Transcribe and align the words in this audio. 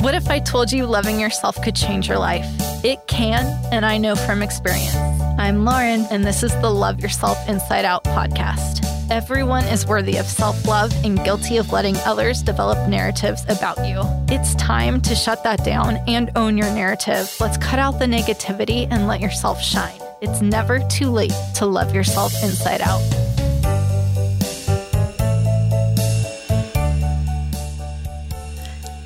What 0.00 0.14
if 0.14 0.30
I 0.30 0.38
told 0.38 0.70
you 0.70 0.86
loving 0.86 1.18
yourself 1.18 1.60
could 1.60 1.74
change 1.74 2.08
your 2.08 2.18
life? 2.18 2.46
It 2.84 3.04
can, 3.08 3.44
and 3.72 3.84
I 3.84 3.98
know 3.98 4.14
from 4.14 4.42
experience. 4.42 4.94
I'm 5.38 5.64
Lauren, 5.64 6.06
and 6.12 6.24
this 6.24 6.44
is 6.44 6.52
the 6.60 6.70
Love 6.70 7.00
Yourself 7.00 7.36
Inside 7.48 7.84
Out 7.84 8.04
podcast. 8.04 8.86
Everyone 9.10 9.64
is 9.64 9.88
worthy 9.88 10.16
of 10.18 10.26
self 10.26 10.64
love 10.68 10.92
and 11.04 11.22
guilty 11.24 11.56
of 11.56 11.72
letting 11.72 11.96
others 12.06 12.42
develop 12.42 12.88
narratives 12.88 13.42
about 13.48 13.84
you. 13.88 14.02
It's 14.32 14.54
time 14.54 15.00
to 15.00 15.16
shut 15.16 15.42
that 15.42 15.64
down 15.64 15.96
and 16.06 16.30
own 16.36 16.56
your 16.56 16.70
narrative. 16.70 17.34
Let's 17.40 17.56
cut 17.56 17.80
out 17.80 17.98
the 17.98 18.06
negativity 18.06 18.86
and 18.92 19.08
let 19.08 19.20
yourself 19.20 19.60
shine. 19.60 19.98
It's 20.20 20.40
never 20.40 20.78
too 20.88 21.10
late 21.10 21.34
to 21.56 21.66
love 21.66 21.92
yourself 21.92 22.32
inside 22.44 22.82
out. 22.82 23.02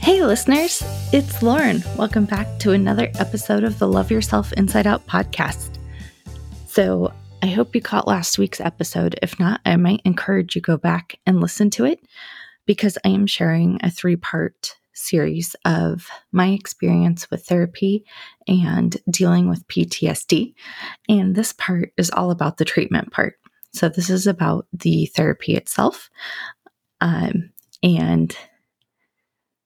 Hey, 0.03 0.21
listeners, 0.25 0.83
it's 1.13 1.45
Lauren. 1.45 1.81
Welcome 1.97 2.25
back 2.25 2.59
to 2.59 2.73
another 2.73 3.09
episode 3.21 3.63
of 3.63 3.79
the 3.79 3.87
Love 3.87 4.11
Yourself 4.11 4.53
Inside 4.55 4.85
Out 4.85 5.07
podcast. 5.07 5.79
So, 6.67 7.13
I 7.41 7.47
hope 7.47 7.73
you 7.73 7.81
caught 7.81 8.09
last 8.09 8.37
week's 8.37 8.61
episode. 8.61 9.17
If 9.23 9.39
not, 9.39 9.61
I 9.65 9.77
might 9.77 10.03
encourage 10.05 10.57
you 10.57 10.61
go 10.61 10.77
back 10.77 11.21
and 11.25 11.41
listen 11.41 11.71
to 11.71 11.85
it 11.85 12.01
because 12.67 12.99
I 13.05 13.11
am 13.11 13.29
sharing 13.29 13.79
a 13.85 13.93
three 13.93 14.17
part 14.17 14.77
series 14.93 15.55
of 15.65 16.09
my 16.33 16.49
experience 16.49 17.31
with 17.31 17.47
therapy 17.47 18.05
and 18.49 18.97
dealing 19.09 19.49
with 19.49 19.69
PTSD. 19.69 20.55
And 21.09 21.37
this 21.37 21.53
part 21.53 21.93
is 21.97 22.11
all 22.11 22.33
about 22.33 22.57
the 22.57 22.65
treatment 22.65 23.13
part. 23.13 23.35
So, 23.73 23.89
this 23.89 24.11
is 24.11 24.27
about 24.27 24.67
the 24.73 25.07
therapy 25.15 25.55
itself 25.55 26.11
um, 27.01 27.53
and 27.85 28.37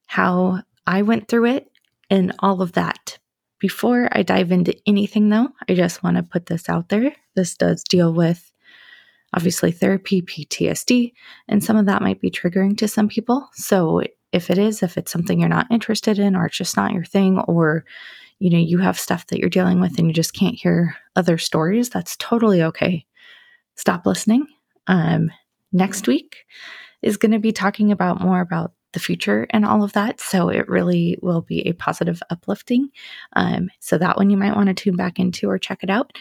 how 0.07 0.61
I 0.85 1.03
went 1.03 1.27
through 1.27 1.45
it 1.45 1.71
and 2.09 2.33
all 2.39 2.61
of 2.61 2.73
that. 2.73 3.19
Before 3.59 4.07
I 4.11 4.23
dive 4.23 4.51
into 4.51 4.77
anything, 4.85 5.29
though, 5.29 5.49
I 5.67 5.73
just 5.73 6.03
want 6.03 6.17
to 6.17 6.23
put 6.23 6.45
this 6.45 6.69
out 6.69 6.89
there. 6.89 7.13
This 7.35 7.55
does 7.55 7.83
deal 7.83 8.13
with 8.13 8.51
obviously 9.33 9.71
therapy, 9.71 10.21
PTSD, 10.21 11.13
and 11.47 11.63
some 11.63 11.75
of 11.75 11.85
that 11.87 12.01
might 12.01 12.21
be 12.21 12.31
triggering 12.31 12.77
to 12.77 12.87
some 12.87 13.07
people. 13.07 13.49
So 13.53 14.03
if 14.31 14.49
it 14.49 14.57
is, 14.57 14.83
if 14.83 14.97
it's 14.97 15.11
something 15.11 15.39
you're 15.39 15.49
not 15.49 15.67
interested 15.71 16.19
in, 16.19 16.35
or 16.35 16.45
it's 16.45 16.57
just 16.57 16.77
not 16.77 16.93
your 16.93 17.03
thing, 17.03 17.39
or 17.39 17.83
you 18.39 18.51
know, 18.51 18.59
you 18.59 18.77
have 18.77 18.99
stuff 18.99 19.27
that 19.27 19.39
you're 19.39 19.49
dealing 19.49 19.81
with 19.81 19.97
and 19.97 20.07
you 20.07 20.13
just 20.13 20.33
can't 20.33 20.55
hear 20.55 20.95
other 21.15 21.37
stories, 21.37 21.89
that's 21.89 22.15
totally 22.17 22.61
okay. 22.61 23.05
Stop 23.75 24.05
listening. 24.05 24.45
Um, 24.85 25.31
next 25.71 26.07
week 26.07 26.45
is 27.01 27.17
going 27.17 27.31
to 27.31 27.39
be 27.39 27.51
talking 27.51 27.91
about 27.91 28.21
more 28.21 28.39
about 28.39 28.73
the 28.97 29.03
future 29.03 29.45
and 29.51 29.63
all 29.63 29.83
of 29.83 29.93
that. 29.93 30.19
So 30.19 30.49
it 30.49 30.67
really 30.67 31.19
will 31.21 31.41
be 31.41 31.67
a 31.67 31.73
positive 31.73 32.23
uplifting. 32.31 32.89
Um, 33.33 33.69
so 33.79 33.99
that 33.99 34.17
one 34.17 34.31
you 34.31 34.37
might 34.37 34.55
want 34.55 34.69
to 34.69 34.73
tune 34.73 34.95
back 34.95 35.19
into 35.19 35.47
or 35.47 35.59
check 35.59 35.83
it 35.83 35.89
out. 35.91 36.13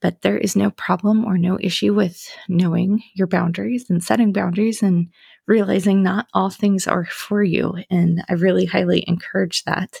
But 0.00 0.22
there 0.22 0.38
is 0.38 0.56
no 0.56 0.70
problem 0.70 1.26
or 1.26 1.36
no 1.36 1.58
issue 1.60 1.92
with 1.92 2.26
knowing 2.48 3.02
your 3.14 3.26
boundaries 3.26 3.90
and 3.90 4.02
setting 4.02 4.32
boundaries 4.32 4.82
and 4.82 5.08
realizing 5.46 6.02
not 6.02 6.26
all 6.32 6.48
things 6.48 6.86
are 6.86 7.04
for 7.04 7.42
you. 7.42 7.74
And 7.90 8.24
I 8.30 8.34
really 8.34 8.64
highly 8.64 9.04
encourage 9.06 9.64
that 9.64 10.00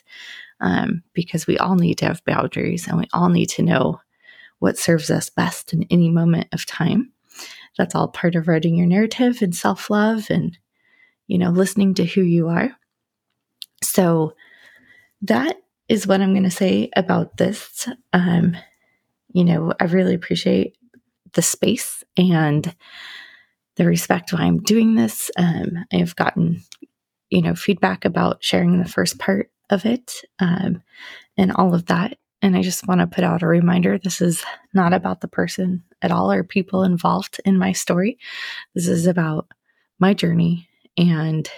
um, 0.60 1.02
because 1.12 1.46
we 1.46 1.58
all 1.58 1.74
need 1.74 1.98
to 1.98 2.06
have 2.06 2.24
boundaries 2.24 2.88
and 2.88 2.96
we 2.96 3.08
all 3.12 3.28
need 3.28 3.50
to 3.50 3.62
know 3.62 4.00
what 4.58 4.78
serves 4.78 5.10
us 5.10 5.28
best 5.28 5.74
in 5.74 5.84
any 5.90 6.10
moment 6.10 6.48
of 6.52 6.64
time. 6.64 7.12
That's 7.76 7.94
all 7.94 8.08
part 8.08 8.36
of 8.36 8.48
writing 8.48 8.76
your 8.76 8.86
narrative 8.86 9.42
and 9.42 9.54
self 9.54 9.90
love 9.90 10.30
and 10.30 10.56
you 11.26 11.38
know, 11.38 11.50
listening 11.50 11.94
to 11.94 12.04
who 12.04 12.22
you 12.22 12.48
are. 12.48 12.70
So 13.82 14.34
that 15.22 15.56
is 15.88 16.06
what 16.06 16.20
I'm 16.20 16.32
going 16.32 16.44
to 16.44 16.50
say 16.50 16.90
about 16.96 17.36
this. 17.36 17.88
Um, 18.12 18.56
you 19.32 19.44
know, 19.44 19.72
I 19.78 19.84
really 19.84 20.14
appreciate 20.14 20.76
the 21.32 21.42
space 21.42 22.02
and 22.16 22.74
the 23.76 23.84
respect 23.84 24.32
why 24.32 24.40
I'm 24.40 24.62
doing 24.62 24.94
this. 24.94 25.30
Um, 25.36 25.84
I 25.92 25.96
have 25.96 26.16
gotten, 26.16 26.62
you 27.30 27.42
know, 27.42 27.54
feedback 27.54 28.04
about 28.04 28.42
sharing 28.42 28.78
the 28.78 28.88
first 28.88 29.18
part 29.18 29.50
of 29.70 29.84
it 29.84 30.12
um, 30.38 30.82
and 31.36 31.52
all 31.52 31.74
of 31.74 31.86
that. 31.86 32.18
And 32.42 32.56
I 32.56 32.62
just 32.62 32.86
want 32.86 33.00
to 33.00 33.06
put 33.06 33.24
out 33.24 33.42
a 33.42 33.46
reminder 33.46 33.98
this 33.98 34.20
is 34.20 34.44
not 34.72 34.92
about 34.92 35.20
the 35.20 35.28
person 35.28 35.82
at 36.02 36.10
all 36.10 36.30
or 36.30 36.44
people 36.44 36.84
involved 36.84 37.40
in 37.44 37.58
my 37.58 37.72
story. 37.72 38.18
This 38.74 38.88
is 38.88 39.06
about 39.06 39.48
my 39.98 40.14
journey 40.14 40.68
and 40.96 41.48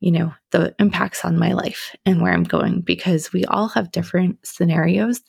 you 0.00 0.10
know 0.10 0.32
the 0.50 0.74
impacts 0.78 1.24
on 1.24 1.38
my 1.38 1.52
life 1.52 1.94
and 2.04 2.20
where 2.20 2.32
i'm 2.32 2.44
going 2.44 2.80
because 2.80 3.32
we 3.32 3.44
all 3.46 3.68
have 3.68 3.92
different 3.92 4.38
scenarios. 4.46 5.20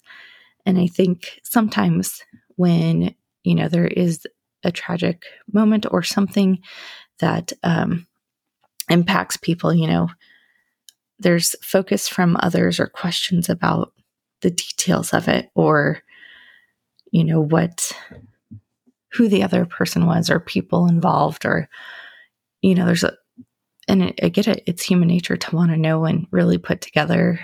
And 0.65 0.77
i 0.77 0.87
think 0.87 1.39
sometimes 1.43 2.21
when 2.55 3.15
you 3.43 3.55
know 3.55 3.69
there 3.69 3.87
is 3.87 4.27
a 4.63 4.71
tragic 4.71 5.23
moment 5.51 5.85
or 5.91 6.03
something 6.03 6.59
that 7.19 7.53
um, 7.63 8.05
impacts 8.89 9.37
people 9.37 9.73
you 9.73 9.87
know 9.87 10.09
there's 11.19 11.55
focus 11.63 12.07
from 12.07 12.37
others 12.39 12.79
or 12.79 12.87
questions 12.87 13.49
about 13.49 13.93
the 14.41 14.51
details 14.51 15.13
of 15.13 15.27
it 15.27 15.49
or 15.55 16.01
you 17.11 17.23
know 17.23 17.41
what 17.41 17.91
who 19.13 19.27
the 19.27 19.43
other 19.43 19.65
person 19.65 20.05
was 20.05 20.29
or 20.29 20.39
people 20.39 20.87
involved 20.87 21.45
or 21.45 21.69
you 22.61 22.75
know, 22.75 22.85
there's 22.85 23.03
a, 23.03 23.13
and 23.87 24.13
I 24.21 24.29
get 24.29 24.47
it, 24.47 24.63
it's 24.65 24.83
human 24.83 25.07
nature 25.07 25.37
to 25.37 25.55
want 25.55 25.71
to 25.71 25.77
know 25.77 26.05
and 26.05 26.27
really 26.31 26.57
put 26.57 26.81
together 26.81 27.39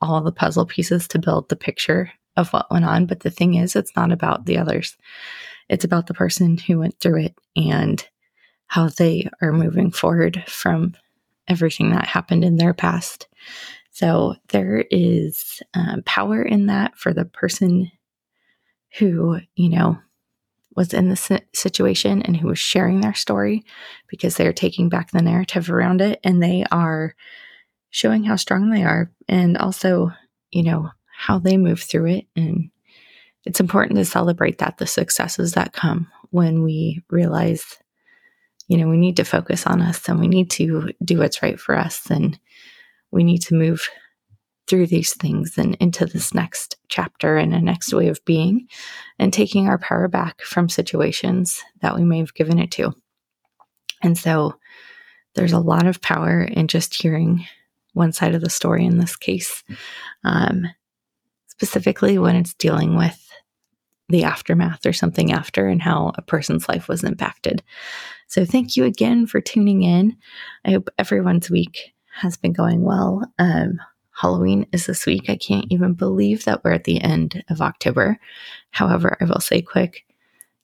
all 0.00 0.20
the 0.20 0.32
puzzle 0.32 0.66
pieces 0.66 1.06
to 1.08 1.18
build 1.18 1.48
the 1.48 1.56
picture 1.56 2.10
of 2.36 2.52
what 2.52 2.70
went 2.70 2.84
on. 2.84 3.06
But 3.06 3.20
the 3.20 3.30
thing 3.30 3.54
is, 3.54 3.76
it's 3.76 3.94
not 3.96 4.12
about 4.12 4.46
the 4.46 4.58
others, 4.58 4.96
it's 5.68 5.84
about 5.84 6.06
the 6.06 6.14
person 6.14 6.58
who 6.58 6.78
went 6.78 6.98
through 7.00 7.24
it 7.24 7.34
and 7.56 8.06
how 8.66 8.88
they 8.88 9.28
are 9.40 9.52
moving 9.52 9.90
forward 9.90 10.42
from 10.46 10.94
everything 11.48 11.90
that 11.90 12.06
happened 12.06 12.44
in 12.44 12.56
their 12.56 12.74
past. 12.74 13.28
So 13.92 14.34
there 14.48 14.84
is 14.90 15.62
um, 15.74 16.02
power 16.04 16.42
in 16.42 16.66
that 16.66 16.96
for 16.98 17.12
the 17.12 17.24
person 17.24 17.90
who, 18.98 19.38
you 19.54 19.68
know, 19.68 19.98
was 20.76 20.92
in 20.92 21.08
this 21.08 21.30
situation 21.52 22.22
and 22.22 22.36
who 22.36 22.48
was 22.48 22.58
sharing 22.58 23.00
their 23.00 23.14
story 23.14 23.64
because 24.08 24.36
they're 24.36 24.52
taking 24.52 24.88
back 24.88 25.10
the 25.10 25.22
narrative 25.22 25.70
around 25.70 26.00
it 26.00 26.20
and 26.24 26.42
they 26.42 26.64
are 26.70 27.14
showing 27.90 28.24
how 28.24 28.36
strong 28.36 28.70
they 28.70 28.82
are 28.82 29.10
and 29.28 29.56
also, 29.56 30.10
you 30.50 30.62
know, 30.62 30.90
how 31.16 31.38
they 31.38 31.56
move 31.56 31.80
through 31.80 32.06
it. 32.06 32.26
And 32.34 32.70
it's 33.44 33.60
important 33.60 33.98
to 33.98 34.04
celebrate 34.04 34.58
that 34.58 34.78
the 34.78 34.86
successes 34.86 35.52
that 35.52 35.72
come 35.72 36.08
when 36.30 36.62
we 36.62 37.02
realize, 37.08 37.78
you 38.66 38.76
know, 38.76 38.88
we 38.88 38.96
need 38.96 39.16
to 39.16 39.24
focus 39.24 39.66
on 39.66 39.80
us 39.80 40.08
and 40.08 40.18
we 40.18 40.26
need 40.26 40.50
to 40.52 40.90
do 41.04 41.18
what's 41.18 41.42
right 41.42 41.60
for 41.60 41.76
us 41.76 42.10
and 42.10 42.38
we 43.12 43.22
need 43.22 43.42
to 43.42 43.54
move 43.54 43.88
through 44.66 44.86
these 44.86 45.14
things 45.14 45.56
and 45.58 45.76
into 45.76 46.06
this 46.06 46.34
next 46.34 46.76
chapter 46.94 47.36
and 47.36 47.52
a 47.52 47.60
next 47.60 47.92
way 47.92 48.06
of 48.06 48.24
being 48.24 48.68
and 49.18 49.32
taking 49.32 49.66
our 49.68 49.78
power 49.78 50.06
back 50.06 50.42
from 50.42 50.68
situations 50.68 51.60
that 51.80 51.96
we 51.96 52.04
may 52.04 52.18
have 52.18 52.34
given 52.34 52.60
it 52.60 52.70
to. 52.70 52.94
And 54.02 54.16
so 54.16 54.54
there's 55.34 55.52
a 55.52 55.58
lot 55.58 55.86
of 55.88 56.00
power 56.00 56.42
in 56.42 56.68
just 56.68 56.94
hearing 56.94 57.46
one 57.94 58.12
side 58.12 58.36
of 58.36 58.42
the 58.42 58.50
story 58.50 58.84
in 58.84 58.98
this 58.98 59.16
case, 59.16 59.64
um, 60.22 60.66
specifically 61.48 62.16
when 62.16 62.36
it's 62.36 62.54
dealing 62.54 62.96
with 62.96 63.20
the 64.08 64.22
aftermath 64.22 64.86
or 64.86 64.92
something 64.92 65.32
after 65.32 65.66
and 65.66 65.82
how 65.82 66.12
a 66.14 66.22
person's 66.22 66.68
life 66.68 66.86
was 66.86 67.02
impacted. 67.02 67.62
So, 68.28 68.44
thank 68.44 68.76
you 68.76 68.84
again 68.84 69.26
for 69.26 69.40
tuning 69.40 69.82
in. 69.82 70.16
I 70.64 70.72
hope 70.72 70.90
everyone's 70.98 71.50
week 71.50 71.94
has 72.20 72.36
been 72.36 72.52
going 72.52 72.82
well. 72.82 73.24
Um, 73.38 73.78
Halloween 74.14 74.66
is 74.72 74.86
this 74.86 75.06
week. 75.06 75.28
I 75.28 75.36
can't 75.36 75.66
even 75.70 75.94
believe 75.94 76.44
that 76.44 76.62
we're 76.62 76.72
at 76.72 76.84
the 76.84 77.00
end 77.00 77.44
of 77.48 77.60
October. 77.60 78.18
However, 78.70 79.16
I 79.20 79.24
will 79.24 79.40
say 79.40 79.60
quick 79.60 80.04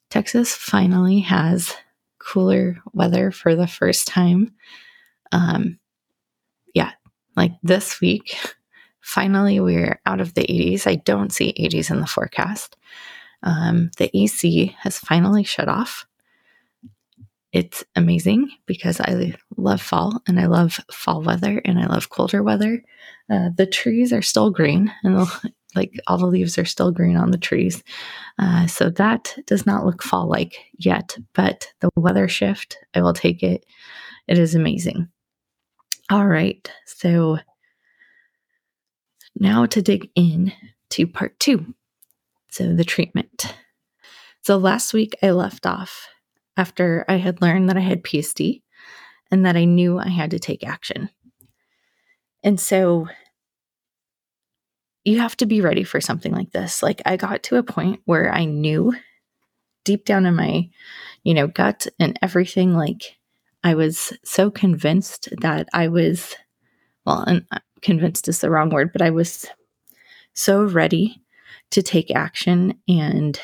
Texas 0.08 0.55
finally 0.55 1.20
has 1.20 1.75
cooler 2.19 2.79
weather 2.93 3.31
for 3.31 3.55
the 3.55 3.67
first 3.67 4.06
time. 4.06 4.55
Um, 5.32 5.79
yeah, 6.75 6.93
like 7.37 7.52
this 7.62 8.00
week, 8.00 8.37
finally 9.00 9.61
we're 9.61 10.00
out 10.06 10.20
of 10.20 10.35
the 10.35 10.43
80s. 10.43 10.87
I 10.87 10.97
don't 10.97 11.32
see 11.32 11.55
80s 11.58 11.91
in 11.91 12.00
the 12.00 12.06
forecast. 12.06 12.76
Um, 13.43 13.91
the 13.97 14.11
AC 14.17 14.76
has 14.81 14.99
finally 14.99 15.44
shut 15.44 15.69
off 15.69 16.06
it's 17.52 17.85
amazing 17.97 18.50
because 18.67 19.00
I 19.00 19.35
love 19.56 19.81
fall 19.81 20.23
and 20.29 20.38
I 20.38 20.47
love 20.47 20.81
fall 20.93 21.23
weather 21.23 21.61
and 21.64 21.79
I 21.79 21.87
love 21.87 22.11
colder 22.11 22.43
weather. 22.43 22.82
Uh, 23.31 23.50
the 23.56 23.67
trees 23.67 24.12
are 24.12 24.23
still 24.23 24.50
green 24.50 24.93
and 25.02 25.26
like 25.75 25.93
all 26.06 26.19
the 26.19 26.26
leaves 26.26 26.58
are 26.58 26.64
still 26.64 26.93
green 26.93 27.17
on 27.17 27.31
the 27.31 27.38
trees. 27.38 27.82
Uh, 28.38 28.67
so 28.67 28.91
that 28.91 29.37
does 29.47 29.67
not 29.67 29.85
look 29.85 30.02
fall 30.02 30.29
like 30.29 30.56
yet, 30.79 31.17
but 31.35 31.73
the 31.81 31.91
weather 31.97 32.29
shift, 32.29 32.76
I 32.94 33.02
will 33.02 33.12
take 33.12 33.43
it. 33.43 33.64
It 34.29 34.38
is 34.38 34.55
amazing. 34.55 35.08
All 36.11 36.26
right. 36.26 36.70
So 36.87 37.38
Now 39.38 39.67
to 39.67 39.82
dig 39.82 40.11
in 40.14 40.52
to 40.91 41.06
part 41.06 41.38
two. 41.41 41.75
So 42.50 42.75
the 42.75 42.85
treatment. 42.85 43.55
So 44.43 44.56
last 44.56 44.93
week 44.93 45.17
I 45.23 45.31
left 45.31 45.67
off 45.67 46.08
after 46.56 47.05
I 47.08 47.17
had 47.17 47.41
learned 47.41 47.69
that 47.69 47.76
I 47.76 47.81
had 47.81 48.02
PTSD 48.02 48.62
and 49.31 49.47
that 49.47 49.56
I 49.56 49.64
knew 49.64 49.99
I 49.99 50.08
had 50.08 50.31
to 50.32 50.38
take 50.38 50.67
action. 50.67 51.11
And 52.43 52.58
so 52.58 53.08
you 55.05 55.19
have 55.20 55.37
to 55.38 55.47
be 55.47 55.61
ready 55.61 55.85
for 55.85 56.00
something 56.00 56.32
like 56.32 56.52
this. 56.52 56.82
Like 56.82 57.00
I 57.06 57.17
got 57.17 57.43
to 57.44 57.56
a 57.56 57.62
point 57.62 58.00
where 58.05 58.32
I 58.32 58.44
knew 58.44 58.94
deep 59.85 60.05
down 60.05 60.26
in 60.26 60.35
my, 60.35 60.69
you 61.23 61.35
know, 61.35 61.47
gut 61.47 61.87
and 61.99 62.19
everything 62.23 62.75
like 62.75 63.17
I 63.62 63.75
was 63.75 64.12
so 64.25 64.50
convinced 64.50 65.29
that 65.41 65.69
I 65.73 65.88
was 65.88 66.35
well, 67.06 67.25
and 67.26 67.47
uh, 67.50 67.58
convinced 67.82 68.29
is 68.29 68.41
the 68.41 68.50
wrong 68.50 68.70
word, 68.70 68.93
but 68.93 69.02
I 69.02 69.11
was 69.11 69.47
so 70.35 70.62
ready 70.62 71.23
to 71.70 71.82
take 71.82 72.14
action 72.14 72.75
and 72.88 73.41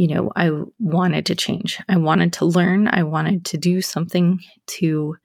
you 0.00 0.08
know, 0.08 0.32
I 0.34 0.50
wanted 0.78 1.26
to 1.26 1.34
change. 1.34 1.78
I 1.86 1.98
wanted 1.98 2.32
to 2.34 2.46
learn. 2.46 2.88
I 2.88 3.02
wanted 3.02 3.44
to 3.44 3.58
do 3.58 3.82
something 3.82 4.40
to 4.78 5.18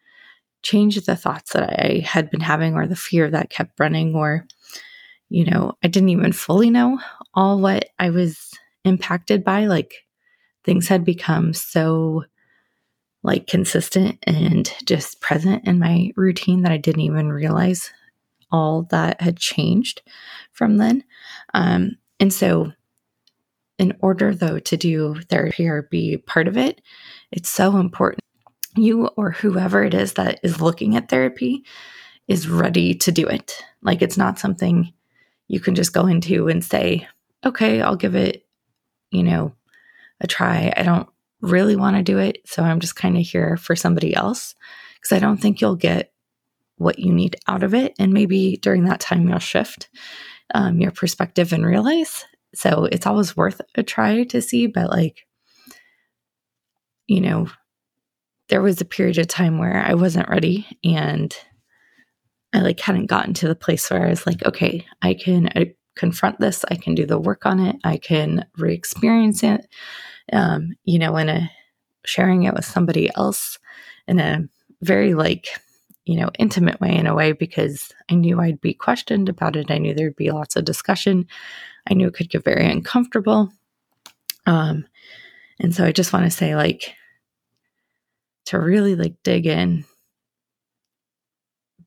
change 0.64 1.00
the 1.00 1.16
thoughts 1.16 1.54
that 1.54 1.70
I 1.80 2.00
had 2.00 2.30
been 2.30 2.42
having 2.42 2.76
or 2.76 2.86
the 2.86 2.94
fear 2.98 3.32
that 3.32 3.50
kept 3.50 3.80
running 3.80 4.16
or 4.16 4.46
you 5.30 5.46
know, 5.46 5.78
I 5.82 5.88
didn't 5.88 6.10
even 6.10 6.34
fully 6.34 6.70
know 6.70 7.00
all 7.34 7.62
what 7.62 7.88
I 8.00 8.10
was 8.10 8.52
impacted 8.84 9.46
by 9.46 9.66
like 9.66 9.94
things 10.66 10.90
had 10.90 11.06
become 11.06 11.54
so 11.54 12.26
like 13.24 13.48
consistent 13.48 14.20
and 14.24 14.70
just 14.84 15.22
present 15.22 15.66
in 15.66 15.80
my 15.80 16.12
routine 16.18 16.64
that 16.64 16.74
I 16.74 16.78
didn't 16.78 17.02
even 17.02 17.32
realize 17.32 17.92
all 18.52 18.84
that 18.92 19.22
had 19.22 19.38
changed 19.38 20.02
from 20.52 20.76
then. 20.78 21.06
Um, 21.54 21.92
and 22.20 22.34
so, 22.34 22.74
in 23.78 23.94
order 24.00 24.34
though 24.34 24.60
to 24.60 24.78
do 24.78 25.22
therapy 25.30 25.68
or 25.68 25.84
be 25.84 26.18
part 26.18 26.48
of 26.48 26.58
it, 26.58 26.82
it's 27.32 27.50
so 27.50 27.78
important 27.78 28.22
you 28.78 29.08
or 29.08 29.32
whoever 29.32 29.84
it 29.84 29.94
is 29.94 30.14
that 30.14 30.40
is 30.44 30.62
looking 30.62 30.96
at 30.96 31.10
therapy 31.10 31.64
is 32.28 32.50
ready 32.50 32.94
to 32.94 33.12
do 33.12 33.26
it. 33.26 33.64
Like 33.82 34.02
it's 34.02 34.18
not 34.18 34.40
something 34.40 34.92
you 35.48 35.60
can 35.60 35.76
just 35.76 35.94
go 35.94 36.08
into 36.08 36.48
and 36.48 36.64
say, 36.64 37.08
okay, 37.46 37.82
I'll 37.82 37.96
give 37.96 38.16
it, 38.16 38.46
you 39.12 39.24
know, 39.24 39.54
a 40.20 40.28
try. 40.28 40.74
I 40.76 40.84
don't 40.84 41.08
really 41.42 41.76
want 41.76 41.98
to 41.98 42.04
do 42.04 42.18
it. 42.18 42.40
So 42.46 42.64
I'm 42.64 42.80
just 42.80 42.96
kind 42.96 43.18
of 43.18 43.24
here 43.24 43.58
for 43.58 43.76
somebody 43.76 44.16
else 44.16 44.56
because 44.96 45.12
I 45.12 45.20
don't 45.20 45.38
think 45.38 45.62
you'll 45.62 45.76
get 45.76 46.12
what 46.78 47.00
you 47.00 47.14
need 47.14 47.36
out 47.48 47.64
of 47.64 47.74
it. 47.74 47.94
And 48.00 48.14
maybe 48.14 48.58
during 48.58 48.86
that 48.86 49.00
time, 49.00 49.28
you'll 49.30 49.40
shift 49.40 49.90
um, 50.54 50.80
your 50.80 50.92
perspective 50.92 51.54
and 51.54 51.66
realize. 51.66 52.26
So 52.56 52.86
it's 52.86 53.06
always 53.06 53.36
worth 53.36 53.62
a 53.76 53.84
try 53.84 54.24
to 54.24 54.42
see. 54.42 54.68
But 54.68 54.90
like, 54.90 55.26
you 57.08 57.22
know, 57.22 57.48
there 58.50 58.62
was 58.62 58.82
a 58.82 58.86
period 58.86 59.18
of 59.18 59.28
time 59.28 59.58
where 59.58 59.84
I 59.86 59.94
wasn't 59.96 60.30
ready 60.30 60.68
and 60.84 61.36
I 62.54 62.60
like 62.60 62.80
hadn't 62.80 63.08
gotten 63.08 63.34
to 63.36 63.48
the 63.48 63.56
place 63.56 63.90
where 63.90 64.06
I 64.06 64.10
was 64.10 64.26
like, 64.26 64.46
okay, 64.46 64.86
I 65.02 65.14
can 65.14 65.48
uh, 65.50 65.66
confront 65.96 66.40
this. 66.40 66.64
I 66.70 66.76
can 66.76 66.96
do 66.96 67.06
the 67.06 67.20
work 67.20 67.46
on 67.46 67.60
it. 67.60 67.76
I 67.84 67.98
can 67.98 68.46
re-experience 68.58 69.44
it. 69.44 69.68
Um, 70.32 70.76
you 70.84 71.00
know, 71.00 71.18
in 71.18 71.30
a 71.30 71.52
sharing 72.06 72.44
it 72.44 72.54
with 72.54 72.66
somebody 72.66 73.10
else 73.16 73.60
in 74.08 74.20
a 74.20 74.44
very 74.82 75.16
like, 75.16 75.48
you 76.06 76.20
know, 76.20 76.30
intimate 76.38 76.80
way 76.80 76.96
in 76.96 77.08
a 77.08 77.16
way 77.16 77.32
because 77.32 77.92
I 78.10 78.16
knew 78.16 78.40
I'd 78.40 78.62
be 78.62 78.74
questioned 78.74 79.28
about 79.28 79.56
it. 79.56 79.72
I 79.72 79.80
knew 79.80 79.94
there'd 79.94 80.16
be 80.16 80.32
lots 80.32 80.56
of 80.56 80.66
discussion. 80.66 81.26
I 81.90 81.94
knew 81.94 82.08
it 82.08 82.14
could 82.14 82.30
get 82.30 82.44
very 82.44 82.66
uncomfortable. 82.66 83.52
Um, 84.46 84.86
and 85.60 85.74
so 85.74 85.86
I 85.86 85.92
just 85.92 86.14
want 86.14 86.26
to 86.26 86.32
say 86.32 86.56
like 86.56 86.96
to 88.46 88.60
really 88.60 88.96
like 88.96 89.16
dig 89.24 89.46
in 89.46 89.86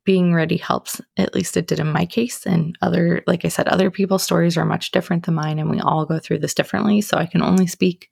being 0.09 0.33
ready 0.33 0.56
helps. 0.56 1.03
At 1.19 1.35
least 1.35 1.59
it 1.59 1.67
did 1.67 1.81
in 1.81 1.93
my 1.93 2.06
case. 2.06 2.47
And 2.47 2.79
other, 2.81 3.23
like 3.27 3.45
I 3.45 3.49
said, 3.49 3.69
other 3.69 3.91
people's 3.91 4.23
stories 4.23 4.56
are 4.56 4.65
much 4.65 4.91
different 4.91 5.27
than 5.27 5.35
mine, 5.35 5.59
and 5.59 5.69
we 5.69 5.81
all 5.81 6.06
go 6.06 6.19
through 6.19 6.39
this 6.39 6.55
differently. 6.55 7.03
So 7.03 7.19
I 7.19 7.27
can 7.27 7.43
only 7.43 7.67
speak 7.67 8.11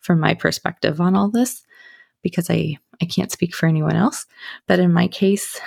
from 0.00 0.18
my 0.18 0.34
perspective 0.34 1.00
on 1.00 1.14
all 1.14 1.30
this 1.30 1.64
because 2.20 2.50
I, 2.50 2.78
I 3.00 3.04
can't 3.04 3.30
speak 3.30 3.54
for 3.54 3.66
anyone 3.66 3.94
else. 3.94 4.26
But 4.66 4.80
in 4.80 4.92
my 4.92 5.06
case, 5.06 5.60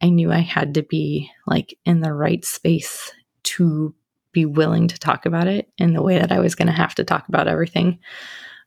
I 0.00 0.08
knew 0.08 0.32
I 0.32 0.38
had 0.38 0.72
to 0.72 0.82
be 0.82 1.30
like 1.46 1.78
in 1.84 2.00
the 2.00 2.14
right 2.14 2.42
space 2.42 3.12
to 3.42 3.94
be 4.36 4.44
willing 4.44 4.86
to 4.86 4.98
talk 4.98 5.24
about 5.24 5.48
it 5.48 5.72
in 5.78 5.94
the 5.94 6.02
way 6.02 6.18
that 6.18 6.30
I 6.30 6.40
was 6.40 6.54
going 6.54 6.66
to 6.66 6.74
have 6.74 6.94
to 6.96 7.04
talk 7.04 7.26
about 7.28 7.48
everything. 7.48 7.98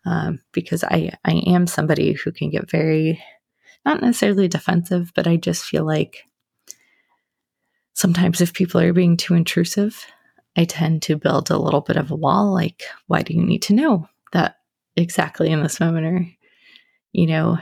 Um, 0.03 0.39
because 0.51 0.83
I, 0.83 1.11
I 1.23 1.33
am 1.45 1.67
somebody 1.67 2.13
who 2.13 2.31
can 2.31 2.49
get 2.49 2.71
very, 2.71 3.23
not 3.85 4.01
necessarily 4.01 4.47
defensive, 4.47 5.11
but 5.13 5.27
I 5.27 5.35
just 5.35 5.63
feel 5.63 5.85
like 5.85 6.23
sometimes 7.93 8.41
if 8.41 8.53
people 8.53 8.81
are 8.81 8.93
being 8.93 9.15
too 9.15 9.35
intrusive, 9.35 10.03
I 10.57 10.65
tend 10.65 11.03
to 11.03 11.17
build 11.17 11.51
a 11.51 11.59
little 11.59 11.81
bit 11.81 11.97
of 11.97 12.09
a 12.09 12.15
wall 12.15 12.51
like, 12.51 12.81
why 13.05 13.21
do 13.21 13.35
you 13.35 13.43
need 13.43 13.61
to 13.63 13.75
know 13.75 14.09
that 14.33 14.55
exactly 14.95 15.51
in 15.51 15.61
this 15.61 15.79
moment? 15.79 16.05
Or, 16.07 16.25
you 17.11 17.27
know, 17.27 17.59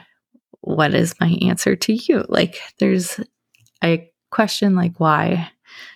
what 0.62 0.94
is 0.94 1.20
my 1.20 1.38
answer 1.42 1.76
to 1.76 1.94
you? 1.94 2.24
Like, 2.30 2.62
there's 2.80 3.20
a 3.84 4.10
question 4.32 4.76
like, 4.76 4.98
why 4.98 5.52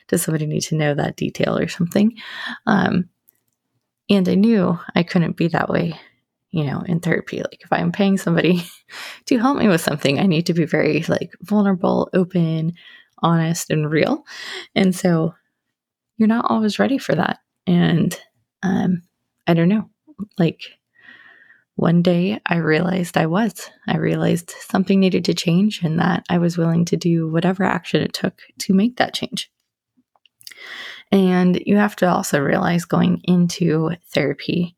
does 0.07 0.21
somebody 0.21 0.45
need 0.45 0.61
to 0.61 0.75
know 0.75 0.93
that 0.93 1.15
detail 1.15 1.57
or 1.57 1.67
something? 1.67 2.17
Um, 2.65 3.09
and 4.09 4.27
I 4.27 4.35
knew 4.35 4.77
I 4.95 5.03
couldn't 5.03 5.37
be 5.37 5.47
that 5.49 5.69
way, 5.69 5.93
you 6.49 6.65
know, 6.65 6.81
in 6.81 6.99
therapy. 6.99 7.37
Like, 7.37 7.61
if 7.61 7.71
I'm 7.71 7.91
paying 7.91 8.17
somebody 8.17 8.63
to 9.25 9.37
help 9.37 9.57
me 9.57 9.67
with 9.67 9.81
something, 9.81 10.19
I 10.19 10.25
need 10.25 10.47
to 10.47 10.53
be 10.53 10.65
very 10.65 11.03
like 11.07 11.31
vulnerable, 11.41 12.09
open, 12.13 12.73
honest 13.21 13.69
and 13.69 13.89
real. 13.89 14.25
And 14.75 14.95
so 14.95 15.33
you're 16.17 16.27
not 16.27 16.49
always 16.49 16.79
ready 16.79 16.97
for 16.97 17.15
that. 17.15 17.39
And 17.67 18.19
um, 18.63 19.03
I 19.47 19.53
don't 19.53 19.69
know, 19.69 19.89
like 20.37 20.61
one 21.75 22.01
day 22.01 22.39
I 22.45 22.57
realized 22.57 23.17
I 23.17 23.25
was. 23.25 23.69
I 23.87 23.97
realized 23.97 24.51
something 24.51 24.99
needed 24.99 25.25
to 25.25 25.33
change 25.33 25.81
and 25.83 25.99
that 25.99 26.23
I 26.29 26.37
was 26.37 26.57
willing 26.57 26.85
to 26.85 26.97
do 26.97 27.27
whatever 27.29 27.63
action 27.63 28.01
it 28.01 28.13
took 28.13 28.41
to 28.59 28.73
make 28.73 28.97
that 28.97 29.13
change. 29.13 29.51
And 31.11 31.61
you 31.65 31.75
have 31.77 31.95
to 31.97 32.09
also 32.09 32.39
realize 32.39 32.85
going 32.85 33.21
into 33.25 33.91
therapy, 34.13 34.75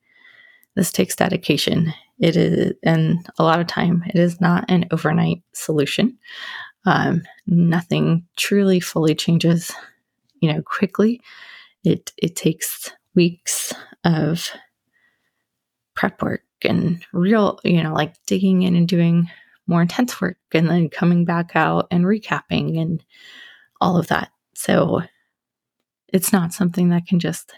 this 0.76 0.92
takes 0.92 1.16
dedication. 1.16 1.94
It 2.20 2.36
is, 2.36 2.74
and 2.84 3.26
a 3.38 3.44
lot 3.44 3.60
of 3.60 3.68
time, 3.68 4.04
it 4.08 4.16
is 4.16 4.42
not 4.42 4.66
an 4.70 4.86
overnight 4.92 5.44
solution. 5.54 6.18
Um, 6.86 7.22
nothing 7.48 8.26
truly 8.38 8.80
fully 8.80 9.16
changes, 9.16 9.72
you 10.42 10.52
know, 10.52 10.62
quickly. 10.64 11.22
It 11.84 12.12
it 12.18 12.36
takes 12.36 12.92
weeks 13.16 13.74
of 14.04 14.50
prep 15.96 16.22
work 16.22 16.44
and 16.64 17.06
real, 17.14 17.60
you 17.64 17.84
know, 17.84 17.94
like 17.94 18.16
digging 18.26 18.64
in 18.64 18.76
and 18.76 18.88
doing 18.88 19.30
more 19.68 19.82
intense 19.82 20.20
work 20.20 20.38
and 20.54 20.70
then 20.70 20.90
coming 20.90 21.26
back 21.26 21.52
out 21.56 21.88
and 21.92 22.06
recapping 22.06 22.82
and 22.82 23.04
all 23.80 23.98
of 23.98 24.08
that. 24.08 24.30
So 24.56 25.02
it's 26.14 26.32
not 26.32 26.54
something 26.54 26.90
that 26.90 27.06
can 27.08 27.20
just 27.20 27.54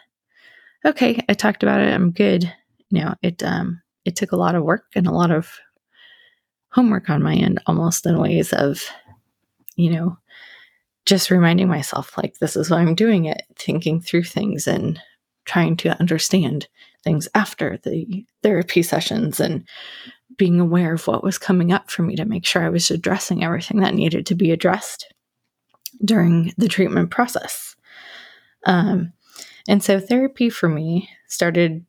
okay, 0.85 1.19
I 1.29 1.33
talked 1.33 1.63
about 1.63 1.81
it, 1.81 1.93
I'm 1.93 2.11
good. 2.11 2.51
No, 2.91 3.15
it 3.21 3.43
um 3.43 3.81
it 4.05 4.15
took 4.15 4.31
a 4.31 4.37
lot 4.37 4.55
of 4.55 4.63
work 4.63 4.85
and 4.95 5.07
a 5.07 5.11
lot 5.11 5.31
of 5.31 5.51
homework 6.69 7.09
on 7.09 7.23
my 7.23 7.35
end 7.35 7.61
almost 7.67 8.05
in 8.05 8.19
ways 8.19 8.53
of 8.53 8.83
you 9.75 9.91
know, 9.91 10.17
just 11.05 11.29
reminding 11.29 11.67
myself, 11.67 12.17
like, 12.17 12.37
this 12.39 12.55
is 12.55 12.69
why 12.69 12.79
I'm 12.79 12.95
doing 12.95 13.25
it, 13.25 13.43
thinking 13.57 14.01
through 14.01 14.23
things 14.23 14.67
and 14.67 14.99
trying 15.45 15.77
to 15.77 15.99
understand 15.99 16.67
things 17.03 17.27
after 17.35 17.77
the 17.83 18.25
therapy 18.41 18.81
sessions 18.81 19.39
and 19.39 19.67
being 20.37 20.59
aware 20.59 20.93
of 20.93 21.05
what 21.07 21.23
was 21.23 21.37
coming 21.37 21.71
up 21.71 21.91
for 21.91 22.01
me 22.01 22.15
to 22.15 22.25
make 22.25 22.45
sure 22.45 22.63
I 22.63 22.69
was 22.69 22.89
addressing 22.89 23.43
everything 23.43 23.79
that 23.81 23.93
needed 23.93 24.25
to 24.25 24.35
be 24.35 24.51
addressed 24.51 25.13
during 26.03 26.51
the 26.57 26.67
treatment 26.67 27.11
process. 27.11 27.75
Um, 28.65 29.13
and 29.67 29.83
so 29.83 29.99
therapy 29.99 30.49
for 30.49 30.69
me 30.69 31.09
started 31.27 31.85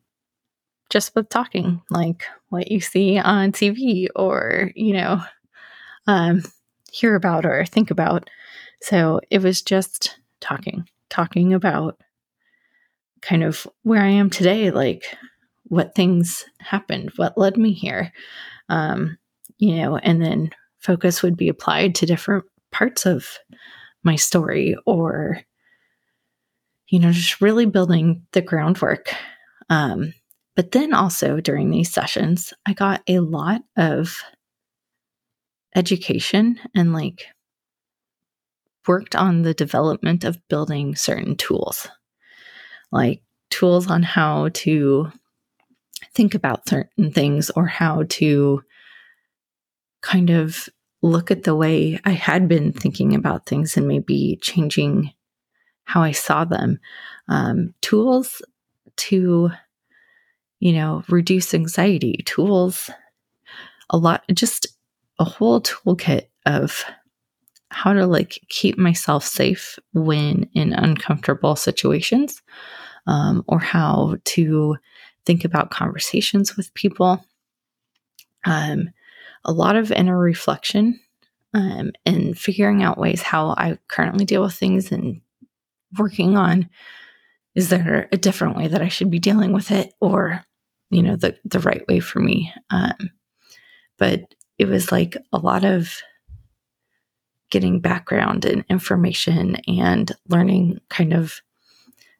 just 0.89 1.15
with 1.15 1.29
talking, 1.29 1.81
like 1.89 2.23
what 2.49 2.71
you 2.71 2.79
see 2.79 3.19
on 3.19 3.51
TV 3.51 4.07
or, 4.15 4.71
you 4.75 4.93
know, 4.93 5.21
um, 6.07 6.43
hear 6.91 7.15
about 7.15 7.45
or 7.45 7.65
think 7.65 7.91
about. 7.91 8.29
So 8.81 9.19
it 9.29 9.41
was 9.41 9.61
just 9.61 10.19
talking, 10.39 10.87
talking 11.09 11.53
about 11.53 11.99
kind 13.21 13.43
of 13.43 13.67
where 13.83 14.01
I 14.01 14.09
am 14.09 14.29
today, 14.29 14.71
like 14.71 15.15
what 15.65 15.95
things 15.95 16.45
happened, 16.59 17.11
what 17.17 17.37
led 17.37 17.57
me 17.57 17.73
here. 17.73 18.13
Um, 18.69 19.17
you 19.57 19.75
know, 19.75 19.97
and 19.97 20.21
then 20.21 20.51
focus 20.79 21.21
would 21.23 21.35
be 21.35 21.49
applied 21.49 21.95
to 21.95 22.05
different 22.05 22.45
parts 22.71 23.05
of 23.05 23.39
my 24.03 24.15
story 24.15 24.75
or 24.85 25.41
you 26.89 26.99
know, 26.99 27.11
just 27.11 27.41
really 27.41 27.65
building 27.65 28.23
the 28.31 28.41
groundwork. 28.41 29.13
Um, 29.69 30.13
but 30.55 30.71
then 30.71 30.93
also 30.93 31.39
during 31.39 31.69
these 31.69 31.91
sessions, 31.91 32.53
I 32.65 32.73
got 32.73 33.01
a 33.07 33.19
lot 33.19 33.61
of 33.75 34.23
education 35.75 36.59
and 36.75 36.93
like 36.93 37.27
worked 38.87 39.15
on 39.15 39.41
the 39.41 39.53
development 39.53 40.23
of 40.23 40.39
building 40.47 40.95
certain 40.95 41.35
tools, 41.35 41.87
like 42.91 43.21
tools 43.49 43.89
on 43.89 44.01
how 44.01 44.49
to 44.49 45.11
think 46.13 46.33
about 46.33 46.67
certain 46.67 47.11
things 47.11 47.51
or 47.51 47.67
how 47.67 48.03
to 48.09 48.63
kind 50.01 50.29
of 50.29 50.69
look 51.01 51.29
at 51.29 51.43
the 51.43 51.55
way 51.55 51.99
I 52.05 52.11
had 52.11 52.47
been 52.47 52.71
thinking 52.71 53.13
about 53.13 53.45
things 53.45 53.77
and 53.77 53.87
maybe 53.87 54.39
changing 54.41 55.13
how 55.87 56.03
I 56.03 56.11
saw 56.11 56.43
them. 56.43 56.79
Um, 57.29 57.73
tools 57.81 58.41
to, 58.97 59.49
you 60.59 60.73
know, 60.73 61.03
reduce 61.07 61.53
anxiety, 61.53 62.23
tools, 62.25 62.89
a 63.89 63.97
lot, 63.97 64.23
just 64.33 64.67
a 65.17 65.23
whole 65.23 65.61
toolkit 65.61 66.27
of 66.45 66.83
how 67.69 67.93
to 67.93 68.05
like 68.05 68.39
keep 68.49 68.77
myself 68.77 69.23
safe 69.23 69.79
when 69.93 70.49
in 70.53 70.73
uncomfortable 70.73 71.55
situations 71.55 72.41
um, 73.07 73.43
or 73.47 73.59
how 73.59 74.17
to 74.25 74.75
think 75.25 75.45
about 75.45 75.71
conversations 75.71 76.55
with 76.55 76.73
people 76.73 77.23
um, 78.45 78.89
a 79.43 79.51
lot 79.51 79.75
of 79.75 79.91
inner 79.91 80.17
reflection 80.17 80.99
um, 81.53 81.91
and 82.05 82.37
figuring 82.37 82.83
out 82.83 82.97
ways 82.97 83.21
how 83.21 83.49
i 83.57 83.77
currently 83.89 84.23
deal 84.23 84.41
with 84.41 84.53
things 84.53 84.91
and 84.91 85.19
working 85.97 86.37
on 86.37 86.69
is 87.55 87.69
there 87.69 88.07
a 88.11 88.17
different 88.17 88.55
way 88.55 88.67
that 88.67 88.81
i 88.81 88.87
should 88.87 89.09
be 89.09 89.19
dealing 89.19 89.51
with 89.51 89.71
it 89.71 89.93
or 89.99 90.45
you 90.89 91.01
know 91.01 91.15
the 91.15 91.37
the 91.43 91.59
right 91.59 91.85
way 91.87 91.99
for 91.99 92.19
me? 92.19 92.53
Um, 92.69 93.11
but 93.97 94.33
it 94.57 94.67
was 94.67 94.91
like 94.91 95.17
a 95.33 95.37
lot 95.37 95.63
of 95.63 95.97
getting 97.49 97.79
background 97.79 98.45
and 98.45 98.65
information 98.69 99.57
and 99.67 100.11
learning 100.27 100.79
kind 100.89 101.13
of 101.13 101.41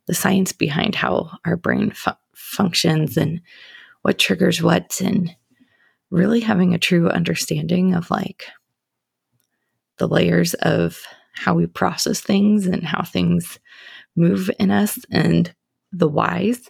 the 0.07 0.13
science 0.13 0.53
behind 0.53 0.95
how 0.95 1.37
our 1.45 1.57
brain 1.57 1.91
fu- 1.91 2.11
functions 2.33 3.17
and 3.17 3.41
what 4.03 4.17
triggers 4.17 4.61
what 4.61 5.01
and 5.01 5.35
really 6.11 6.39
having 6.39 6.73
a 6.73 6.79
true 6.79 7.09
understanding 7.09 7.93
of 7.93 8.09
like 8.09 8.45
the 9.97 10.07
layers 10.07 10.53
of 10.55 11.01
how 11.37 11.53
we 11.53 11.67
process 11.67 12.19
things 12.19 12.65
and 12.65 12.83
how 12.83 13.03
things 13.03 13.59
move 14.15 14.49
in 14.59 14.71
us 14.71 14.99
and 15.11 15.53
the 15.91 16.07
whys 16.07 16.69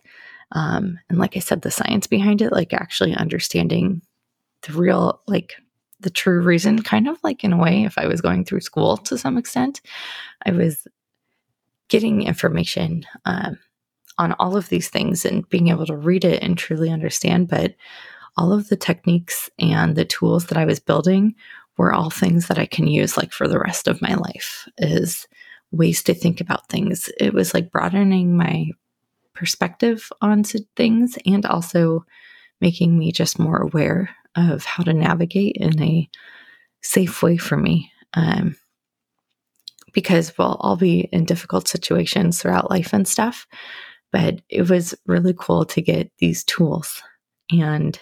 um, 0.51 0.99
and 1.09 1.17
like 1.19 1.35
i 1.35 1.39
said 1.39 1.61
the 1.61 1.71
science 1.71 2.07
behind 2.07 2.41
it 2.41 2.51
like 2.51 2.73
actually 2.73 3.13
understanding 3.15 4.01
the 4.63 4.73
real 4.73 5.21
like 5.27 5.55
the 5.99 6.09
true 6.09 6.41
reason, 6.41 6.81
kind 6.81 7.07
of 7.07 7.17
like 7.23 7.43
in 7.43 7.53
a 7.53 7.57
way, 7.57 7.83
if 7.83 7.97
I 7.97 8.07
was 8.07 8.21
going 8.21 8.45
through 8.45 8.61
school 8.61 8.97
to 8.97 9.17
some 9.17 9.37
extent, 9.37 9.81
I 10.45 10.51
was 10.51 10.87
getting 11.89 12.23
information 12.23 13.03
um, 13.25 13.57
on 14.17 14.33
all 14.33 14.55
of 14.55 14.69
these 14.69 14.89
things 14.89 15.25
and 15.25 15.47
being 15.49 15.69
able 15.69 15.85
to 15.87 15.95
read 15.95 16.25
it 16.25 16.43
and 16.43 16.57
truly 16.57 16.91
understand. 16.91 17.47
But 17.47 17.75
all 18.35 18.53
of 18.53 18.69
the 18.69 18.75
techniques 18.75 19.49
and 19.57 19.95
the 19.95 20.05
tools 20.05 20.47
that 20.47 20.57
I 20.57 20.65
was 20.65 20.79
building 20.79 21.33
were 21.77 21.93
all 21.93 22.09
things 22.09 22.47
that 22.47 22.57
I 22.57 22.65
can 22.65 22.87
use 22.87 23.17
like 23.17 23.31
for 23.31 23.47
the 23.47 23.59
rest 23.59 23.87
of 23.87 24.01
my 24.01 24.15
life 24.15 24.67
is 24.77 25.27
ways 25.71 26.01
to 26.03 26.13
think 26.13 26.41
about 26.41 26.69
things. 26.69 27.09
It 27.19 27.33
was 27.33 27.53
like 27.53 27.71
broadening 27.71 28.35
my 28.35 28.71
perspective 29.33 30.09
onto 30.21 30.59
things 30.75 31.17
and 31.25 31.45
also 31.45 32.05
making 32.59 32.97
me 32.97 33.11
just 33.11 33.37
more 33.37 33.57
aware 33.57 34.09
of 34.35 34.65
how 34.65 34.83
to 34.83 34.93
navigate 34.93 35.57
in 35.57 35.81
a 35.81 36.09
safe 36.81 37.21
way 37.21 37.37
for 37.37 37.57
me. 37.57 37.91
Um, 38.13 38.55
because 39.93 40.37
we'll 40.37 40.57
all 40.59 40.75
be 40.75 41.01
in 41.11 41.25
difficult 41.25 41.67
situations 41.67 42.41
throughout 42.41 42.69
life 42.69 42.93
and 42.93 43.07
stuff. 43.07 43.47
But 44.11 44.41
it 44.49 44.69
was 44.69 44.95
really 45.05 45.33
cool 45.37 45.65
to 45.65 45.81
get 45.81 46.11
these 46.19 46.43
tools 46.43 47.01
and, 47.51 47.99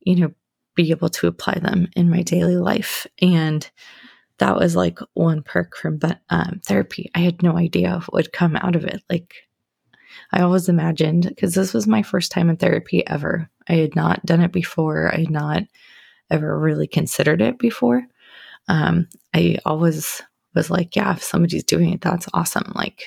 you 0.00 0.16
know, 0.16 0.30
be 0.78 0.92
able 0.92 1.08
to 1.08 1.26
apply 1.26 1.58
them 1.60 1.88
in 1.96 2.08
my 2.08 2.22
daily 2.22 2.56
life. 2.56 3.04
And 3.20 3.68
that 4.38 4.56
was 4.56 4.76
like 4.76 5.00
one 5.14 5.42
perk 5.42 5.76
from 5.76 5.98
um, 6.30 6.60
therapy. 6.64 7.10
I 7.16 7.18
had 7.18 7.42
no 7.42 7.58
idea 7.58 7.94
what 7.94 8.12
would 8.12 8.32
come 8.32 8.54
out 8.54 8.76
of 8.76 8.84
it. 8.84 9.02
Like, 9.10 9.34
I 10.32 10.42
always 10.42 10.68
imagined, 10.68 11.24
because 11.24 11.54
this 11.54 11.74
was 11.74 11.88
my 11.88 12.04
first 12.04 12.30
time 12.30 12.48
in 12.48 12.56
therapy 12.56 13.04
ever. 13.04 13.50
I 13.68 13.72
had 13.74 13.96
not 13.96 14.24
done 14.24 14.40
it 14.40 14.52
before. 14.52 15.12
I 15.12 15.18
had 15.18 15.30
not 15.30 15.64
ever 16.30 16.56
really 16.56 16.86
considered 16.86 17.42
it 17.42 17.58
before. 17.58 18.06
Um, 18.68 19.08
I 19.34 19.58
always 19.64 20.22
was 20.54 20.70
like, 20.70 20.94
yeah, 20.94 21.12
if 21.12 21.24
somebody's 21.24 21.64
doing 21.64 21.92
it, 21.92 22.00
that's 22.00 22.28
awesome. 22.32 22.70
Like, 22.76 23.02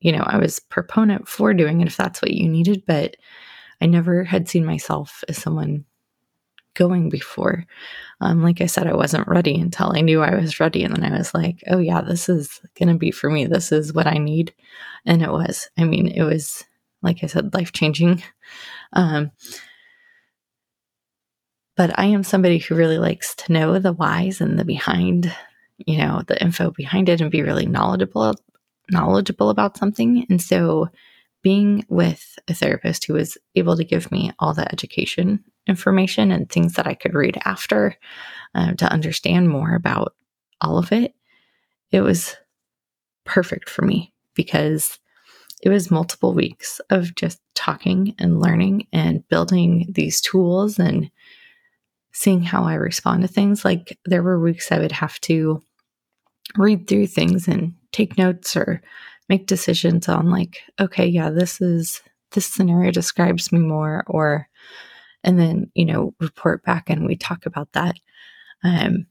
you 0.00 0.12
know, 0.12 0.22
I 0.24 0.36
was 0.36 0.60
proponent 0.60 1.26
for 1.26 1.52
doing 1.52 1.80
it 1.80 1.88
if 1.88 1.96
that's 1.96 2.22
what 2.22 2.30
you 2.30 2.48
needed, 2.48 2.84
but 2.86 3.16
I 3.80 3.86
never 3.86 4.22
had 4.22 4.48
seen 4.48 4.64
myself 4.64 5.24
as 5.28 5.38
someone 5.38 5.84
going 6.78 7.08
before. 7.08 7.66
Um, 8.20 8.42
like 8.42 8.60
I 8.60 8.66
said, 8.66 8.86
I 8.86 8.94
wasn't 8.94 9.28
ready 9.28 9.60
until 9.60 9.92
I 9.94 10.00
knew 10.00 10.22
I 10.22 10.34
was 10.36 10.60
ready. 10.60 10.84
And 10.84 10.94
then 10.94 11.12
I 11.12 11.18
was 11.18 11.34
like, 11.34 11.62
oh, 11.66 11.78
yeah, 11.78 12.00
this 12.00 12.28
is 12.28 12.60
going 12.78 12.88
to 12.88 12.94
be 12.94 13.10
for 13.10 13.28
me. 13.28 13.46
This 13.46 13.72
is 13.72 13.92
what 13.92 14.06
I 14.06 14.18
need. 14.18 14.54
And 15.04 15.22
it 15.22 15.30
was. 15.30 15.68
I 15.76 15.84
mean, 15.84 16.08
it 16.08 16.22
was, 16.22 16.64
like 17.02 17.22
I 17.22 17.26
said, 17.26 17.52
life 17.52 17.72
changing. 17.72 18.22
Um, 18.92 19.32
but 21.76 21.98
I 21.98 22.06
am 22.06 22.22
somebody 22.22 22.58
who 22.58 22.74
really 22.74 22.98
likes 22.98 23.34
to 23.34 23.52
know 23.52 23.78
the 23.78 23.92
whys 23.92 24.40
and 24.40 24.58
the 24.58 24.64
behind, 24.64 25.34
you 25.78 25.98
know, 25.98 26.22
the 26.26 26.40
info 26.42 26.70
behind 26.70 27.08
it 27.08 27.20
and 27.20 27.30
be 27.30 27.42
really 27.42 27.66
knowledgeable 27.66 28.34
knowledgeable 28.90 29.50
about 29.50 29.76
something. 29.76 30.24
And 30.30 30.40
so 30.40 30.88
being 31.42 31.84
with 31.88 32.38
a 32.48 32.54
therapist 32.54 33.04
who 33.04 33.14
was 33.14 33.38
able 33.54 33.76
to 33.76 33.84
give 33.84 34.10
me 34.10 34.32
all 34.38 34.54
the 34.54 34.70
education 34.72 35.44
information 35.68 36.30
and 36.30 36.48
things 36.48 36.74
that 36.74 36.86
I 36.86 36.94
could 36.94 37.14
read 37.14 37.38
after 37.44 37.96
uh, 38.54 38.74
to 38.74 38.90
understand 38.90 39.48
more 39.48 39.74
about 39.74 40.14
all 40.60 40.78
of 40.78 40.92
it, 40.92 41.14
it 41.90 42.00
was 42.00 42.36
perfect 43.24 43.68
for 43.68 43.82
me 43.82 44.12
because 44.34 44.98
it 45.62 45.68
was 45.68 45.90
multiple 45.90 46.34
weeks 46.34 46.80
of 46.90 47.14
just 47.14 47.40
talking 47.54 48.14
and 48.18 48.40
learning 48.40 48.86
and 48.92 49.26
building 49.28 49.86
these 49.90 50.20
tools 50.20 50.78
and 50.78 51.10
seeing 52.12 52.42
how 52.42 52.64
I 52.64 52.74
respond 52.74 53.22
to 53.22 53.28
things. 53.28 53.64
Like 53.64 53.98
there 54.04 54.22
were 54.22 54.40
weeks 54.40 54.72
I 54.72 54.78
would 54.78 54.92
have 54.92 55.20
to 55.22 55.62
read 56.56 56.88
through 56.88 57.08
things 57.08 57.48
and 57.48 57.74
take 57.92 58.16
notes 58.16 58.56
or 58.56 58.80
make 59.28 59.46
decisions 59.46 60.08
on 60.08 60.30
like, 60.30 60.60
okay, 60.80 61.06
yeah, 61.06 61.30
this 61.30 61.60
is 61.60 62.02
this 62.32 62.46
scenario 62.46 62.90
describes 62.90 63.52
me 63.52 63.58
more 63.58 64.04
or 64.06 64.48
and 65.28 65.38
then, 65.38 65.70
you 65.74 65.84
know, 65.84 66.14
report 66.20 66.64
back 66.64 66.88
and 66.88 67.06
we 67.06 67.14
talk 67.14 67.44
about 67.44 67.70
that. 67.72 67.96
Um 68.64 69.06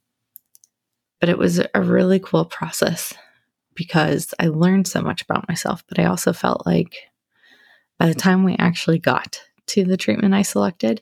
but 1.20 1.30
it 1.30 1.38
was 1.38 1.60
a 1.60 1.82
really 1.82 2.20
cool 2.20 2.46
process 2.46 3.14
because 3.76 4.34
I 4.40 4.48
learned 4.48 4.88
so 4.88 5.02
much 5.02 5.22
about 5.22 5.48
myself, 5.48 5.84
but 5.88 6.00
I 6.00 6.06
also 6.06 6.34
felt 6.34 6.66
like 6.66 6.96
by 8.00 8.08
the 8.08 8.16
time 8.16 8.44
we 8.44 8.56
actually 8.58 9.00
got 9.00 9.42
to 9.68 9.84
the 9.84 9.98
treatment 9.98 10.34
I 10.34 10.42
selected, 10.42 11.02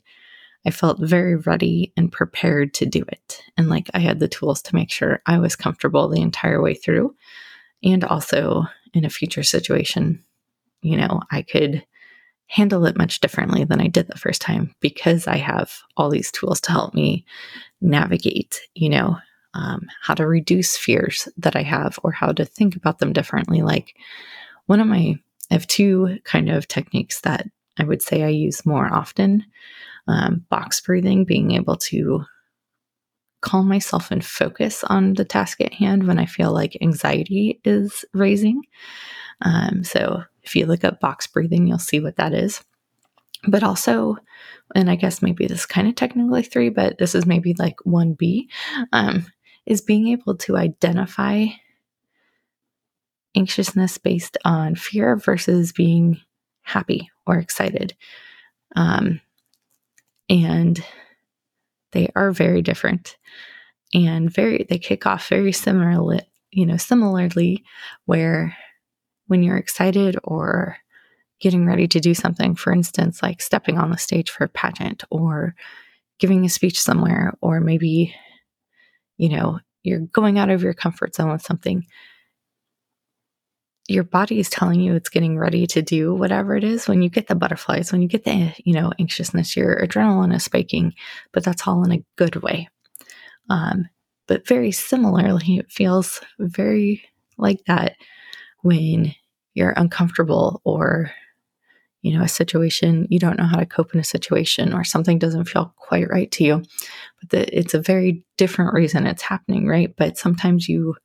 I 0.66 0.72
felt 0.72 1.00
very 1.00 1.36
ready 1.36 1.94
and 1.96 2.12
prepared 2.12 2.74
to 2.76 2.86
do 2.86 3.04
it. 3.08 3.42
And 3.58 3.70
like 3.70 3.90
I 3.94 4.00
had 4.00 4.20
the 4.20 4.28
tools 4.28 4.62
to 4.64 4.76
make 4.76 4.92
sure 4.92 5.22
I 5.26 5.38
was 5.38 5.56
comfortable 5.56 6.10
the 6.10 6.22
entire 6.22 6.62
way 6.62 6.74
through. 6.74 7.16
And 7.84 8.04
also 8.04 8.66
in 8.94 9.06
a 9.06 9.10
future 9.10 9.44
situation, 9.44 10.24
you 10.82 10.98
know, 10.98 11.22
I 11.32 11.42
could 11.42 11.86
handle 12.48 12.86
it 12.86 12.98
much 12.98 13.20
differently 13.20 13.64
than 13.64 13.82
I 13.82 13.88
did 13.88 14.08
the 14.08 14.18
first 14.18 14.42
time 14.42 14.74
because 14.80 15.28
I 15.28 15.38
have 15.38 15.74
all 15.98 16.10
these 16.10 16.32
tools 16.32 16.62
to 16.62 16.72
help 16.72 16.94
me 16.94 17.26
navigate, 17.82 18.60
you 18.76 18.90
know, 18.90 19.18
um, 19.54 19.88
how 20.02 20.14
to 20.14 20.28
reduce 20.28 20.78
fears 20.78 21.28
that 21.38 21.56
I 21.56 21.64
have 21.64 21.98
or 22.04 22.12
how 22.12 22.32
to 22.34 22.46
think 22.46 22.76
about 22.76 23.00
them 23.00 23.14
differently. 23.14 23.62
Like 23.62 23.96
one 24.68 24.80
of 24.80 24.88
my, 24.88 25.16
I 25.50 25.54
have 25.54 25.68
two 25.68 26.20
kind 26.24 26.50
of 26.50 26.68
techniques 26.68 27.22
that 27.22 27.48
I 27.80 27.84
would 27.84 28.02
say 28.02 28.24
I 28.24 28.30
use 28.30 28.66
more 28.66 28.94
often 28.94 29.46
um, 30.08 30.46
box 30.50 30.82
breathing, 30.82 31.26
being 31.26 31.52
able 31.52 31.78
to 31.78 32.26
calm 33.42 33.68
myself 33.68 34.12
and 34.12 34.26
focus 34.26 34.84
on 34.84 35.14
the 35.14 35.26
task 35.26 35.62
at 35.62 35.74
hand 35.74 36.08
when 36.08 36.20
I 36.20 36.26
feel 36.26 36.52
like 36.52 36.78
anxiety 36.82 37.60
is 37.64 38.04
raising. 38.14 38.62
Um, 39.42 39.84
so 39.84 40.24
if 40.46 40.56
you 40.56 40.66
look 40.66 40.84
up 40.84 41.00
box 41.00 41.28
breathing, 41.28 41.68
you'll 41.68 41.80
see 41.80 42.00
what 42.00 42.18
that 42.18 42.34
is. 42.34 42.64
But 43.48 43.64
also, 43.64 44.18
and 44.74 44.90
I 44.90 44.96
guess 44.96 45.22
maybe 45.22 45.46
this 45.48 45.60
is 45.62 45.66
kind 45.66 45.88
of 45.88 45.96
technically 45.96 46.44
three, 46.44 46.70
but 46.70 46.98
this 46.98 47.16
is 47.16 47.26
maybe 47.26 47.54
like 47.58 47.78
1B, 47.86 48.48
um, 48.92 49.26
is 49.66 49.82
being 49.82 50.08
able 50.08 50.36
to 50.38 50.58
identify 50.58 51.46
anxiousness 53.36 53.98
based 53.98 54.38
on 54.46 54.76
fear 54.76 55.16
versus 55.16 55.72
being 55.72 56.20
happy 56.62 57.10
or 57.28 57.38
excited. 57.38 57.96
Um, 58.76 59.22
and 60.30 60.84
they 61.92 62.10
are 62.16 62.32
very 62.32 62.62
different 62.62 63.18
and 63.94 64.34
very, 64.34 64.66
they 64.68 64.80
kick 64.80 65.06
off 65.06 65.28
very 65.28 65.52
similarly, 65.52 66.22
you 66.52 66.66
know, 66.66 66.78
similarly, 66.78 67.64
where 68.06 68.58
when 69.28 69.44
you're 69.44 69.58
excited 69.58 70.18
or 70.24 70.78
getting 71.40 71.66
ready 71.66 71.88
to 71.88 72.00
do 72.00 72.14
something, 72.14 72.56
for 72.56 72.72
instance, 72.72 73.22
like 73.22 73.42
stepping 73.42 73.78
on 73.78 73.92
the 73.92 73.98
stage 73.98 74.30
for 74.30 74.46
a 74.46 74.50
pageant 74.50 75.04
or 75.10 75.56
giving 76.20 76.46
a 76.46 76.50
speech 76.50 76.80
somewhere, 76.82 77.34
or 77.42 77.60
maybe, 77.60 78.16
you 79.18 79.30
know, 79.30 79.60
you're 79.84 80.00
going 80.00 80.40
out 80.40 80.50
of 80.50 80.64
your 80.64 80.74
comfort 80.74 81.14
zone 81.14 81.32
with 81.32 81.42
something, 81.42 81.86
your 83.88 84.04
body 84.04 84.40
is 84.40 84.50
telling 84.50 84.80
you 84.80 84.96
it's 84.96 85.10
getting 85.10 85.38
ready 85.38 85.68
to 85.68 85.82
do 85.82 86.14
whatever 86.14 86.56
it 86.56 86.64
is. 86.64 86.88
When 86.88 87.02
you 87.02 87.10
get 87.10 87.28
the 87.28 87.36
butterflies, 87.36 87.92
when 87.92 88.02
you 88.02 88.08
get 88.08 88.24
the, 88.24 88.54
you 88.64 88.74
know, 88.74 88.92
anxiousness, 88.98 89.56
your 89.56 89.80
adrenaline 89.80 90.34
is 90.34 90.44
spiking, 90.44 90.94
but 91.34 91.44
that's 91.44 91.68
all 91.68 91.84
in 91.84 91.92
a 91.92 92.04
good 92.16 92.38
way. 92.38 92.68
Um, 93.50 93.90
but 94.28 94.48
very 94.48 94.72
similarly, 94.72 95.58
it 95.58 95.72
feels 95.72 96.22
very 96.40 97.04
like 97.38 97.60
that 97.68 97.96
when 98.66 99.14
you're 99.54 99.74
uncomfortable 99.78 100.60
or 100.64 101.12
you 102.02 102.18
know 102.18 102.24
a 102.24 102.28
situation 102.28 103.08
you 103.12 103.20
don't 103.20 103.38
know 103.38 103.46
how 103.46 103.58
to 103.58 103.66
cope 103.66 103.94
in 103.94 104.00
a 104.00 104.04
situation 104.04 104.74
or 104.74 104.84
something 104.84 105.20
doesn't 105.20 105.46
feel 105.46 105.74
quite 105.78 106.10
right 106.10 106.32
to 106.32 106.44
you 106.44 106.64
but 107.22 107.30
the, 107.30 107.58
it's 107.58 107.76
a 107.76 107.80
very 107.80 108.24
different 108.38 108.74
reason 108.74 109.06
it's 109.06 109.22
happening 109.22 109.68
right 109.68 109.96
but 109.98 110.18
sometimes 110.18 110.68
you 110.68 110.96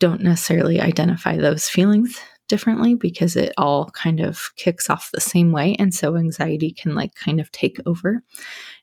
don't 0.00 0.22
necessarily 0.22 0.80
identify 0.80 1.36
those 1.36 1.68
feelings 1.68 2.20
differently 2.48 2.96
because 2.96 3.36
it 3.36 3.52
all 3.56 3.90
kind 3.90 4.18
of 4.18 4.50
kicks 4.56 4.90
off 4.90 5.10
the 5.12 5.20
same 5.20 5.52
way. 5.52 5.76
And 5.78 5.94
so 5.94 6.16
anxiety 6.16 6.72
can 6.72 6.96
like 6.96 7.14
kind 7.14 7.38
of 7.38 7.52
take 7.52 7.78
over. 7.86 8.24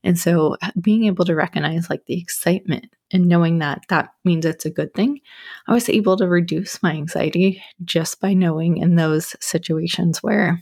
And 0.04 0.18
so 0.18 0.56
uh, 0.62 0.72
being 0.80 1.04
able 1.04 1.26
to 1.26 1.36
recognize 1.36 1.90
like 1.90 2.06
the 2.06 2.18
excitement 2.18 2.86
and 3.12 3.28
knowing 3.28 3.60
that 3.60 3.84
that 3.90 4.10
means 4.26 4.46
it's 4.46 4.66
a 4.66 4.72
good 4.72 4.94
thing, 4.94 5.22
I 5.68 5.74
was 5.74 5.90
able 5.90 6.18
to 6.18 6.28
reduce 6.28 6.82
my 6.84 6.92
anxiety 6.92 7.64
just 7.84 8.20
by 8.20 8.34
knowing 8.34 8.78
in 8.78 8.96
those 8.96 9.36
situations 9.40 10.22
where 10.22 10.62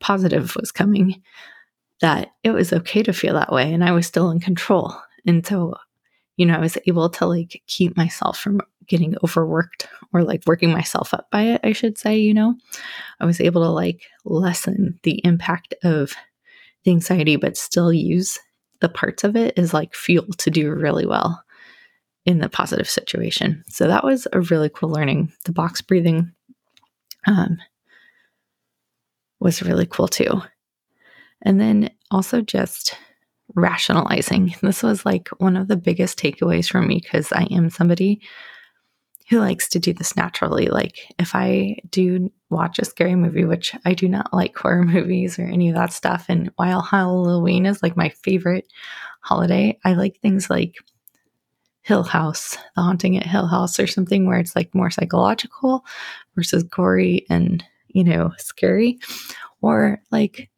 positive 0.00 0.56
was 0.56 0.72
coming 0.72 1.22
that 2.00 2.30
it 2.42 2.50
was 2.52 2.72
okay 2.72 3.02
to 3.02 3.12
feel 3.12 3.34
that 3.34 3.52
way 3.52 3.72
and 3.72 3.84
I 3.84 3.92
was 3.92 4.06
still 4.06 4.30
in 4.30 4.40
control. 4.40 4.94
And 5.26 5.46
so 5.46 5.74
you 6.40 6.46
know, 6.46 6.54
I 6.54 6.60
was 6.60 6.78
able 6.86 7.10
to 7.10 7.26
like 7.26 7.60
keep 7.66 7.98
myself 7.98 8.38
from 8.38 8.62
getting 8.86 9.14
overworked 9.22 9.86
or 10.14 10.22
like 10.22 10.42
working 10.46 10.72
myself 10.72 11.12
up 11.12 11.30
by 11.30 11.42
it, 11.42 11.60
I 11.62 11.72
should 11.72 11.98
say, 11.98 12.16
you 12.16 12.32
know. 12.32 12.54
I 13.20 13.26
was 13.26 13.42
able 13.42 13.62
to 13.62 13.68
like 13.68 14.04
lessen 14.24 14.98
the 15.02 15.20
impact 15.22 15.74
of 15.84 16.14
the 16.84 16.92
anxiety, 16.92 17.36
but 17.36 17.58
still 17.58 17.92
use 17.92 18.38
the 18.80 18.88
parts 18.88 19.22
of 19.22 19.36
it 19.36 19.58
as 19.58 19.74
like 19.74 19.94
fuel 19.94 20.26
to 20.38 20.50
do 20.50 20.70
really 20.70 21.04
well 21.04 21.44
in 22.26 22.38
the 22.38 22.48
positive 22.48 22.88
situation. 22.88 23.64
So 23.68 23.88
that 23.88 24.04
was 24.04 24.26
a 24.32 24.40
really 24.40 24.68
cool 24.68 24.90
learning. 24.90 25.32
The 25.44 25.52
box 25.52 25.80
breathing 25.80 26.32
um, 27.26 27.58
was 29.40 29.62
really 29.62 29.86
cool 29.86 30.08
too. 30.08 30.42
And 31.42 31.60
then 31.60 31.90
also 32.10 32.42
just 32.42 32.96
rationalizing. 33.54 34.54
This 34.62 34.82
was 34.82 35.04
like 35.06 35.28
one 35.38 35.56
of 35.56 35.68
the 35.68 35.76
biggest 35.76 36.18
takeaways 36.18 36.70
for 36.70 36.82
me 36.82 37.00
because 37.02 37.32
I 37.32 37.44
am 37.50 37.70
somebody 37.70 38.20
who 39.30 39.38
likes 39.38 39.68
to 39.68 39.78
do 39.78 39.92
this 39.92 40.16
naturally. 40.16 40.66
Like, 40.66 41.06
if 41.18 41.36
I 41.36 41.76
do 41.90 42.32
watch 42.50 42.80
a 42.80 42.84
scary 42.84 43.14
movie, 43.14 43.44
which 43.44 43.74
I 43.84 43.94
do 43.94 44.08
not 44.08 44.34
like 44.34 44.56
horror 44.56 44.84
movies 44.84 45.38
or 45.38 45.44
any 45.44 45.68
of 45.68 45.76
that 45.76 45.92
stuff, 45.92 46.26
and 46.28 46.50
while 46.56 46.82
Halloween 46.82 47.64
is 47.64 47.82
like 47.82 47.96
my 47.96 48.08
favorite 48.08 48.66
holiday, 49.20 49.78
I 49.84 49.94
like 49.94 50.18
things 50.20 50.50
like 50.50 50.74
Hill 51.90 52.04
House, 52.04 52.56
The 52.76 52.82
Haunting 52.82 53.16
at 53.16 53.26
Hill 53.26 53.48
House, 53.48 53.80
or 53.80 53.88
something 53.88 54.24
where 54.24 54.38
it's 54.38 54.54
like 54.54 54.72
more 54.76 54.92
psychological 54.92 55.84
versus 56.36 56.62
gory 56.62 57.26
and, 57.28 57.64
you 57.88 58.04
know, 58.04 58.30
scary. 58.38 59.00
Or 59.60 60.00
like 60.12 60.50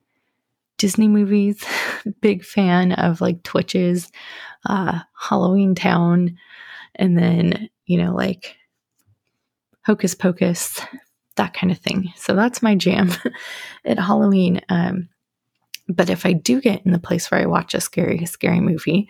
Disney 0.76 1.08
movies. 1.08 1.64
Big 2.20 2.44
fan 2.44 2.92
of 2.92 3.22
like 3.22 3.42
Twitches, 3.44 4.12
uh, 4.66 4.98
Halloween 5.18 5.74
Town, 5.74 6.36
and 6.96 7.16
then, 7.16 7.70
you 7.86 7.96
know, 7.96 8.14
like 8.14 8.58
Hocus 9.86 10.14
Pocus, 10.14 10.80
that 11.36 11.54
kind 11.54 11.72
of 11.72 11.78
thing. 11.78 12.12
So 12.14 12.34
that's 12.34 12.60
my 12.60 12.74
jam 12.74 13.10
at 13.86 13.98
Halloween. 13.98 14.60
Um, 14.68 15.08
but 15.88 16.10
if 16.10 16.26
I 16.26 16.34
do 16.34 16.60
get 16.60 16.84
in 16.84 16.92
the 16.92 16.98
place 16.98 17.30
where 17.30 17.40
I 17.40 17.46
watch 17.46 17.72
a 17.72 17.80
scary, 17.80 18.26
scary 18.26 18.60
movie, 18.60 19.08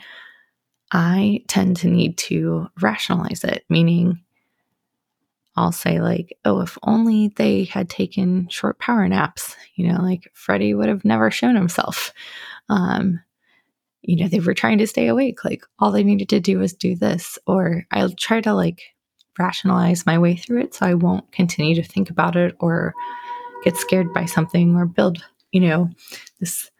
I 0.92 1.42
tend 1.48 1.76
to 1.78 1.88
need 1.88 2.18
to 2.18 2.68
rationalize 2.80 3.44
it, 3.44 3.64
meaning 3.70 4.20
I'll 5.56 5.72
say, 5.72 6.00
like, 6.00 6.36
oh, 6.44 6.60
if 6.60 6.78
only 6.82 7.28
they 7.36 7.64
had 7.64 7.88
taken 7.90 8.48
short 8.48 8.78
power 8.78 9.06
naps, 9.08 9.56
you 9.74 9.88
know, 9.88 10.00
like 10.00 10.30
Freddy 10.34 10.74
would 10.74 10.88
have 10.88 11.04
never 11.04 11.30
shown 11.30 11.56
himself. 11.56 12.12
Um, 12.68 13.20
you 14.02 14.16
know, 14.16 14.28
they 14.28 14.40
were 14.40 14.54
trying 14.54 14.78
to 14.78 14.86
stay 14.86 15.08
awake. 15.08 15.44
Like, 15.44 15.62
all 15.78 15.92
they 15.92 16.02
needed 16.02 16.28
to 16.30 16.40
do 16.40 16.58
was 16.58 16.72
do 16.72 16.96
this. 16.96 17.38
Or 17.46 17.86
I'll 17.90 18.10
try 18.10 18.40
to 18.40 18.54
like 18.54 18.82
rationalize 19.38 20.06
my 20.06 20.18
way 20.18 20.36
through 20.36 20.62
it 20.62 20.74
so 20.74 20.86
I 20.86 20.94
won't 20.94 21.30
continue 21.32 21.74
to 21.74 21.82
think 21.82 22.10
about 22.10 22.36
it 22.36 22.54
or 22.60 22.94
get 23.62 23.76
scared 23.76 24.12
by 24.12 24.24
something 24.24 24.74
or 24.76 24.86
build, 24.86 25.24
you 25.52 25.60
know, 25.60 25.90
this 26.40 26.70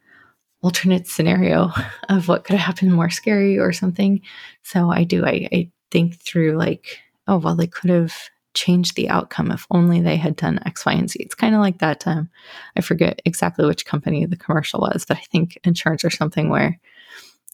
alternate 0.63 1.07
scenario 1.07 1.71
of 2.09 2.29
what 2.29 2.45
could 2.45 2.57
have 2.57 2.67
happened 2.67 2.93
more 2.93 3.11
scary 3.11 3.59
or 3.59 3.73
something. 3.73 4.21
So 4.63 4.91
I 4.91 5.05
do, 5.05 5.25
I, 5.25 5.49
I 5.53 5.71
think 5.91 6.21
through 6.21 6.57
like, 6.57 6.99
oh, 7.27 7.39
well, 7.39 7.57
they 7.57 7.67
could 7.67 7.91
have 7.91 8.15
changed 8.55 8.97
the 8.97 9.09
outcome 9.09 9.51
if 9.51 9.67
only 9.71 10.01
they 10.01 10.17
had 10.17 10.37
done 10.37 10.61
X, 10.67 10.85
Y, 10.85 10.93
and 10.93 11.11
Z. 11.11 11.19
It's 11.21 11.35
kind 11.35 11.55
of 11.55 11.61
like 11.61 11.79
that. 11.79 12.07
Um, 12.07 12.31
I 12.77 12.81
forget 12.81 13.21
exactly 13.25 13.67
which 13.67 13.87
company 13.87 14.25
the 14.27 14.37
commercial 14.37 14.81
was, 14.81 15.05
but 15.07 15.17
I 15.17 15.25
think 15.33 15.59
insurance 15.65 16.05
or 16.05 16.11
something 16.11 16.49
where 16.49 16.79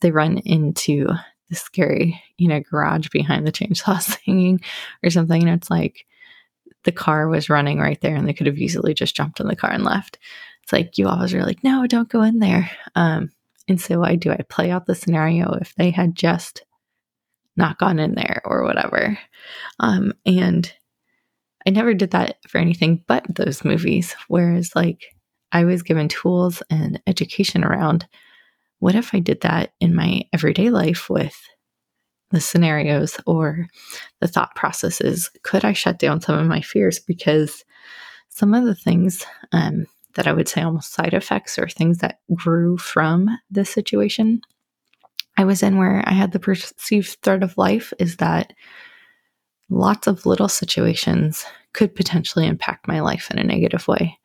they 0.01 0.11
run 0.11 0.39
into 0.39 1.09
the 1.49 1.57
scary, 1.57 2.23
you 2.37 2.49
know, 2.49 2.61
garage 2.61 3.09
behind 3.09 3.47
the 3.47 3.53
chainsaw 3.53 4.01
singing 4.01 4.61
or 5.03 5.11
something. 5.11 5.43
And 5.43 5.51
it's 5.51 5.71
like 5.71 6.07
the 6.85 6.93
car 6.93 7.29
was 7.29 7.51
running 7.51 7.79
right 7.79 8.01
there 8.01 8.15
and 8.15 8.27
they 8.29 8.33
could 8.33 8.47
have 8.47 8.59
easily 8.59 8.95
just 8.95 9.17
jumped 9.17 9.41
in 9.41 9.49
the 9.49 9.57
car 9.57 9.71
and 9.71 9.85
left. 9.85 10.19
It's 10.69 10.73
like 10.75 10.99
you 10.99 11.09
always 11.09 11.33
are 11.33 11.45
like, 11.45 11.65
no, 11.65 11.87
don't 11.87 12.11
go 12.11 12.21
in 12.21 12.41
there. 12.41 12.71
Um, 12.95 13.31
and 13.69 13.81
so 13.81 14.05
I 14.05 14.17
do, 14.17 14.31
I 14.31 14.43
play 14.51 14.71
out 14.71 14.85
the 14.85 14.95
scenario 14.95 15.55
if 15.55 15.75
they 15.77 15.91
had 15.91 16.15
just 16.15 16.63
not 17.57 17.79
gone 17.79 17.99
in 17.99 18.15
there 18.15 18.43
or 18.45 18.65
whatever. 18.65 19.19
Um, 19.81 20.13
and 20.27 20.71
I 21.67 21.71
never 21.71 21.95
did 21.95 22.11
that 22.11 22.37
for 22.47 22.59
anything 22.59 23.03
but 23.07 23.25
those 23.35 23.65
movies. 23.65 24.15
Whereas, 24.29 24.77
like, 24.77 25.07
I 25.53 25.65
was 25.65 25.83
given 25.83 26.07
tools 26.07 26.63
and 26.69 27.01
education 27.07 27.65
around 27.65 28.07
what 28.81 28.95
if 28.95 29.15
I 29.15 29.21
did 29.21 29.41
that 29.41 29.73
in 29.81 29.95
my 29.95 30.25
everyday 30.35 30.69
life 30.69 31.09
with 31.09 31.35
the 32.31 32.43
scenarios 32.43 33.19
or 33.25 33.69
the 34.21 34.29
thought 34.29 34.55
processes? 34.55 35.31
Could 35.45 35.65
I 35.65 35.73
shut 35.73 35.99
down 35.99 36.21
some 36.21 36.39
of 36.39 36.47
my 36.47 36.61
fears? 36.61 36.99
Because 36.99 37.65
some 38.29 38.53
of 38.53 38.67
the 38.67 38.75
things 38.75 39.25
um, 39.53 39.87
that 40.15 40.27
I 40.27 40.33
would 40.33 40.49
say 40.49 40.63
almost 40.63 40.93
side 40.93 41.15
effects 41.15 41.59
or 41.59 41.69
things 41.69 41.99
that 41.99 42.21
grew 42.35 42.79
from 42.79 43.29
this 43.51 43.71
situation 43.71 44.41
I 45.39 45.45
was 45.45 45.63
in 45.63 45.77
where 45.79 46.03
I 46.05 46.13
had 46.13 46.33
the 46.33 46.41
perceived 46.41 47.19
threat 47.23 47.45
of 47.45 47.57
life 47.57 47.93
is 48.01 48.17
that 48.17 48.53
lots 49.71 50.09
of 50.09 50.27
little 50.27 50.49
situations 50.49 51.47
could 51.73 51.95
potentially 51.95 52.45
impact 52.45 52.89
my 52.89 53.01
life 53.01 53.31
in 53.31 53.39
a 53.39 53.45
negative 53.45 53.87
way. 53.87 54.19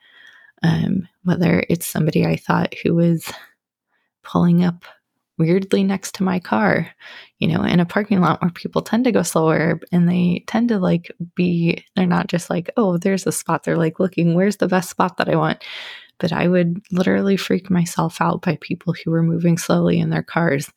Um, 0.63 1.08
whether 1.24 1.63
it's 1.69 1.86
somebody 1.86 2.26
I 2.26 2.36
thought 2.36 2.74
who 2.82 2.96
was 2.96 3.32
pulling 4.24 4.63
up 4.63 4.86
weirdly 5.38 5.84
next 5.84 6.15
to 6.15 6.24
my 6.24 6.39
car, 6.39 6.89
you 7.39 7.48
know, 7.48 7.63
in 7.63 7.80
a 7.80 7.86
parking 7.86 8.22
lot 8.22 8.41
where 8.41 8.52
people 8.52 8.82
tend 8.82 9.04
to 9.06 9.12
go 9.12 9.24
slower 9.24 9.80
and 9.91 10.08
they 10.08 10.43
tend 10.48 10.69
to 10.69 10.80
like 10.80 11.12
be, 11.36 11.84
they're 11.96 12.06
not 12.06 12.28
just 12.28 12.50
like, 12.50 12.72
oh, 12.78 12.98
there's 12.98 13.26
a 13.26 13.32
spot. 13.32 13.63
They're 13.63 13.78
like 13.78 14.00
looking, 14.00 14.36
where's 14.36 14.58
the 14.58 14.67
best 14.67 14.89
spot 14.89 15.17
that 15.17 15.30
I 15.30 15.36
want? 15.36 15.63
But 16.19 16.32
I 16.32 16.48
would 16.48 16.82
literally 16.91 17.38
freak 17.38 17.69
myself 17.69 18.22
out 18.22 18.43
by 18.43 18.58
people 18.62 18.93
who 18.93 19.12
were 19.12 19.24
moving 19.24 19.58
slowly 19.58 20.00
in 20.00 20.10
their 20.10 20.24
cars. 20.24 20.72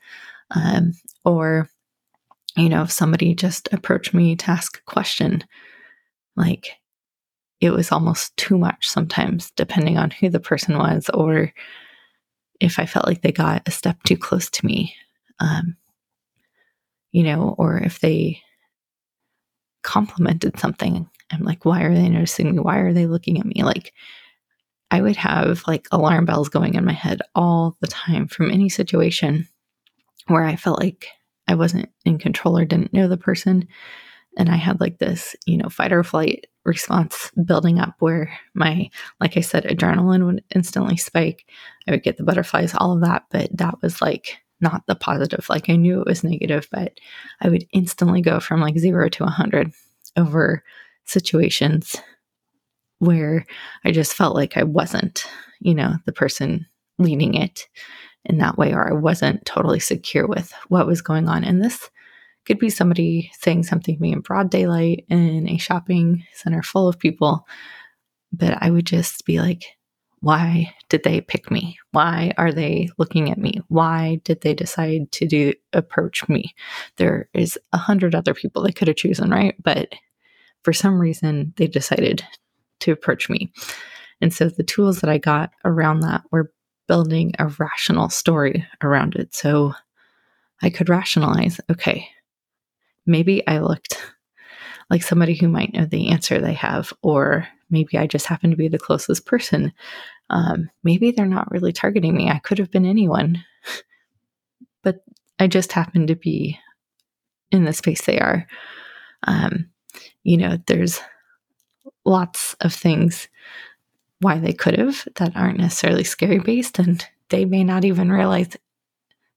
Um, 0.51 0.93
or 1.25 1.69
you 2.57 2.71
know, 2.71 2.83
if 2.83 2.91
somebody 2.91 3.35
just 3.35 3.69
approached 3.73 4.15
me 4.15 4.35
to 4.37 4.51
ask 4.51 4.79
a 4.79 4.91
question, 4.91 5.45
like 6.37 6.71
it 7.61 7.71
was 7.71 7.93
almost 7.93 8.37
too 8.37 8.57
much 8.59 8.89
sometimes, 8.89 9.51
depending 9.53 9.99
on 9.99 10.11
who 10.11 10.29
the 10.31 10.41
person 10.41 10.79
was, 10.79 11.11
or 11.11 11.53
if 12.61 12.79
I 12.79 12.87
felt 12.87 13.07
like 13.07 13.23
they 13.23 13.33
got 13.33 13.67
a 13.67 13.71
step 13.71 14.03
too 14.05 14.17
close 14.17 14.51
to 14.51 14.67
me, 14.67 14.95
um, 15.41 15.77
you 17.13 17.23
know, 17.23 17.55
or 17.59 17.79
if 17.79 18.01
they 18.01 18.41
complimented 19.83 20.59
something, 20.59 21.09
I'm 21.33 21.43
like, 21.43 21.65
why 21.65 21.83
are 21.83 21.95
they 21.95 22.09
noticing 22.09 22.53
me? 22.53 22.59
Why 22.59 22.79
are 22.79 22.93
they 22.93 23.07
looking 23.07 23.39
at 23.39 23.47
me? 23.47 23.63
Like, 23.63 23.93
I 24.91 25.01
would 25.01 25.17
have 25.17 25.63
like 25.67 25.89
alarm 25.91 26.27
bells 26.27 26.49
going 26.49 26.75
in 26.75 26.85
my 26.85 26.93
head 26.93 27.21
all 27.35 27.77
the 27.81 27.89
time 27.89 28.29
from 28.29 28.51
any 28.51 28.69
situation 28.69 29.49
where 30.29 30.45
I 30.45 30.57
felt 30.57 30.81
like 30.81 31.07
I 31.49 31.55
wasn't 31.55 31.91
in 32.05 32.19
control 32.19 32.59
or 32.59 32.65
didn't 32.65 32.93
know 32.93 33.09
the 33.09 33.17
person. 33.17 33.69
And 34.37 34.51
I 34.51 34.57
had 34.57 34.81
like 34.81 34.99
this, 34.99 35.35
you 35.47 35.57
know, 35.57 35.69
fight 35.69 35.93
or 35.93 36.05
flight 36.05 36.47
response 36.65 37.31
building 37.45 37.79
up 37.79 37.95
where 38.01 38.31
my, 38.55 38.91
like 39.21 39.37
I 39.37 39.41
said, 39.41 39.65
adrenaline 39.65 40.27
would 40.27 40.45
instantly 40.55 40.97
spike. 40.97 41.47
I 41.89 41.93
would 41.93 42.03
get 42.03 42.17
the 42.17 42.25
butterflies, 42.25 42.75
all 42.75 42.93
of 42.93 43.01
that. 43.03 43.25
But 43.31 43.57
that 43.57 43.81
was 43.83 44.03
like 44.03 44.39
not 44.61 44.87
the 44.87 44.95
positive. 44.95 45.47
Like 45.49 45.71
I 45.71 45.77
knew 45.77 46.01
it 46.01 46.07
was 46.07 46.25
negative, 46.25 46.69
but 46.71 46.99
I 47.41 47.49
would 47.49 47.67
instantly 47.73 48.21
go 48.21 48.41
from 48.41 48.61
like 48.61 48.79
zero 48.79 49.09
to 49.09 49.25
a 49.25 49.27
100 49.27 49.73
over 50.17 50.63
situations 51.05 51.97
where 52.99 53.47
I 53.85 53.93
just 53.93 54.15
felt 54.15 54.35
like 54.35 54.57
I 54.57 54.63
wasn't, 54.65 55.27
you 55.61 55.75
know, 55.75 55.97
the 56.07 56.13
person 56.13 56.67
leading 56.99 57.35
it 57.35 57.69
in 58.25 58.39
that 58.39 58.59
way, 58.59 58.73
or 58.73 58.89
I 58.89 58.95
wasn't 58.95 59.45
totally 59.45 59.79
secure 59.79 60.27
with 60.27 60.53
what 60.69 60.87
was 60.87 61.03
going 61.03 61.29
on. 61.29 61.45
And 61.45 61.63
this 61.63 61.91
could 62.47 62.59
be 62.59 62.71
somebody 62.71 63.31
saying 63.39 63.65
something 63.65 63.97
to 63.97 64.03
me 64.03 64.13
in 64.13 64.21
broad 64.21 64.51
daylight 64.51 65.05
in 65.09 65.49
a 65.49 65.59
shopping 65.59 66.25
center 66.33 66.63
full 66.63 66.89
of 66.89 66.99
people. 66.99 67.47
But 68.33 68.59
I 68.63 68.71
would 68.71 68.87
just 68.87 69.25
be 69.25 69.41
like, 69.41 69.65
why 70.21 70.75
did 70.89 71.05
they 71.05 71.21
pick 71.21 71.51
me? 71.51 71.79
Why 71.93 72.33
are 72.39 72.53
they 72.53 72.89
looking 72.99 73.31
at 73.31 73.39
me? 73.39 73.61
Why 73.69 74.21
did 74.25 74.41
they 74.41 74.55
decide 74.55 75.13
to 75.13 75.27
do 75.27 75.53
approach 75.73 76.29
me? 76.29 76.55
There 76.97 77.29
is 77.35 77.59
a 77.73 77.79
hundred 77.79 78.15
other 78.15 78.35
people 78.35 78.63
they 78.63 78.73
could 78.73 78.89
have 78.89 78.97
chosen, 78.97 79.31
right? 79.31 79.55
But 79.63 79.91
for 80.63 80.73
some 80.73 80.99
reason, 80.99 81.53
they 81.57 81.67
decided 81.67 82.25
to 82.81 82.93
approach 82.93 83.29
me. 83.29 83.53
And 84.21 84.33
so 84.33 84.49
the 84.49 84.63
tools 84.63 85.01
that 85.01 85.11
I 85.11 85.19
got 85.19 85.51
around 85.65 86.01
that 86.01 86.23
were 86.31 86.53
building 86.89 87.33
a 87.39 87.47
rational 87.59 88.09
story 88.09 88.67
around 88.83 89.15
it. 89.17 89.35
So 89.35 89.75
I 90.63 90.71
could 90.71 90.89
rationalize 90.89 91.61
okay, 91.71 92.09
maybe 93.07 93.47
I 93.47 93.59
looked 93.59 93.99
like 94.91 95.03
somebody 95.03 95.35
who 95.35 95.49
might 95.49 95.73
know 95.73 95.85
the 95.85 96.11
answer 96.11 96.41
they 96.41 96.55
have, 96.55 96.93
or 97.03 97.49
maybe 97.71 97.99
I 97.99 98.07
just 98.07 98.27
happen 98.27 98.51
to 98.51 98.57
be 98.57 98.69
the 98.69 98.79
closest 98.79 99.27
person. 99.27 99.73
Um, 100.31 100.71
maybe 100.83 101.11
they're 101.11 101.27
not 101.27 101.51
really 101.51 101.73
targeting 101.73 102.15
me. 102.15 102.29
I 102.29 102.39
could 102.39 102.59
have 102.59 102.71
been 102.71 102.87
anyone, 102.87 103.45
but 104.83 105.05
I 105.39 105.47
just 105.47 105.73
happen 105.73 106.07
to 106.09 106.17
be 106.17 106.59
in 107.51 107.65
the 107.65 107.73
space 107.73 108.05
they 108.05 108.19
are. 108.19 108.47
Um, 109.25 109.71
you 110.23 110.37
know, 110.37 110.59
there's 110.67 111.01
lots 112.05 112.55
of 112.61 112.73
things 112.73 113.29
why 114.21 114.39
they 114.39 114.53
could 114.53 114.79
have 114.79 115.07
that 115.17 115.37
aren't 115.37 115.59
necessarily 115.59 116.05
scary 116.05 116.39
based 116.39 116.79
and 116.79 117.07
they 117.29 117.45
may 117.45 117.65
not 117.65 117.85
even 117.85 118.11
realize 118.11 118.57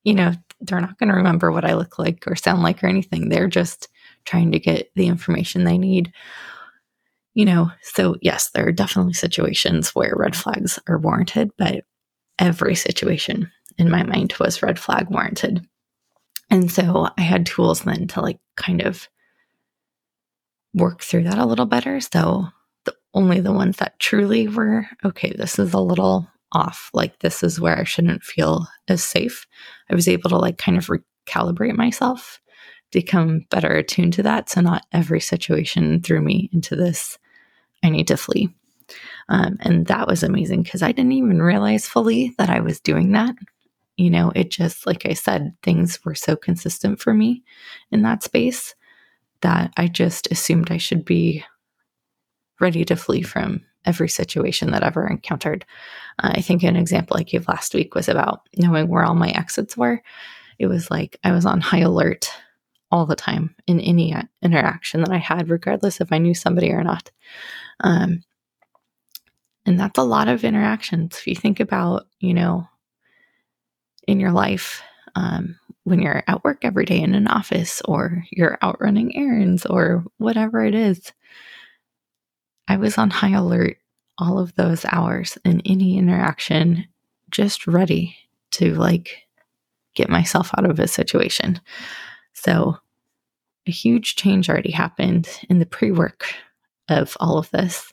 you 0.04 0.14
know 0.14 0.34
they're 0.62 0.82
not 0.82 0.98
going 0.98 1.10
to 1.10 1.16
remember 1.16 1.52
what 1.52 1.66
i 1.66 1.74
look 1.74 1.98
like 1.98 2.24
or 2.28 2.36
sound 2.36 2.62
like 2.62 2.84
or 2.84 2.88
anything. 2.88 3.30
They're 3.30 3.48
just 3.48 3.88
trying 4.26 4.52
to 4.52 4.60
get 4.60 4.92
the 4.96 5.08
information 5.08 5.64
they 5.64 5.78
need. 5.78 6.12
You 7.34 7.46
know 7.46 7.72
so 7.82 8.16
yes 8.22 8.50
there 8.50 8.68
are 8.68 8.72
definitely 8.72 9.14
situations 9.14 9.96
where 9.96 10.14
red 10.16 10.36
flags 10.36 10.80
are 10.88 10.98
warranted 10.98 11.52
but 11.58 11.86
every 12.38 12.76
situation 12.76 13.52
in 13.78 13.90
my 13.90 14.04
mind 14.04 14.34
was 14.40 14.62
red 14.62 14.80
flag 14.80 15.10
warranted. 15.10 15.66
And 16.50 16.72
so 16.72 17.08
i 17.18 17.22
had 17.22 17.46
tools 17.46 17.82
then 17.82 18.08
to 18.08 18.22
like 18.22 18.40
kind 18.56 18.82
of 18.82 19.08
work 20.74 21.02
through 21.02 21.24
that 21.24 21.38
a 21.38 21.46
little 21.46 21.66
better. 21.66 22.00
So 22.00 22.48
the, 22.86 22.94
only 23.14 23.40
the 23.40 23.54
ones 23.54 23.78
that 23.78 24.00
truly 24.00 24.48
were 24.48 24.88
okay, 25.04 25.34
this 25.36 25.60
is 25.60 25.74
a 25.74 25.80
little 25.80 26.28
off. 26.52 26.90
Like, 26.94 27.20
this 27.20 27.44
is 27.44 27.60
where 27.60 27.78
I 27.78 27.84
shouldn't 27.84 28.24
feel 28.24 28.68
as 28.88 29.04
safe. 29.04 29.48
I 29.90 29.96
was 29.96 30.08
able 30.08 30.30
to, 30.30 30.38
like, 30.38 30.58
kind 30.58 30.78
of 30.78 30.90
recalibrate 30.90 31.76
myself, 31.76 32.40
become 32.92 33.46
better 33.50 33.72
attuned 33.76 34.14
to 34.14 34.24
that. 34.24 34.50
So, 34.50 34.62
not 34.62 34.86
every 34.92 35.20
situation 35.20 36.02
threw 36.02 36.22
me 36.22 36.50
into 36.54 36.76
this, 36.76 37.18
I 37.84 37.90
need 37.90 38.08
to 38.08 38.18
flee. 38.18 38.50
Um, 39.30 39.58
and 39.62 39.86
that 39.88 40.08
was 40.08 40.24
amazing 40.24 40.64
because 40.64 40.82
I 40.82 40.92
didn't 40.92 41.12
even 41.12 41.42
realize 41.42 41.88
fully 41.88 42.34
that 42.38 42.50
I 42.50 42.60
was 42.60 42.80
doing 42.80 43.12
that. 43.12 43.36
You 43.98 44.10
know, 44.10 44.32
it 44.34 44.50
just, 44.50 44.88
like 44.88 45.06
I 45.06 45.14
said, 45.14 45.54
things 45.62 46.04
were 46.04 46.16
so 46.16 46.36
consistent 46.36 47.00
for 47.00 47.14
me 47.14 47.44
in 47.92 48.02
that 48.04 48.24
space 48.24 48.74
that 49.42 49.72
I 49.78 49.88
just 49.88 50.32
assumed 50.32 50.72
I 50.72 50.78
should 50.78 51.06
be 51.06 51.44
ready 52.60 52.84
to 52.86 52.96
flee 52.96 53.22
from 53.22 53.62
every 53.86 54.10
situation 54.10 54.72
that 54.72 54.84
I've 54.84 54.90
ever 54.90 55.08
encountered. 55.08 55.66
Uh, 56.22 56.32
I 56.36 56.42
think 56.42 56.64
an 56.64 56.76
example 56.76 57.18
I 57.18 57.24
gave 57.24 57.48
last 57.48 57.74
week 57.74 57.96
was 57.96 58.10
about 58.10 58.48
knowing 58.58 58.88
where 58.88 59.04
all 59.04 59.16
my 59.16 59.30
exits 59.30 59.78
were. 59.78 60.02
It 60.58 60.68
was 60.68 60.92
like 60.92 61.18
I 61.24 61.32
was 61.32 61.46
on 61.46 61.62
high 61.62 61.80
alert 61.80 62.32
all 62.92 63.06
the 63.06 63.16
time 63.16 63.56
in 63.68 63.80
any 63.80 64.16
interaction 64.42 65.02
that 65.02 65.12
I 65.12 65.18
had, 65.18 65.50
regardless 65.50 66.02
if 66.02 66.12
I 66.12 66.18
knew 66.18 66.34
somebody 66.34 66.72
or 66.72 66.84
not. 66.84 67.12
Um, 67.82 68.24
and 69.66 69.80
that's 69.80 70.00
a 70.00 70.04
lot 70.04 70.28
of 70.28 70.44
interactions. 70.44 71.18
If 71.18 71.28
you 71.28 71.36
think 71.36 71.60
about, 71.60 72.08
you 72.20 72.34
know, 72.34 72.68
in 74.08 74.20
your 74.20 74.32
life, 74.32 74.82
um, 75.16 75.60
when 75.84 76.02
you're 76.02 76.24
at 76.28 76.44
work 76.44 76.60
every 76.64 76.86
day 76.86 77.00
in 77.00 77.14
an 77.14 77.28
office 77.28 77.82
or 77.86 78.24
you're 78.32 78.58
out 78.62 78.82
running 78.82 79.16
errands 79.16 79.66
or 79.66 80.04
whatever 80.18 80.64
it 80.66 80.76
is, 80.76 81.14
I 82.70 82.78
was 82.78 82.98
on 82.98 83.10
high 83.10 83.36
alert 83.36 83.78
all 84.20 84.38
of 84.38 84.54
those 84.56 84.86
hours 84.86 85.38
in 85.44 85.62
any 85.66 85.98
interaction, 85.98 86.86
just 87.32 87.66
ready 87.66 88.16
to 88.52 88.76
like 88.76 89.24
get 89.96 90.10
myself 90.10 90.52
out 90.58 90.70
of 90.70 90.80
a 90.80 90.88
situation. 90.88 91.60
So, 92.34 92.78
a 93.68 93.72
huge 93.72 94.16
change 94.16 94.50
already 94.50 94.72
happened 94.72 95.28
in 95.50 95.60
the 95.60 95.66
pre 95.66 95.92
work 95.92 96.34
of 96.88 97.18
all 97.20 97.38
of 97.38 97.50
this 97.52 97.92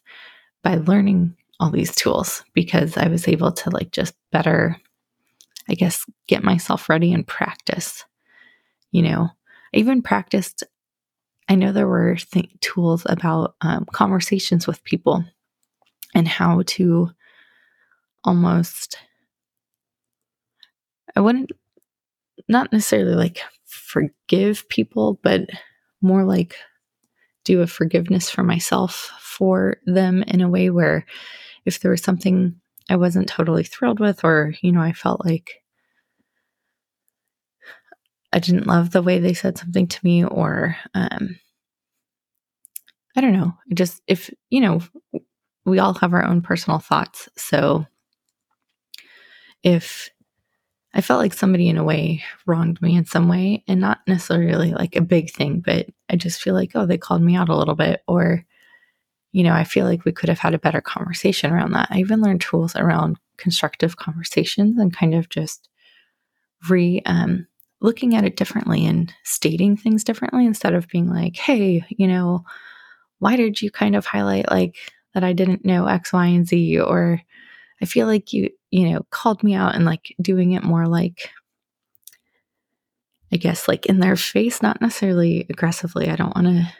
by 0.63 0.77
learning 0.77 1.37
all 1.59 1.71
these 1.71 1.95
tools 1.95 2.45
because 2.53 2.97
I 2.97 3.09
was 3.09 3.29
able 3.29 3.53
to 3.53 3.71
like 3.71 3.93
just 3.93 4.15
better, 4.31 4.77
I 5.69 5.75
guess, 5.75 6.05
get 6.29 6.45
myself 6.45 6.89
ready 6.89 7.13
and 7.13 7.27
practice. 7.27 8.05
You 8.93 9.03
know, 9.03 9.31
I 9.75 9.79
even 9.79 10.03
practiced 10.03 10.65
I 11.49 11.55
know 11.55 11.73
there 11.73 11.87
were 11.87 12.17
th- 12.17 12.51
tools 12.61 13.07
about 13.09 13.55
um, 13.61 13.87
conversations 13.93 14.67
with 14.67 14.83
people 14.85 15.25
and 16.15 16.27
how 16.27 16.63
to 16.67 17.11
almost, 18.25 18.99
I 21.15 21.21
wouldn't, 21.21 21.53
not 22.49 22.73
necessarily 22.73 23.15
like 23.15 23.41
forgive 23.65 24.69
people, 24.69 25.21
but 25.23 25.49
more 26.01 26.25
like 26.25 26.57
do 27.45 27.63
a 27.63 27.67
forgiveness 27.67 28.29
for 28.29 28.43
myself 28.43 29.13
for 29.21 29.77
them 29.87 30.23
in 30.25 30.41
a 30.41 30.49
way 30.49 30.71
where 30.71 31.07
if 31.65 31.81
there 31.81 31.91
was 31.91 32.03
something 32.03 32.61
I 32.89 32.97
wasn't 32.97 33.29
totally 33.29 33.65
thrilled 33.65 34.01
with, 34.01 34.25
or, 34.25 34.55
you 34.63 34.73
know, 34.73 34.81
I 34.81 34.93
felt 34.93 35.25
like 35.25 35.63
I 38.33 38.39
didn't 38.39 38.67
love 38.67 38.91
the 38.91 39.03
way 39.03 39.19
they 39.19 39.35
said 39.35 39.57
something 39.57 39.87
to 39.87 39.99
me, 40.03 40.25
or 40.25 40.77
um, 40.95 41.39
I 43.17 43.21
don't 43.21 43.33
know. 43.33 43.55
Just 43.75 44.03
if, 44.07 44.31
you 44.51 44.61
know, 44.61 44.81
we 45.65 45.79
all 45.79 45.95
have 45.95 46.13
our 46.13 46.25
own 46.25 46.43
personal 46.43 46.79
thoughts. 46.79 47.29
So 47.37 47.87
if 49.63 50.11
I 50.95 51.01
felt 51.01 51.21
like 51.21 51.35
somebody 51.35 51.69
in 51.69 51.77
a 51.77 51.85
way 51.85 52.23
wronged 52.47 52.81
me 52.81 52.97
in 52.97 53.05
some 53.05 53.29
way, 53.29 53.63
and 53.69 53.81
not 53.81 54.01
necessarily 54.07 54.73
like 54.73 54.97
a 54.97 55.03
big 55.03 55.31
thing, 55.31 55.63
but 55.65 55.87
I 56.09 56.17
just 56.17 56.41
feel 56.41 56.55
like, 56.55 56.73
oh, 56.75 56.87
they 56.87 56.99
called 56.99 57.23
me 57.23 57.37
out 57.37 57.49
a 57.49 57.57
little 57.57 57.75
bit, 57.75 58.03
or, 58.07 58.45
you 59.33 59.45
know, 59.45 59.53
I 59.53 59.65
feel 59.65 59.87
like 59.87 60.05
we 60.05 60.13
could 60.13 60.29
have 60.29 60.39
had 60.39 60.55
a 60.55 60.59
better 60.59 60.81
conversation 60.81 61.53
around 61.53 61.73
that. 61.73 61.89
I 61.91 61.99
even 61.99 62.23
learned 62.23 62.41
tools 62.41 62.75
around 62.77 63.19
constructive 63.37 63.97
conversations 63.97 64.79
and 64.79 64.97
kind 64.97 65.15
of 65.15 65.29
just 65.29 65.69
re 66.69 67.03
um, 67.05 67.47
looking 67.81 68.15
at 68.15 68.25
it 68.25 68.37
differently 68.37 68.87
and 68.87 69.13
stating 69.25 69.77
things 69.77 70.05
differently 70.05 70.47
instead 70.47 70.75
of 70.75 70.89
being 70.89 71.09
like, 71.09 71.37
hey, 71.37 71.85
you 71.91 72.07
know, 72.07 72.45
why 73.19 73.37
did 73.37 73.61
you 73.61 73.71
kind 73.71 73.95
of 73.95 74.07
highlight 74.07 74.51
like 74.51 74.77
that 75.15 75.25
I 75.25 75.33
didn't 75.33 75.65
know 75.65 75.87
X, 75.87 76.13
Y, 76.13 76.27
and 76.27 76.47
Z? 76.47 76.81
Or 76.81 77.21
I 77.81 77.85
feel 77.85 78.07
like 78.07 78.33
you, 78.33 78.51
you 78.71 78.91
know, 78.91 79.07
called 79.11 79.43
me 79.43 79.55
out 79.55 79.75
and 79.75 79.85
like 79.85 80.15
doing 80.21 80.53
it 80.53 80.63
more 80.63 80.87
like, 80.87 81.31
I 83.33 83.37
guess, 83.37 83.69
like 83.69 83.87
in 83.87 84.01
their 84.01 84.17
face, 84.17 84.63
not 84.63 84.81
necessarily 84.81 85.47
aggressively. 85.51 86.09
I 86.09 86.17
don't 86.17 86.35
want 86.35 86.47
to 86.47 86.73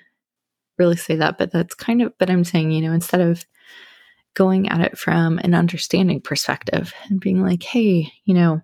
really 0.79 0.97
say 0.97 1.17
that, 1.17 1.39
but 1.39 1.53
that's 1.53 1.75
kind 1.75 2.03
of, 2.03 2.13
but 2.19 2.31
I'm 2.31 2.45
saying, 2.45 2.71
you 2.71 2.83
know, 2.83 2.93
instead 2.93 3.21
of 3.21 3.45
going 4.35 4.69
at 4.69 4.81
it 4.81 4.99
from 4.99 5.39
an 5.39 5.55
understanding 5.55 6.21
perspective 6.21 6.93
and 7.09 7.21
being 7.21 7.43
like, 7.43 7.63
hey, 7.63 8.13
you 8.25 8.35
know, 8.35 8.61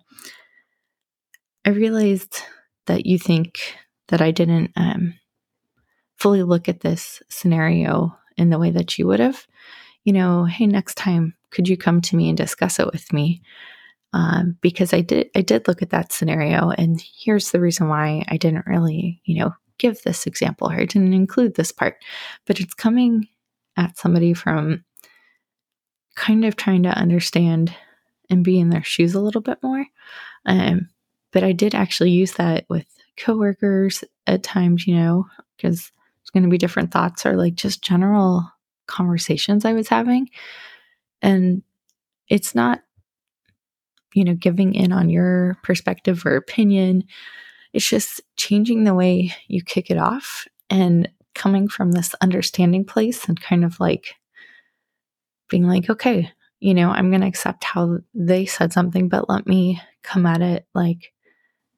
I 1.65 1.69
realized 1.69 2.41
that 2.87 3.05
you 3.05 3.17
think 3.17 3.75
that 4.09 4.21
I 4.21 4.31
didn't 4.31 4.71
um, 4.75 5.15
fully 6.17 6.43
look 6.43 6.67
at 6.67 6.81
this 6.81 7.21
scenario 7.29 8.17
in 8.37 8.49
the 8.49 8.59
way 8.59 8.71
that 8.71 8.97
you 8.97 9.07
would 9.07 9.19
have. 9.19 9.45
You 10.03 10.13
know, 10.13 10.45
hey, 10.45 10.67
next 10.67 10.95
time, 10.95 11.35
could 11.51 11.69
you 11.69 11.77
come 11.77 12.01
to 12.01 12.15
me 12.15 12.29
and 12.29 12.37
discuss 12.37 12.79
it 12.79 12.91
with 12.91 13.13
me? 13.13 13.41
Um, 14.11 14.57
because 14.61 14.93
I 14.93 15.01
did, 15.01 15.29
I 15.35 15.41
did 15.41 15.67
look 15.67 15.81
at 15.81 15.89
that 15.91 16.11
scenario, 16.11 16.69
and 16.69 17.01
here's 17.01 17.51
the 17.51 17.59
reason 17.59 17.87
why 17.87 18.23
I 18.27 18.37
didn't 18.37 18.67
really, 18.67 19.21
you 19.23 19.39
know, 19.39 19.53
give 19.79 20.01
this 20.03 20.27
example 20.27 20.69
or 20.69 20.75
I 20.75 20.85
didn't 20.85 21.13
include 21.13 21.55
this 21.55 21.71
part. 21.71 21.97
But 22.45 22.59
it's 22.59 22.73
coming 22.73 23.27
at 23.75 23.97
somebody 23.97 24.33
from 24.33 24.83
kind 26.15 26.45
of 26.45 26.55
trying 26.55 26.83
to 26.83 26.89
understand 26.89 27.75
and 28.29 28.43
be 28.43 28.59
in 28.59 28.69
their 28.69 28.83
shoes 28.83 29.15
a 29.15 29.19
little 29.19 29.41
bit 29.41 29.57
more. 29.63 29.85
Um, 30.45 30.89
but 31.33 31.43
I 31.43 31.51
did 31.51 31.75
actually 31.75 32.11
use 32.11 32.33
that 32.33 32.65
with 32.69 32.85
coworkers 33.17 34.03
at 34.27 34.43
times, 34.43 34.87
you 34.87 34.95
know, 34.95 35.25
because 35.57 35.91
it's 36.21 36.29
going 36.29 36.43
to 36.43 36.49
be 36.49 36.57
different 36.57 36.91
thoughts 36.91 37.25
or 37.25 37.35
like 37.35 37.55
just 37.55 37.83
general 37.83 38.49
conversations 38.87 39.65
I 39.65 39.73
was 39.73 39.89
having. 39.89 40.29
And 41.21 41.63
it's 42.29 42.55
not, 42.55 42.81
you 44.13 44.23
know, 44.23 44.35
giving 44.35 44.75
in 44.75 44.91
on 44.91 45.09
your 45.09 45.57
perspective 45.63 46.25
or 46.25 46.35
opinion. 46.35 47.03
It's 47.73 47.89
just 47.89 48.21
changing 48.37 48.83
the 48.83 48.93
way 48.93 49.33
you 49.47 49.63
kick 49.63 49.89
it 49.89 49.97
off 49.97 50.47
and 50.69 51.09
coming 51.33 51.67
from 51.67 51.91
this 51.91 52.13
understanding 52.21 52.85
place 52.85 53.27
and 53.27 53.41
kind 53.41 53.65
of 53.65 53.79
like 53.79 54.13
being 55.49 55.67
like, 55.67 55.89
okay, 55.89 56.31
you 56.59 56.73
know, 56.73 56.91
I'm 56.91 57.09
going 57.09 57.21
to 57.21 57.27
accept 57.27 57.63
how 57.63 57.97
they 58.13 58.45
said 58.45 58.71
something, 58.71 59.09
but 59.09 59.29
let 59.29 59.47
me 59.47 59.81
come 60.03 60.25
at 60.25 60.41
it 60.41 60.67
like, 60.75 61.12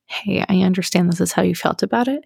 hey, 0.06 0.46
I 0.48 0.62
understand 0.62 1.12
this 1.12 1.22
is 1.22 1.32
how 1.32 1.42
you 1.42 1.56
felt 1.56 1.84
about 1.84 2.08
it. 2.08 2.24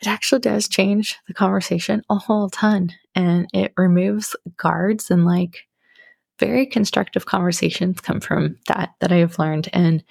It 0.00 0.08
actually 0.08 0.40
does 0.40 0.68
change 0.68 1.18
the 1.28 1.34
conversation 1.34 2.02
a 2.08 2.16
whole 2.16 2.48
ton 2.48 2.90
and 3.14 3.46
it 3.52 3.72
removes 3.76 4.34
guards 4.56 5.10
and 5.10 5.26
like 5.26 5.66
very 6.38 6.64
constructive 6.64 7.26
conversations 7.26 8.00
come 8.00 8.20
from 8.20 8.56
that 8.66 8.94
that 9.00 9.12
I 9.12 9.16
have 9.16 9.38
learned. 9.38 9.68
And 9.74 10.02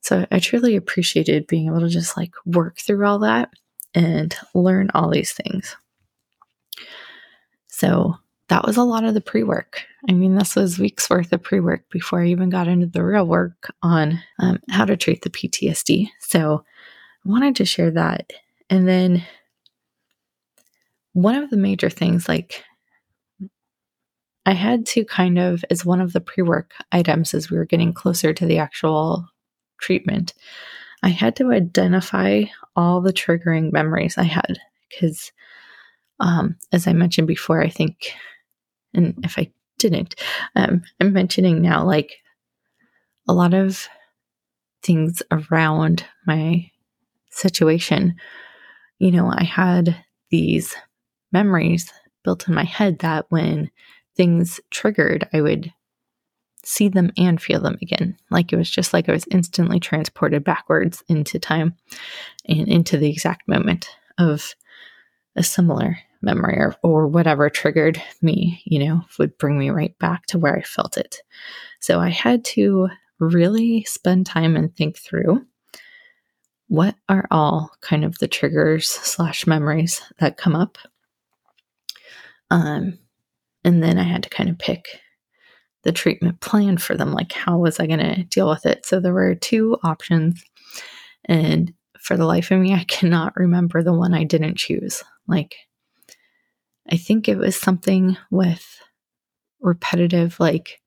so 0.00 0.26
I 0.30 0.38
truly 0.38 0.76
appreciated 0.76 1.48
being 1.48 1.66
able 1.66 1.80
to 1.80 1.88
just 1.88 2.16
like 2.16 2.32
work 2.46 2.78
through 2.78 3.04
all 3.04 3.18
that 3.20 3.50
and 3.94 4.34
learn 4.54 4.90
all 4.94 5.10
these 5.10 5.32
things. 5.32 5.76
So 7.68 8.16
that 8.48 8.66
was 8.66 8.76
a 8.76 8.82
lot 8.82 9.04
of 9.04 9.14
the 9.14 9.20
pre 9.20 9.42
work. 9.42 9.84
I 10.08 10.12
mean, 10.12 10.34
this 10.34 10.56
was 10.56 10.78
weeks 10.78 11.08
worth 11.08 11.32
of 11.32 11.42
pre 11.42 11.60
work 11.60 11.88
before 11.90 12.22
I 12.22 12.26
even 12.26 12.50
got 12.50 12.68
into 12.68 12.86
the 12.86 13.04
real 13.04 13.26
work 13.26 13.72
on 13.82 14.20
um, 14.38 14.60
how 14.70 14.84
to 14.84 14.96
treat 14.96 15.22
the 15.22 15.30
PTSD. 15.30 16.08
So 16.20 16.64
I 17.24 17.28
wanted 17.28 17.56
to 17.56 17.64
share 17.64 17.90
that. 17.92 18.32
And 18.68 18.88
then 18.88 19.24
one 21.12 21.34
of 21.34 21.50
the 21.50 21.56
major 21.56 21.90
things, 21.90 22.28
like, 22.28 22.64
I 24.44 24.52
had 24.52 24.86
to 24.86 25.04
kind 25.04 25.38
of, 25.38 25.64
as 25.70 25.84
one 25.84 26.00
of 26.00 26.12
the 26.12 26.20
pre 26.20 26.42
work 26.42 26.72
items, 26.90 27.32
as 27.34 27.50
we 27.50 27.56
were 27.56 27.64
getting 27.64 27.92
closer 27.92 28.32
to 28.32 28.46
the 28.46 28.58
actual 28.58 29.28
treatment, 29.80 30.34
I 31.02 31.10
had 31.10 31.36
to 31.36 31.52
identify 31.52 32.44
all 32.74 33.00
the 33.00 33.12
triggering 33.12 33.72
memories 33.72 34.18
I 34.18 34.24
had. 34.24 34.58
Because, 34.90 35.32
um, 36.22 36.56
as 36.72 36.86
I 36.86 36.92
mentioned 36.92 37.26
before, 37.26 37.62
I 37.62 37.68
think 37.68 38.14
and 38.94 39.14
if 39.24 39.38
I 39.38 39.50
didn't, 39.78 40.14
um, 40.54 40.82
I'm 41.00 41.12
mentioning 41.12 41.60
now 41.60 41.84
like 41.84 42.16
a 43.28 43.32
lot 43.32 43.54
of 43.54 43.88
things 44.82 45.22
around 45.30 46.04
my 46.26 46.70
situation. 47.30 48.16
You 48.98 49.10
know, 49.10 49.32
I 49.34 49.44
had 49.44 50.04
these 50.30 50.74
memories 51.32 51.92
built 52.22 52.46
in 52.46 52.54
my 52.54 52.64
head 52.64 53.00
that 53.00 53.26
when 53.30 53.70
things 54.16 54.60
triggered, 54.70 55.28
I 55.32 55.40
would 55.40 55.72
see 56.64 56.88
them 56.88 57.10
and 57.16 57.42
feel 57.42 57.60
them 57.60 57.78
again. 57.82 58.16
Like 58.30 58.52
it 58.52 58.56
was 58.56 58.70
just 58.70 58.92
like 58.92 59.08
I 59.08 59.12
was 59.12 59.26
instantly 59.30 59.80
transported 59.80 60.44
backwards 60.44 61.02
into 61.08 61.40
time 61.40 61.74
and 62.46 62.68
into 62.68 62.96
the 62.96 63.10
exact 63.10 63.48
moment 63.48 63.88
of 64.18 64.54
a 65.34 65.42
similar 65.42 65.98
memory 66.22 66.56
or, 66.56 66.76
or 66.82 67.06
whatever 67.06 67.50
triggered 67.50 68.02
me, 68.20 68.62
you 68.64 68.78
know, 68.78 69.02
would 69.18 69.36
bring 69.38 69.58
me 69.58 69.70
right 69.70 69.96
back 69.98 70.26
to 70.26 70.38
where 70.38 70.56
I 70.56 70.62
felt 70.62 70.96
it. 70.96 71.22
So 71.80 72.00
I 72.00 72.10
had 72.10 72.44
to 72.46 72.88
really 73.18 73.84
spend 73.84 74.26
time 74.26 74.56
and 74.56 74.74
think 74.74 74.98
through 74.98 75.44
what 76.68 76.94
are 77.08 77.26
all 77.30 77.70
kind 77.80 78.04
of 78.04 78.18
the 78.18 78.28
triggers 78.28 78.88
slash 78.88 79.46
memories 79.46 80.00
that 80.18 80.38
come 80.38 80.56
up. 80.56 80.78
Um, 82.50 82.98
and 83.64 83.82
then 83.82 83.98
I 83.98 84.04
had 84.04 84.22
to 84.24 84.30
kind 84.30 84.48
of 84.48 84.58
pick 84.58 85.00
the 85.82 85.92
treatment 85.92 86.40
plan 86.40 86.78
for 86.78 86.96
them. 86.96 87.12
Like, 87.12 87.32
how 87.32 87.58
was 87.58 87.80
I 87.80 87.86
going 87.86 87.98
to 87.98 88.22
deal 88.24 88.48
with 88.48 88.66
it? 88.66 88.86
So 88.86 89.00
there 89.00 89.12
were 89.12 89.34
two 89.34 89.76
options. 89.82 90.42
And 91.24 91.72
for 92.00 92.16
the 92.16 92.26
life 92.26 92.50
of 92.50 92.60
me, 92.60 92.74
I 92.74 92.84
cannot 92.84 93.36
remember 93.36 93.82
the 93.82 93.92
one 93.92 94.14
I 94.14 94.24
didn't 94.24 94.56
choose. 94.56 95.02
Like, 95.26 95.56
I 96.90 96.96
think 96.96 97.28
it 97.28 97.38
was 97.38 97.56
something 97.56 98.16
with 98.30 98.80
repetitive, 99.60 100.38
like 100.40 100.80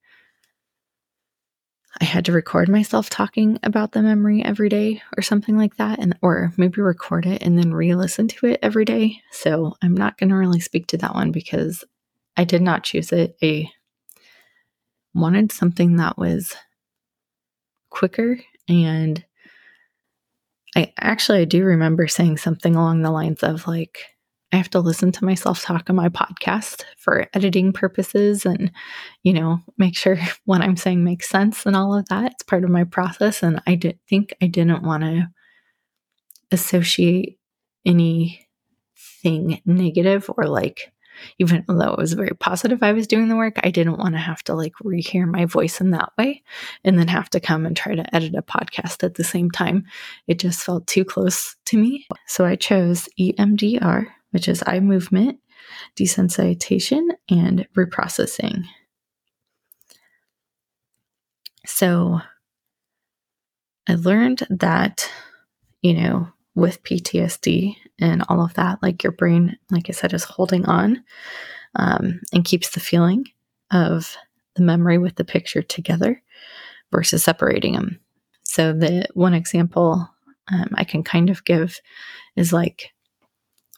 I 2.01 2.03
had 2.03 2.25
to 2.25 2.33
record 2.33 2.67
myself 2.67 3.09
talking 3.09 3.57
about 3.63 3.93
the 3.93 4.01
memory 4.01 4.43
every 4.43 4.67
day 4.67 5.01
or 5.17 5.21
something 5.21 5.55
like 5.57 5.77
that, 5.77 5.99
and 5.99 6.17
or 6.21 6.51
maybe 6.57 6.81
record 6.81 7.25
it 7.25 7.41
and 7.41 7.57
then 7.57 7.73
re-listen 7.73 8.27
to 8.27 8.47
it 8.47 8.59
every 8.61 8.83
day. 8.83 9.21
So 9.31 9.75
I'm 9.81 9.95
not 9.95 10.17
going 10.17 10.29
to 10.29 10.35
really 10.35 10.59
speak 10.59 10.87
to 10.87 10.97
that 10.97 11.15
one 11.15 11.31
because 11.31 11.85
I 12.35 12.43
did 12.43 12.61
not 12.61 12.83
choose 12.83 13.13
it. 13.13 13.37
I 13.41 13.71
wanted 15.13 15.53
something 15.53 15.95
that 15.95 16.17
was 16.17 16.53
quicker 17.89 18.37
and 18.67 19.23
I 20.75 20.91
actually 20.99 21.39
I 21.39 21.45
do 21.45 21.63
remember 21.63 22.07
saying 22.07 22.37
something 22.37 22.75
along 22.75 23.01
the 23.01 23.11
lines 23.11 23.41
of 23.41 23.65
like 23.65 23.99
I 24.51 24.57
have 24.57 24.69
to 24.71 24.79
listen 24.79 25.11
to 25.13 25.25
myself 25.25 25.61
talk 25.61 25.89
on 25.89 25.95
my 25.95 26.09
podcast 26.09 26.83
for 26.97 27.27
editing 27.33 27.73
purposes 27.73 28.45
and, 28.45 28.71
you 29.23 29.33
know, 29.33 29.59
make 29.77 29.95
sure 29.95 30.17
what 30.45 30.61
I'm 30.61 30.77
saying 30.77 31.03
makes 31.03 31.29
sense 31.29 31.65
and 31.65 31.75
all 31.75 31.95
of 31.95 32.07
that. 32.09 32.33
It's 32.33 32.43
part 32.43 32.63
of 32.63 32.69
my 32.69 32.83
process. 32.83 33.43
And 33.43 33.61
I 33.67 33.75
did 33.75 33.99
think 34.07 34.33
I 34.41 34.47
didn't 34.47 34.83
want 34.83 35.03
to 35.03 35.27
associate 36.51 37.39
anything 37.85 38.39
negative 39.65 40.29
or 40.37 40.45
like, 40.47 40.91
even 41.39 41.63
though 41.67 41.93
it 41.93 41.97
was 41.97 42.13
very 42.13 42.35
positive 42.39 42.83
I 42.83 42.91
was 42.91 43.07
doing 43.07 43.29
the 43.29 43.37
work, 43.37 43.57
I 43.63 43.71
didn't 43.71 43.97
want 43.97 44.15
to 44.15 44.19
have 44.19 44.43
to 44.43 44.53
like 44.53 44.73
rehear 44.83 45.25
my 45.25 45.45
voice 45.45 45.79
in 45.79 45.91
that 45.91 46.11
way 46.17 46.43
and 46.83 46.99
then 46.99 47.07
have 47.07 47.29
to 47.31 47.39
come 47.39 47.65
and 47.65 47.75
try 47.75 47.95
to 47.95 48.15
edit 48.15 48.35
a 48.35 48.41
podcast 48.41 49.03
at 49.03 49.15
the 49.15 49.23
same 49.23 49.49
time. 49.49 49.85
It 50.27 50.39
just 50.39 50.61
felt 50.61 50.87
too 50.87 51.05
close 51.05 51.55
to 51.65 51.77
me. 51.77 52.05
So 52.27 52.45
I 52.45 52.57
chose 52.57 53.07
EMDR 53.19 54.07
which 54.35 54.49
is 54.49 54.61
eye 54.67 54.81
movement, 54.81 55.39
desensitization, 55.97 57.07
and 57.29 57.65
reprocessing. 57.73 58.65
So 61.65 62.19
I 63.87 63.95
learned 63.95 64.45
that, 64.49 65.09
you 65.81 65.93
know, 65.93 66.27
with 66.53 66.83
PTSD 66.83 67.77
and 67.97 68.23
all 68.27 68.43
of 68.43 68.55
that, 68.55 68.79
like 68.83 69.03
your 69.03 69.13
brain, 69.13 69.57
like 69.71 69.85
I 69.87 69.93
said, 69.93 70.13
is 70.13 70.25
holding 70.25 70.65
on 70.65 71.01
um, 71.75 72.19
and 72.33 72.43
keeps 72.43 72.71
the 72.71 72.81
feeling 72.81 73.23
of 73.71 74.17
the 74.57 74.63
memory 74.63 74.97
with 74.97 75.15
the 75.15 75.23
picture 75.23 75.61
together 75.61 76.21
versus 76.91 77.23
separating 77.23 77.71
them. 77.71 78.01
So, 78.43 78.73
the 78.73 79.07
one 79.13 79.33
example 79.33 80.09
um, 80.51 80.71
I 80.75 80.83
can 80.83 81.03
kind 81.03 81.29
of 81.29 81.45
give 81.45 81.79
is 82.35 82.51
like 82.51 82.91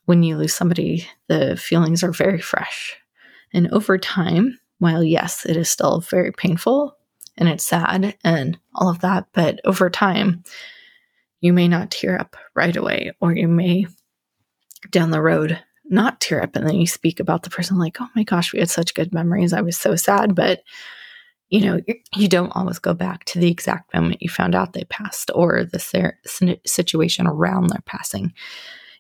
when 0.08 0.24
you 0.24 0.38
lose 0.38 0.54
somebody, 0.54 1.06
the 1.28 1.58
feelings 1.58 2.02
are 2.02 2.14
very 2.14 2.40
fresh. 2.40 2.96
And 3.54 3.70
over 3.72 3.98
time, 3.98 4.58
while 4.80 5.04
yes, 5.04 5.46
it 5.46 5.58
is 5.58 5.70
still 5.70 6.00
very 6.00 6.32
painful 6.32 6.96
and 7.38 7.50
it's 7.50 7.66
sad 7.66 8.18
and 8.24 8.58
all 8.74 8.90
of 8.90 9.02
that, 9.02 9.28
but 9.34 9.60
over 9.66 9.90
time, 9.90 10.44
you 11.42 11.52
may 11.52 11.68
not 11.68 11.92
tear 11.92 12.20
up 12.20 12.36
right 12.56 12.76
away, 12.76 13.12
or 13.20 13.36
you 13.36 13.48
may 13.48 13.86
down 14.90 15.12
the 15.12 15.22
road 15.22 15.60
not 15.90 16.22
tear 16.22 16.42
up. 16.42 16.56
And 16.56 16.66
then 16.66 16.76
you 16.76 16.88
speak 16.88 17.20
about 17.20 17.44
the 17.44 17.50
person 17.50 17.78
like, 17.78 18.00
oh 18.00 18.08
my 18.16 18.24
gosh, 18.24 18.54
we 18.54 18.60
had 18.60 18.70
such 18.70 18.94
good 18.94 19.14
memories. 19.14 19.54
I 19.54 19.62
was 19.62 19.78
so 19.78 19.96
sad. 19.96 20.36
But, 20.36 20.64
you 21.50 21.62
know, 21.62 21.80
you 22.16 22.28
don't 22.28 22.56
always 22.56 22.80
go 22.80 22.94
back 22.94 23.26
to 23.26 23.40
the 23.40 23.52
exact 23.52 23.94
moment 23.94 24.22
you 24.22 24.30
found 24.30 24.56
out 24.56 24.74
they 24.74 24.86
passed 24.86 25.32
or 25.36 25.64
the 25.64 25.80
situation 26.66 27.28
around 27.28 27.70
their 27.70 27.84
passing 27.86 28.34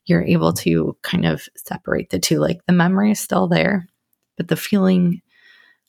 you're 0.07 0.23
able 0.23 0.53
to 0.53 0.97
kind 1.03 1.25
of 1.25 1.47
separate 1.55 2.09
the 2.09 2.19
two. 2.19 2.39
Like 2.39 2.65
the 2.65 2.73
memory 2.73 3.11
is 3.11 3.19
still 3.19 3.47
there, 3.47 3.87
but 4.37 4.47
the 4.47 4.55
feeling 4.55 5.21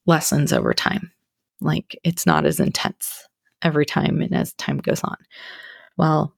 lessens 0.06 0.52
over 0.52 0.74
time. 0.74 1.10
Like 1.60 1.98
it's 2.04 2.26
not 2.26 2.44
as 2.44 2.60
intense 2.60 3.26
every 3.62 3.86
time 3.86 4.20
and 4.20 4.34
as 4.34 4.52
time 4.54 4.78
goes 4.78 5.02
on. 5.02 5.16
Well, 5.96 6.34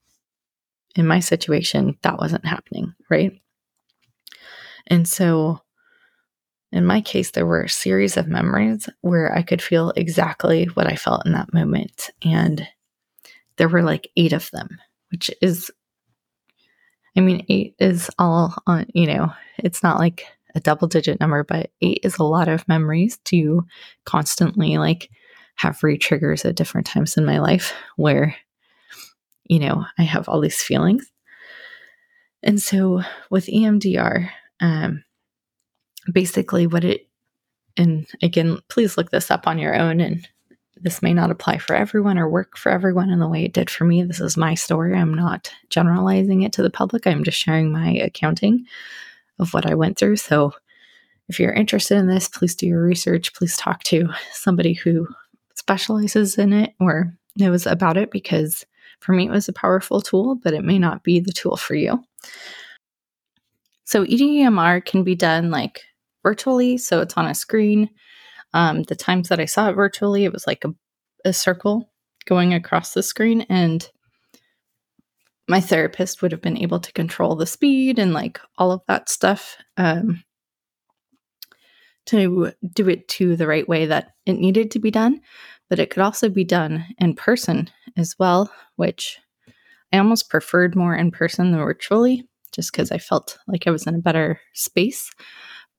in 0.94 1.06
my 1.06 1.20
situation, 1.20 1.98
that 2.02 2.18
wasn't 2.18 2.46
happening, 2.46 2.94
right? 3.10 3.32
And 4.86 5.08
so 5.08 5.60
in 6.72 6.86
my 6.86 7.00
case, 7.00 7.32
there 7.32 7.46
were 7.46 7.62
a 7.62 7.68
series 7.68 8.16
of 8.16 8.28
memories 8.28 8.88
where 9.00 9.34
I 9.34 9.42
could 9.42 9.60
feel 9.60 9.92
exactly 9.96 10.66
what 10.74 10.86
I 10.86 10.96
felt 10.96 11.26
in 11.26 11.32
that 11.32 11.52
moment. 11.52 12.10
And 12.24 12.66
there 13.56 13.68
were 13.68 13.82
like 13.82 14.08
eight 14.16 14.32
of 14.32 14.50
them, 14.52 14.68
which 15.10 15.30
is, 15.42 15.70
I 17.16 17.20
mean, 17.20 17.44
eight 17.48 17.74
is 17.78 18.10
all 18.18 18.54
on, 18.66 18.86
you 18.94 19.06
know, 19.06 19.32
it's 19.58 19.82
not 19.82 19.98
like 19.98 20.24
a 20.54 20.60
double 20.60 20.88
digit 20.88 21.20
number, 21.20 21.44
but 21.44 21.70
eight 21.80 22.00
is 22.02 22.18
a 22.18 22.24
lot 22.24 22.48
of 22.48 22.66
memories 22.68 23.18
to 23.26 23.64
constantly 24.04 24.78
like 24.78 25.10
have 25.56 25.82
re 25.82 25.98
triggers 25.98 26.44
at 26.44 26.54
different 26.54 26.86
times 26.86 27.16
in 27.16 27.24
my 27.24 27.38
life 27.38 27.74
where, 27.96 28.34
you 29.44 29.58
know, 29.58 29.84
I 29.98 30.02
have 30.02 30.28
all 30.28 30.40
these 30.40 30.62
feelings. 30.62 31.10
And 32.42 32.60
so 32.60 33.02
with 33.28 33.46
EMDR, 33.46 34.30
um, 34.60 35.04
basically 36.10 36.66
what 36.66 36.84
it, 36.84 37.08
and 37.76 38.06
again, 38.22 38.58
please 38.68 38.96
look 38.96 39.10
this 39.10 39.30
up 39.30 39.46
on 39.46 39.58
your 39.58 39.76
own 39.76 40.00
and 40.00 40.26
this 40.82 41.02
may 41.02 41.12
not 41.12 41.30
apply 41.30 41.58
for 41.58 41.74
everyone 41.74 42.18
or 42.18 42.28
work 42.28 42.56
for 42.56 42.70
everyone 42.70 43.10
in 43.10 43.18
the 43.18 43.28
way 43.28 43.44
it 43.44 43.52
did 43.52 43.68
for 43.68 43.84
me. 43.84 44.02
This 44.02 44.20
is 44.20 44.36
my 44.36 44.54
story. 44.54 44.96
I'm 44.96 45.14
not 45.14 45.52
generalizing 45.68 46.42
it 46.42 46.52
to 46.54 46.62
the 46.62 46.70
public. 46.70 47.06
I'm 47.06 47.24
just 47.24 47.38
sharing 47.38 47.72
my 47.72 47.90
accounting 47.90 48.66
of 49.38 49.52
what 49.52 49.66
I 49.66 49.74
went 49.74 49.98
through. 49.98 50.16
So 50.16 50.52
if 51.28 51.38
you're 51.38 51.52
interested 51.52 51.98
in 51.98 52.08
this, 52.08 52.28
please 52.28 52.54
do 52.54 52.66
your 52.66 52.82
research. 52.82 53.34
Please 53.34 53.56
talk 53.56 53.82
to 53.84 54.08
somebody 54.32 54.72
who 54.72 55.06
specializes 55.54 56.38
in 56.38 56.52
it 56.52 56.74
or 56.80 57.16
knows 57.36 57.66
about 57.66 57.96
it 57.96 58.10
because 58.10 58.64
for 59.00 59.12
me 59.12 59.26
it 59.26 59.30
was 59.30 59.48
a 59.48 59.52
powerful 59.52 60.00
tool, 60.00 60.34
but 60.34 60.54
it 60.54 60.64
may 60.64 60.78
not 60.78 61.04
be 61.04 61.20
the 61.20 61.32
tool 61.32 61.56
for 61.56 61.74
you. 61.74 62.02
So 63.84 64.04
EDMR 64.04 64.84
can 64.84 65.04
be 65.04 65.14
done 65.14 65.50
like 65.50 65.82
virtually, 66.22 66.78
so 66.78 67.00
it's 67.00 67.14
on 67.16 67.26
a 67.26 67.34
screen. 67.34 67.90
Um, 68.52 68.82
the 68.84 68.96
times 68.96 69.28
that 69.28 69.40
I 69.40 69.44
saw 69.44 69.68
it 69.68 69.74
virtually, 69.74 70.24
it 70.24 70.32
was 70.32 70.46
like 70.46 70.64
a, 70.64 70.74
a 71.24 71.32
circle 71.32 71.90
going 72.26 72.54
across 72.54 72.94
the 72.94 73.02
screen, 73.02 73.42
and 73.48 73.88
my 75.48 75.60
therapist 75.60 76.22
would 76.22 76.32
have 76.32 76.40
been 76.40 76.58
able 76.58 76.78
to 76.78 76.92
control 76.92 77.34
the 77.34 77.46
speed 77.46 77.98
and 77.98 78.12
like 78.12 78.40
all 78.56 78.70
of 78.70 78.82
that 78.86 79.08
stuff 79.08 79.56
um, 79.76 80.22
to 82.06 82.52
do 82.72 82.88
it 82.88 83.08
to 83.08 83.36
the 83.36 83.48
right 83.48 83.68
way 83.68 83.86
that 83.86 84.12
it 84.26 84.34
needed 84.34 84.70
to 84.70 84.78
be 84.78 84.90
done. 84.90 85.20
But 85.68 85.78
it 85.78 85.90
could 85.90 86.02
also 86.02 86.28
be 86.28 86.44
done 86.44 86.84
in 86.98 87.14
person 87.14 87.68
as 87.96 88.14
well, 88.18 88.50
which 88.76 89.18
I 89.92 89.98
almost 89.98 90.30
preferred 90.30 90.76
more 90.76 90.94
in 90.94 91.10
person 91.10 91.50
than 91.50 91.60
virtually, 91.60 92.28
just 92.52 92.72
because 92.72 92.92
I 92.92 92.98
felt 92.98 93.38
like 93.46 93.66
I 93.66 93.70
was 93.70 93.86
in 93.86 93.94
a 93.94 93.98
better 93.98 94.40
space. 94.54 95.10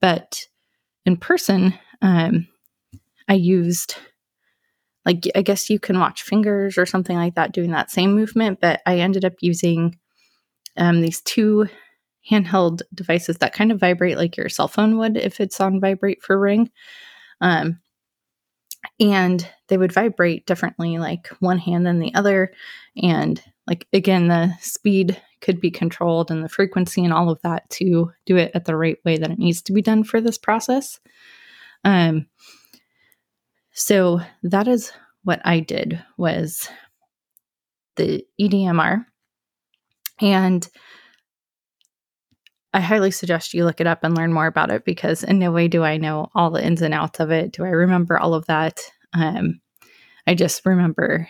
But 0.02 0.48
in 1.06 1.18
person, 1.18 1.74
um, 2.02 2.48
I 3.32 3.36
used 3.36 3.96
like 5.06 5.26
I 5.36 5.42
guess 5.42 5.70
you 5.70 5.80
can 5.80 5.98
watch 5.98 6.22
fingers 6.22 6.78
or 6.78 6.86
something 6.86 7.16
like 7.16 7.36
that 7.36 7.54
doing 7.54 7.72
that 7.72 7.90
same 7.90 8.14
movement, 8.14 8.60
but 8.60 8.82
I 8.86 8.98
ended 8.98 9.24
up 9.24 9.36
using 9.40 9.98
um, 10.76 11.00
these 11.00 11.22
two 11.22 11.68
handheld 12.30 12.82
devices 12.94 13.38
that 13.38 13.54
kind 13.54 13.72
of 13.72 13.80
vibrate 13.80 14.18
like 14.18 14.36
your 14.36 14.50
cell 14.50 14.68
phone 14.68 14.98
would 14.98 15.16
if 15.16 15.40
it's 15.40 15.62
on 15.62 15.80
vibrate 15.80 16.22
for 16.22 16.38
ring. 16.38 16.70
Um, 17.40 17.80
and 19.00 19.48
they 19.70 19.78
would 19.78 19.94
vibrate 19.94 20.46
differently, 20.46 20.98
like 20.98 21.28
one 21.40 21.58
hand 21.58 21.86
than 21.86 22.00
the 22.00 22.14
other. 22.14 22.52
And 23.02 23.42
like 23.66 23.88
again, 23.94 24.28
the 24.28 24.54
speed 24.60 25.22
could 25.40 25.62
be 25.62 25.72
controlled 25.72 26.32
and 26.32 26.44
the 26.44 26.50
frequency 26.50 27.06
and 27.06 27.14
all 27.14 27.30
of 27.30 27.42
that 27.44 27.70
to 27.70 28.12
do 28.26 28.36
it 28.36 28.52
at 28.54 28.66
the 28.66 28.76
right 28.76 28.98
way 29.06 29.18
that 29.18 29.32
it 29.32 29.40
needs 29.40 29.62
to 29.62 29.72
be 29.72 29.82
done 29.82 30.04
for 30.04 30.20
this 30.20 30.38
process. 30.38 31.00
Um, 31.86 32.28
so 33.82 34.22
that 34.44 34.68
is 34.68 34.92
what 35.24 35.42
I 35.44 35.60
did 35.60 36.04
was 36.16 36.70
the 37.96 38.24
EDMR. 38.40 39.06
And 40.22 40.68
I 42.76 42.80
highly 42.80 43.10
suggest 43.10 43.56
you 43.56 43.66
look 43.66 43.82
it 43.82 43.88
up 43.88 44.04
and 44.04 44.16
learn 44.16 44.34
more 44.34 44.46
about 44.46 44.70
it 44.70 44.86
because 44.86 45.24
in 45.24 45.40
no 45.40 45.52
way 45.52 45.68
do 45.68 45.84
I 45.84 45.98
know 45.98 46.30
all 46.36 46.52
the 46.52 46.64
ins 46.64 46.84
and 46.84 46.94
outs 46.94 47.20
of 47.20 47.32
it. 47.32 47.54
Do 47.54 47.66
I 47.66 47.70
remember 47.70 48.20
all 48.20 48.36
of 48.36 48.46
that? 48.46 48.80
Um, 49.14 49.60
I 50.28 50.36
just 50.36 50.64
remember 50.64 51.28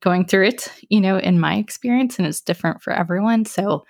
going 0.00 0.24
through 0.24 0.46
it, 0.46 0.72
you 0.88 1.00
know, 1.00 1.18
in 1.18 1.40
my 1.40 1.56
experience, 1.56 2.16
and 2.16 2.28
it's 2.28 2.40
different 2.40 2.80
for 2.80 2.92
everyone. 2.92 3.44
So 3.44 3.84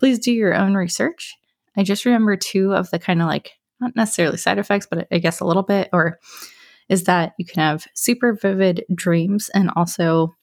please 0.00 0.18
do 0.18 0.32
your 0.32 0.52
own 0.52 0.74
research. 0.74 1.36
I 1.76 1.84
just 1.84 2.04
remember 2.04 2.36
two 2.36 2.74
of 2.74 2.90
the 2.90 2.98
kind 2.98 3.22
of 3.22 3.28
like, 3.28 3.52
not 3.80 3.94
necessarily 3.94 4.36
side 4.36 4.58
effects, 4.58 4.88
but 4.90 5.06
I 5.12 5.18
guess 5.18 5.38
a 5.38 5.46
little 5.46 5.62
bit, 5.62 5.90
or 5.92 6.18
is 6.92 7.04
that 7.04 7.32
you 7.38 7.46
can 7.46 7.62
have 7.62 7.86
super 7.94 8.34
vivid 8.34 8.84
dreams 8.94 9.48
and 9.54 9.70
also 9.74 10.36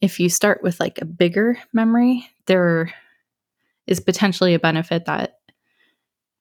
if 0.00 0.18
you 0.18 0.30
start 0.30 0.62
with 0.62 0.80
like 0.80 0.98
a 1.00 1.04
bigger 1.04 1.58
memory, 1.74 2.26
there 2.46 2.94
is 3.86 4.00
potentially 4.00 4.54
a 4.54 4.58
benefit 4.58 5.04
that 5.06 5.34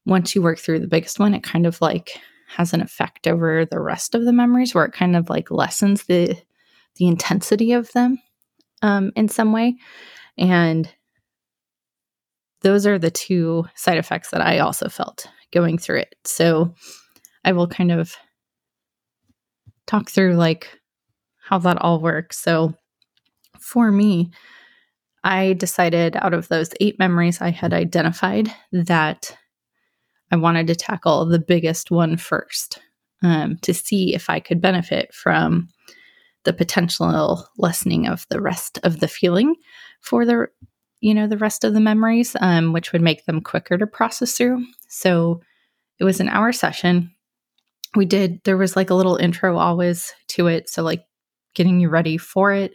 once 0.06 0.34
you 0.34 0.42
work 0.42 0.60
through 0.60 0.80
the 0.80 0.88
biggest 0.88 1.20
one, 1.20 1.34
it 1.34 1.44
kind 1.44 1.66
of 1.66 1.82
like 1.82 2.22
has 2.48 2.74
an 2.74 2.82
effect 2.82 3.28
over 3.28 3.66
the 3.66 3.80
rest 3.80 4.16
of 4.16 4.24
the 4.24 4.32
memories 4.32 4.74
where 4.74 4.86
it 4.86 4.94
kind 4.94 5.16
of 5.18 5.30
like 5.30 5.52
lessens 5.52 6.04
the 6.04 6.38
the 6.96 7.08
intensity 7.08 7.74
of 7.74 7.92
them 7.92 8.18
um, 8.82 9.12
in 9.16 9.28
some 9.28 9.52
way. 9.52 9.76
And 10.38 10.90
those 12.62 12.88
are 12.88 12.98
the 12.98 13.12
two 13.12 13.66
side 13.76 13.98
effects 13.98 14.32
that 14.32 14.42
I 14.42 14.60
also 14.60 14.88
felt 14.88 15.28
going 15.52 15.78
through 15.78 16.00
it. 16.00 16.16
So 16.24 16.74
I 17.44 17.52
will 17.52 17.68
kind 17.68 17.92
of 17.92 18.16
talk 19.88 20.10
through 20.10 20.36
like 20.36 20.80
how 21.40 21.58
that 21.60 21.82
all 21.82 22.00
works. 22.00 22.38
So 22.38 22.76
for 23.60 23.92
me, 23.92 24.32
I 25.24 25.54
decided 25.54 26.16
out 26.18 26.34
of 26.34 26.48
those 26.48 26.70
eight 26.80 27.00
memories 27.00 27.42
I 27.42 27.50
had 27.50 27.74
identified 27.74 28.54
that 28.72 29.36
I 30.32 30.36
wanted 30.36 30.68
to 30.68 30.76
tackle 30.76 31.26
the 31.26 31.40
biggest 31.40 31.90
one 31.90 32.18
first 32.18 32.80
um, 33.24 33.58
to 33.62 33.74
see 33.74 34.14
if 34.14 34.30
I 34.30 34.40
could 34.40 34.62
benefit 34.62 35.14
from 35.14 35.70
the 36.44 36.54
potential 36.54 37.46
lessening 37.58 38.08
of 38.08 38.26
the 38.30 38.42
rest 38.42 38.80
of 38.84 39.00
the 39.00 39.08
feeling 39.08 39.56
for 40.02 40.26
the 40.26 40.48
you 41.02 41.14
know 41.14 41.28
the 41.28 41.38
rest 41.38 41.64
of 41.64 41.74
the 41.74 41.80
memories 41.80 42.36
um, 42.40 42.72
which 42.72 42.94
would 42.94 43.02
make 43.02 43.26
them 43.26 43.42
quicker 43.42 43.78
to 43.78 43.86
process 43.86 44.38
through 44.38 44.66
so 44.88 45.42
it 46.00 46.06
was 46.06 46.22
an 46.22 46.30
hour 46.30 46.54
session 46.54 47.12
we 47.98 48.06
did 48.06 48.42
there 48.44 48.58
was 48.58 48.76
like 48.76 48.90
a 48.90 48.96
little 48.96 49.18
intro 49.18 49.58
always 49.58 50.14
to 50.28 50.48
it 50.48 50.70
so 50.70 50.84
like 50.84 51.04
getting 51.56 51.80
you 51.80 51.90
ready 51.90 52.18
for 52.18 52.54
it 52.54 52.74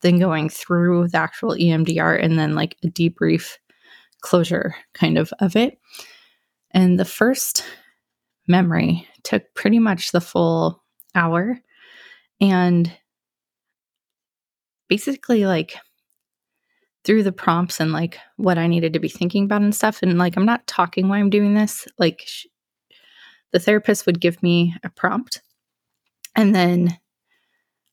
then 0.00 0.18
going 0.18 0.48
through 0.48 1.08
the 1.08 1.18
actual 1.18 1.50
emdr 1.50 2.22
and 2.22 2.38
then 2.38 2.54
like 2.54 2.76
a 2.84 2.88
debrief 2.88 3.56
closure 4.20 4.74
kind 4.94 5.18
of 5.18 5.32
of 5.40 5.56
it 5.56 5.78
and 6.70 6.98
the 6.98 7.04
first 7.04 7.64
memory 8.48 9.06
took 9.22 9.42
pretty 9.54 9.78
much 9.78 10.12
the 10.12 10.20
full 10.20 10.82
hour 11.14 11.58
and 12.40 12.92
basically 14.88 15.46
like 15.46 15.76
through 17.04 17.22
the 17.22 17.32
prompts 17.32 17.80
and 17.80 17.92
like 17.92 18.18
what 18.36 18.58
I 18.58 18.66
needed 18.66 18.92
to 18.92 19.00
be 19.00 19.08
thinking 19.08 19.44
about 19.44 19.62
and 19.62 19.74
stuff. 19.74 20.00
And 20.02 20.18
like, 20.18 20.36
I'm 20.36 20.44
not 20.44 20.66
talking 20.66 21.08
why 21.08 21.18
I'm 21.18 21.30
doing 21.30 21.54
this. 21.54 21.86
Like, 21.98 22.22
sh- 22.24 22.46
the 23.52 23.58
therapist 23.58 24.06
would 24.06 24.20
give 24.20 24.42
me 24.42 24.74
a 24.82 24.90
prompt 24.90 25.42
and 26.34 26.54
then 26.54 26.98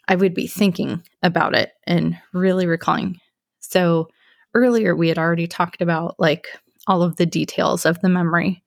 I 0.08 0.16
would 0.16 0.34
be 0.34 0.48
thinking 0.48 1.04
about 1.22 1.54
it 1.56 1.74
and 1.86 2.18
really 2.34 2.66
recalling. 2.66 3.18
So 3.60 4.08
earlier 4.54 4.96
we 4.96 5.08
had 5.08 5.20
already 5.20 5.48
talked 5.48 5.82
about 5.82 6.16
like 6.20 6.48
all 6.88 7.04
of 7.04 7.18
the 7.18 7.26
details 7.26 7.86
of 7.86 8.00
the 8.02 8.10
memory. 8.10 8.64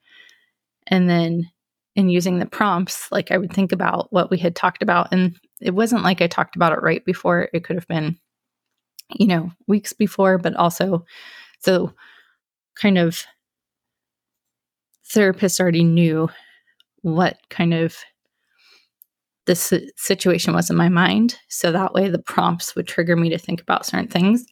And 0.86 1.08
then 1.08 1.50
in 1.96 2.08
using 2.08 2.38
the 2.38 2.46
prompts, 2.46 3.10
like 3.10 3.30
I 3.30 3.38
would 3.38 3.52
think 3.52 3.72
about 3.72 4.12
what 4.12 4.30
we 4.30 4.38
had 4.38 4.54
talked 4.54 4.82
about. 4.82 5.08
And 5.10 5.36
it 5.60 5.74
wasn't 5.74 6.04
like 6.04 6.20
I 6.20 6.26
talked 6.26 6.54
about 6.54 6.72
it 6.72 6.82
right 6.82 7.04
before. 7.04 7.48
It 7.52 7.64
could 7.64 7.76
have 7.76 7.88
been, 7.88 8.18
you 9.10 9.26
know, 9.26 9.50
weeks 9.66 9.92
before, 9.92 10.38
but 10.38 10.54
also 10.54 11.04
so 11.60 11.92
kind 12.76 12.98
of 12.98 13.24
therapists 15.12 15.60
already 15.60 15.84
knew 15.84 16.28
what 17.02 17.36
kind 17.50 17.74
of 17.74 17.96
the 19.46 19.54
situation 19.96 20.54
was 20.54 20.70
in 20.70 20.76
my 20.76 20.88
mind. 20.88 21.36
So 21.48 21.72
that 21.72 21.94
way 21.94 22.08
the 22.08 22.22
prompts 22.22 22.74
would 22.74 22.86
trigger 22.86 23.16
me 23.16 23.28
to 23.30 23.38
think 23.38 23.60
about 23.60 23.86
certain 23.86 24.08
things. 24.08 24.44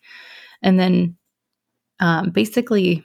And 0.63 0.79
then 0.79 1.17
um, 2.01 2.31
basically, 2.31 3.05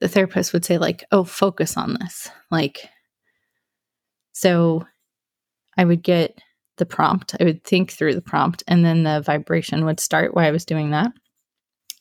the 0.00 0.08
therapist 0.08 0.52
would 0.52 0.64
say, 0.64 0.78
like, 0.78 1.04
oh, 1.10 1.24
focus 1.24 1.76
on 1.76 1.96
this. 2.00 2.30
Like, 2.50 2.88
so 4.32 4.86
I 5.76 5.84
would 5.84 6.02
get 6.02 6.38
the 6.76 6.86
prompt, 6.86 7.34
I 7.40 7.44
would 7.44 7.64
think 7.64 7.92
through 7.92 8.14
the 8.14 8.20
prompt, 8.20 8.62
and 8.66 8.84
then 8.84 9.04
the 9.04 9.20
vibration 9.20 9.84
would 9.84 10.00
start 10.00 10.34
while 10.34 10.46
I 10.46 10.50
was 10.50 10.64
doing 10.64 10.90
that. 10.90 11.12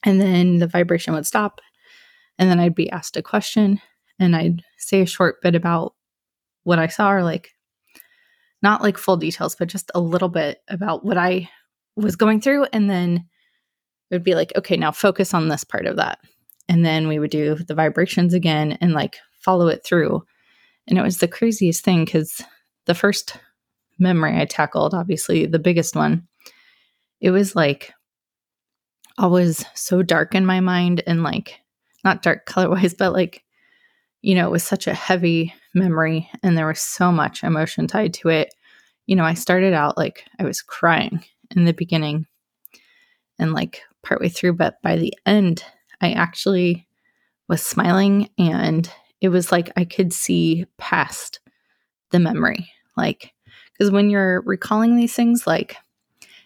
And 0.03 0.19
then 0.19 0.57
the 0.57 0.67
vibration 0.67 1.13
would 1.13 1.27
stop. 1.27 1.61
And 2.37 2.49
then 2.49 2.59
I'd 2.59 2.75
be 2.75 2.89
asked 2.89 3.15
a 3.15 3.21
question 3.21 3.79
and 4.19 4.35
I'd 4.35 4.61
say 4.77 5.01
a 5.01 5.05
short 5.05 5.41
bit 5.41 5.55
about 5.55 5.93
what 6.63 6.79
I 6.79 6.87
saw 6.87 7.11
or 7.11 7.23
like 7.23 7.51
not 8.61 8.81
like 8.81 8.97
full 8.97 9.17
details, 9.17 9.55
but 9.55 9.67
just 9.67 9.91
a 9.93 9.99
little 9.99 10.29
bit 10.29 10.61
about 10.69 11.05
what 11.05 11.17
I 11.17 11.49
was 11.95 12.15
going 12.15 12.41
through. 12.41 12.65
And 12.71 12.89
then 12.89 13.25
it 14.09 14.15
would 14.15 14.23
be 14.23 14.35
like, 14.35 14.53
okay, 14.55 14.77
now 14.77 14.91
focus 14.91 15.33
on 15.33 15.49
this 15.49 15.63
part 15.63 15.85
of 15.85 15.97
that. 15.97 16.19
And 16.69 16.85
then 16.85 17.07
we 17.07 17.19
would 17.19 17.31
do 17.31 17.55
the 17.55 17.75
vibrations 17.75 18.33
again 18.33 18.77
and 18.79 18.93
like 18.93 19.17
follow 19.41 19.67
it 19.67 19.83
through. 19.85 20.23
And 20.87 20.97
it 20.97 21.01
was 21.01 21.17
the 21.17 21.27
craziest 21.27 21.83
thing 21.83 22.05
because 22.05 22.41
the 22.85 22.95
first 22.95 23.37
memory 23.99 24.39
I 24.39 24.45
tackled, 24.45 24.93
obviously 24.93 25.45
the 25.45 25.59
biggest 25.59 25.95
one, 25.95 26.27
it 27.19 27.31
was 27.31 27.55
like 27.55 27.93
always 29.17 29.65
so 29.73 30.03
dark 30.03 30.35
in 30.35 30.45
my 30.45 30.61
mind 30.61 31.03
and 31.05 31.21
like 31.21 31.59
not 32.03 32.21
dark 32.21 32.45
color 32.45 32.69
wise, 32.69 32.93
but 32.97 33.13
like, 33.13 33.42
you 34.23 34.33
know, 34.33 34.47
it 34.47 34.51
was 34.51 34.63
such 34.63 34.87
a 34.87 34.93
heavy 34.93 35.53
memory 35.75 36.29
and 36.41 36.57
there 36.57 36.65
was 36.65 36.79
so 36.79 37.11
much 37.11 37.43
emotion 37.43 37.85
tied 37.85 38.13
to 38.15 38.29
it. 38.29 38.53
You 39.05 39.17
know, 39.17 39.25
I 39.25 39.33
started 39.33 39.73
out 39.73 39.97
like 39.97 40.25
I 40.39 40.45
was 40.45 40.61
crying 40.61 41.23
in 41.55 41.65
the 41.65 41.73
beginning 41.73 42.25
and 43.37 43.53
like 43.53 43.81
partway 44.01 44.29
through, 44.29 44.53
but 44.53 44.81
by 44.81 44.95
the 44.95 45.13
end, 45.25 45.63
I 45.99 46.13
actually 46.13 46.87
was 47.49 47.61
smiling 47.61 48.29
and 48.37 48.89
it 49.19 49.27
was 49.27 49.51
like 49.51 49.71
I 49.75 49.83
could 49.83 50.13
see 50.13 50.65
past 50.77 51.41
the 52.11 52.19
memory. 52.19 52.71
Like, 52.95 53.33
because 53.73 53.91
when 53.91 54.09
you're 54.09 54.41
recalling 54.41 54.95
these 54.95 55.13
things, 55.13 55.45
like, 55.45 55.75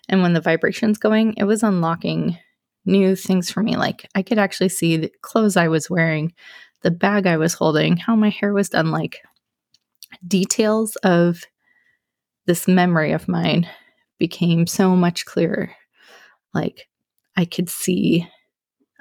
and 0.10 0.24
when 0.24 0.34
the 0.34 0.42
vibration's 0.42 0.98
going, 0.98 1.36
it 1.38 1.44
was 1.44 1.62
unlocking 1.62 2.40
new 2.86 3.16
things 3.16 3.52
for 3.52 3.62
me. 3.62 3.76
Like, 3.76 4.10
I 4.16 4.24
could 4.24 4.40
actually 4.40 4.70
see 4.70 4.98
the 4.98 5.12
clothes 5.22 5.58
I 5.58 5.68
was 5.68 5.90
wearing, 5.90 6.34
the 6.84 6.92
bag 6.92 7.28
I 7.28 7.38
was 7.38 7.54
holding, 7.54 7.98
how 7.98 8.16
my 8.16 8.30
hair 8.30 8.54
was 8.54 8.70
done, 8.70 8.92
like 8.92 9.22
details 10.26 10.96
of 10.98 11.44
this 12.46 12.68
memory 12.68 13.12
of 13.12 13.28
mine 13.28 13.70
became 14.20 14.68
so 14.68 14.96
much 14.96 15.26
clearer. 15.26 15.72
Like, 16.54 16.88
I 17.36 17.46
could 17.46 17.70
see 17.70 18.28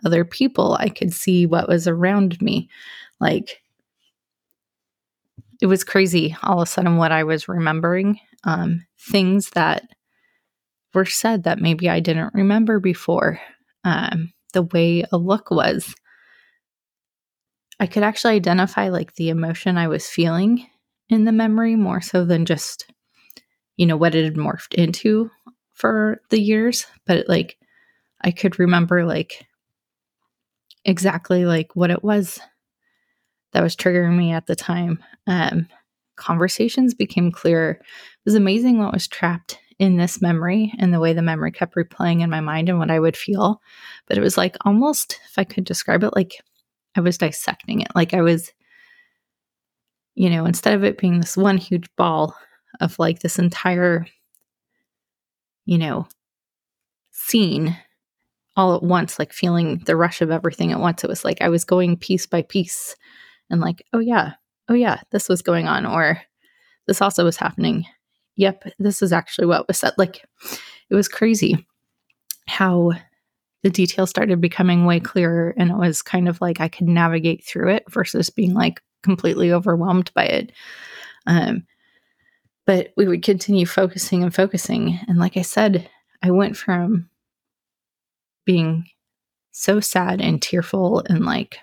other 0.05 0.25
people, 0.25 0.77
I 0.79 0.89
could 0.89 1.13
see 1.13 1.47
what 1.47 1.69
was 1.69 1.89
around 1.89 2.41
me. 2.43 2.69
Like, 3.21 3.63
it 5.61 5.67
was 5.67 5.85
crazy 5.85 6.37
all 6.43 6.61
of 6.61 6.69
a 6.69 6.71
sudden 6.71 6.97
what 6.97 7.13
I 7.13 7.25
was 7.25 7.49
remembering. 7.49 8.21
Um, 8.45 8.85
things 8.99 9.51
that 9.51 9.85
were 10.93 11.07
said 11.07 11.45
that 11.45 11.61
maybe 11.61 11.89
I 11.89 12.01
didn't 12.01 12.35
remember 12.35 12.79
before. 12.79 13.41
Um, 13.85 14.33
the 14.53 14.63
way 14.63 15.05
a 15.13 15.19
look 15.19 15.51
was. 15.51 15.95
I 17.79 17.87
could 17.87 18.03
actually 18.03 18.35
identify 18.35 18.89
like 18.89 19.15
the 19.15 19.29
emotion 19.29 19.77
I 19.77 19.89
was 19.89 20.09
feeling 20.09 20.67
in 21.09 21.25
the 21.25 21.33
memory 21.33 21.77
more 21.77 22.01
so 22.01 22.25
than 22.25 22.47
just, 22.47 22.91
you 23.77 23.87
know, 23.87 23.97
what 23.97 24.15
it 24.15 24.25
had 24.25 24.35
morphed 24.35 24.75
into 24.75 25.31
for 25.75 26.21
the 26.31 26.41
years. 26.41 26.87
But 27.07 27.29
like, 27.29 27.59
I 28.23 28.31
could 28.31 28.59
remember 28.59 29.05
like 29.05 29.47
exactly 30.85 31.45
like 31.45 31.77
what 31.77 31.91
it 31.91 32.03
was 32.03 32.41
that 33.53 33.63
was 33.63 33.77
triggering 33.77 34.17
me 34.17 34.33
at 34.33 34.47
the 34.47 34.57
time. 34.57 35.03
Um, 35.27 35.69
conversations 36.17 36.95
became 36.95 37.31
clearer. 37.31 37.71
It 37.73 37.81
was 38.25 38.35
amazing 38.35 38.79
what 38.79 38.93
was 38.93 39.07
trapped 39.07 39.59
in 39.79 39.97
this 39.97 40.23
memory 40.23 40.73
and 40.79 40.93
the 40.93 41.01
way 41.01 41.13
the 41.13 41.23
memory 41.23 41.53
kept 41.53 41.75
replaying 41.75 42.23
in 42.23 42.31
my 42.31 42.41
mind 42.41 42.69
and 42.69 42.79
what 42.79 42.91
I 42.91 42.99
would 42.99 43.17
feel. 43.17 43.61
But 44.07 44.17
it 44.17 44.23
was 44.23 44.37
like 44.37 44.57
almost, 44.65 45.21
if 45.29 45.39
I 45.39 45.45
could 45.45 45.65
describe 45.65 46.03
it, 46.03 46.17
like 46.17 46.41
I 46.97 47.01
was 47.01 47.19
dissecting 47.19 47.81
it. 47.81 47.89
Like 47.95 48.15
I 48.15 48.23
was, 48.23 48.53
you 50.15 50.31
know, 50.31 50.47
instead 50.47 50.75
of 50.75 50.85
it 50.85 50.99
being 50.99 51.21
this 51.21 51.37
one 51.37 51.59
huge 51.59 51.89
ball 51.97 52.35
of 52.81 52.99
like 52.99 53.21
this 53.21 53.39
entire, 53.39 54.07
you 55.65 55.79
know, 55.79 56.09
scene 57.11 57.77
all 58.57 58.75
at 58.75 58.83
once, 58.83 59.19
like 59.19 59.33
feeling 59.33 59.83
the 59.85 59.97
rush 59.97 60.23
of 60.23 60.31
everything 60.31 60.73
at 60.73 60.81
once. 60.81 61.05
It 61.05 61.11
was 61.11 61.25
like 61.25 61.43
I 61.43 61.51
was 61.51 61.65
going 61.65 61.97
piece 61.97 62.27
by 62.27 62.43
piece 62.43 62.97
and 63.51 63.61
like, 63.61 63.85
oh 63.93 63.99
yeah, 63.99 64.33
oh 64.69 64.75
yeah, 64.75 65.01
this 65.13 65.29
was 65.29 65.43
going 65.43 65.69
on, 65.69 65.85
or 65.87 66.21
this 66.87 67.03
also 67.03 67.25
was 67.25 67.37
happening. 67.37 67.85
Yep, 68.37 68.65
this 68.79 69.03
is 69.03 69.13
actually 69.13 69.47
what 69.47 69.69
was 69.69 69.79
said. 69.79 69.93
Like, 69.99 70.25
it 70.91 70.95
was 70.95 71.09
crazy 71.09 71.67
how 72.49 72.93
the 73.67 73.71
details 73.71 74.11
started 74.11 74.41
becoming 74.41 74.85
way 74.85 75.01
clearer, 75.01 75.53
and 75.57 75.73
it 75.73 75.77
was 75.77 76.01
kind 76.01 76.29
of 76.29 76.41
like 76.41 76.61
I 76.61 76.69
could 76.69 76.87
navigate 76.87 77.43
through 77.43 77.71
it 77.71 77.83
versus 77.91 78.31
being 78.31 78.55
like 78.55 78.81
completely 79.03 79.53
overwhelmed 79.53 80.13
by 80.15 80.25
it. 80.27 80.53
Um, 81.27 81.67
but 82.65 82.93
we 82.97 83.09
would 83.09 83.25
continue 83.25 83.67
focusing 83.67 84.23
and 84.23 84.33
focusing, 84.33 85.01
and 85.09 85.19
like 85.19 85.37
I 85.37 85.43
said, 85.43 85.91
I 86.23 86.31
went 86.31 86.57
from 86.57 87.11
being 88.45 88.87
so 89.51 89.81
sad 89.81 90.21
and 90.21 90.41
tearful 90.41 91.03
and 91.11 91.25
like 91.25 91.59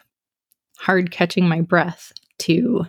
hard 0.77 1.09
catching 1.09 1.47
my 1.47 1.61
breath 1.61 2.11
to 2.39 2.85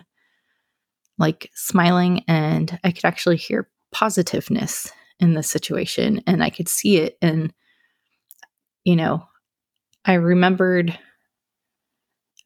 like 1.17 1.49
smiling 1.53 2.21
and 2.27 2.77
I 2.83 2.91
could 2.91 3.05
actually 3.05 3.37
hear 3.37 3.69
positiveness 3.93 4.91
in 5.21 5.35
the 5.35 5.43
situation 5.43 6.21
and 6.27 6.43
I 6.43 6.49
could 6.49 6.67
see 6.67 6.97
it 6.97 7.17
and 7.21 7.53
you 8.85 8.95
know 8.95 9.27
I 10.05 10.13
remembered 10.13 10.97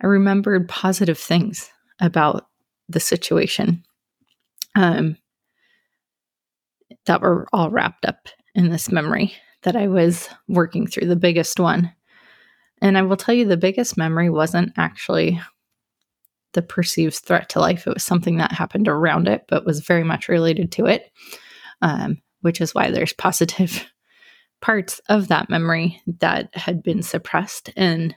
I 0.01 0.07
remembered 0.07 0.67
positive 0.69 1.19
things 1.19 1.69
about 1.99 2.47
the 2.87 2.99
situation 2.99 3.83
um 4.75 5.17
that 7.05 7.21
were 7.21 7.47
all 7.53 7.69
wrapped 7.69 8.05
up 8.05 8.29
in 8.55 8.69
this 8.69 8.91
memory 8.91 9.33
that 9.63 9.75
I 9.75 9.87
was 9.87 10.29
working 10.47 10.87
through 10.87 11.07
the 11.07 11.15
biggest 11.15 11.59
one 11.59 11.93
and 12.81 12.97
I 12.97 13.01
will 13.01 13.17
tell 13.17 13.35
you 13.35 13.45
the 13.45 13.57
biggest 13.57 13.97
memory 13.97 14.29
wasn't 14.29 14.73
actually 14.77 15.39
the 16.53 16.61
perceived 16.61 17.15
threat 17.15 17.49
to 17.49 17.59
life. 17.59 17.85
It 17.85 17.93
was 17.93 18.03
something 18.03 18.37
that 18.37 18.51
happened 18.51 18.87
around 18.87 19.27
it, 19.27 19.45
but 19.47 19.65
was 19.65 19.81
very 19.81 20.03
much 20.03 20.27
related 20.27 20.71
to 20.73 20.85
it, 20.87 21.11
um, 21.81 22.21
which 22.41 22.61
is 22.61 22.73
why 22.73 22.89
there's 22.89 23.13
positive 23.13 23.85
parts 24.61 24.99
of 25.09 25.27
that 25.29 25.49
memory 25.49 26.01
that 26.19 26.55
had 26.55 26.83
been 26.83 27.01
suppressed. 27.01 27.71
And, 27.75 28.15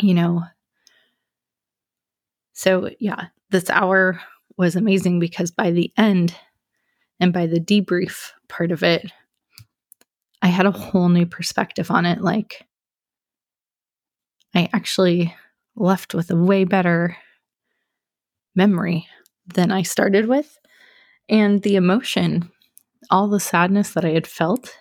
you 0.00 0.14
know, 0.14 0.42
so 2.52 2.90
yeah, 2.98 3.26
this 3.50 3.68
hour 3.70 4.20
was 4.56 4.76
amazing 4.76 5.20
because 5.20 5.50
by 5.50 5.70
the 5.70 5.92
end 5.96 6.34
and 7.20 7.32
by 7.32 7.46
the 7.46 7.60
debrief 7.60 8.30
part 8.48 8.72
of 8.72 8.82
it, 8.82 9.12
I 10.42 10.48
had 10.48 10.66
a 10.66 10.70
whole 10.70 11.08
new 11.08 11.26
perspective 11.26 11.90
on 11.90 12.06
it. 12.06 12.20
Like, 12.20 12.66
I 14.54 14.68
actually 14.72 15.34
left 15.74 16.14
with 16.14 16.30
a 16.30 16.36
way 16.36 16.64
better 16.64 17.16
memory 18.54 19.06
than 19.46 19.70
I 19.70 19.82
started 19.82 20.26
with. 20.26 20.58
And 21.28 21.62
the 21.62 21.76
emotion, 21.76 22.50
all 23.10 23.28
the 23.28 23.40
sadness 23.40 23.90
that 23.90 24.04
I 24.04 24.10
had 24.10 24.26
felt, 24.26 24.74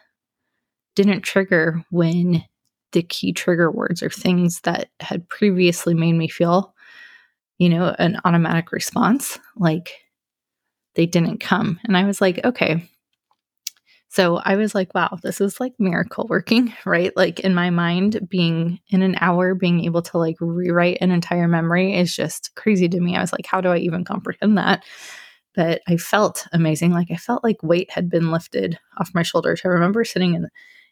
didn't 0.95 1.21
trigger 1.21 1.83
when 1.91 2.43
the 2.91 3.03
key 3.03 3.33
trigger 3.33 3.69
words 3.69 4.01
or 4.01 4.09
things 4.09 4.61
that 4.61 4.89
had 4.99 5.27
previously 5.27 5.93
made 5.93 6.13
me 6.13 6.27
feel, 6.27 6.73
you 7.57 7.69
know, 7.69 7.93
an 7.99 8.19
automatic 8.23 8.71
response, 8.71 9.37
like 9.57 9.91
they 10.95 11.05
didn't 11.05 11.39
come. 11.39 11.79
And 11.83 11.97
I 11.97 12.05
was 12.05 12.21
like, 12.21 12.43
okay, 12.45 12.87
so 14.15 14.37
I 14.37 14.55
was 14.55 14.73
like, 14.73 14.95
wow, 14.95 15.17
this 15.21 15.41
is 15.41 15.59
like 15.59 15.73
miracle 15.77 16.25
working, 16.29 16.73
right? 16.85 17.15
Like 17.17 17.41
in 17.41 17.53
my 17.53 17.69
mind, 17.69 18.27
being 18.29 18.79
in 18.87 19.01
an 19.01 19.17
hour, 19.19 19.53
being 19.55 19.83
able 19.83 20.01
to 20.03 20.17
like 20.17 20.37
rewrite 20.39 20.99
an 21.01 21.11
entire 21.11 21.49
memory 21.49 21.93
is 21.93 22.15
just 22.15 22.55
crazy 22.55 22.87
to 22.87 23.01
me. 23.01 23.17
I 23.17 23.21
was 23.21 23.33
like, 23.33 23.45
how 23.45 23.59
do 23.59 23.69
I 23.69 23.77
even 23.79 24.05
comprehend 24.05 24.57
that? 24.57 24.85
But 25.53 25.81
I 25.89 25.97
felt 25.97 26.47
amazing. 26.53 26.91
Like 26.91 27.11
I 27.11 27.17
felt 27.17 27.43
like 27.43 27.61
weight 27.61 27.91
had 27.91 28.09
been 28.09 28.31
lifted 28.31 28.79
off 28.97 29.13
my 29.13 29.21
shoulders. 29.21 29.61
I 29.65 29.67
remember 29.67 30.05
sitting 30.05 30.33
in 30.33 30.47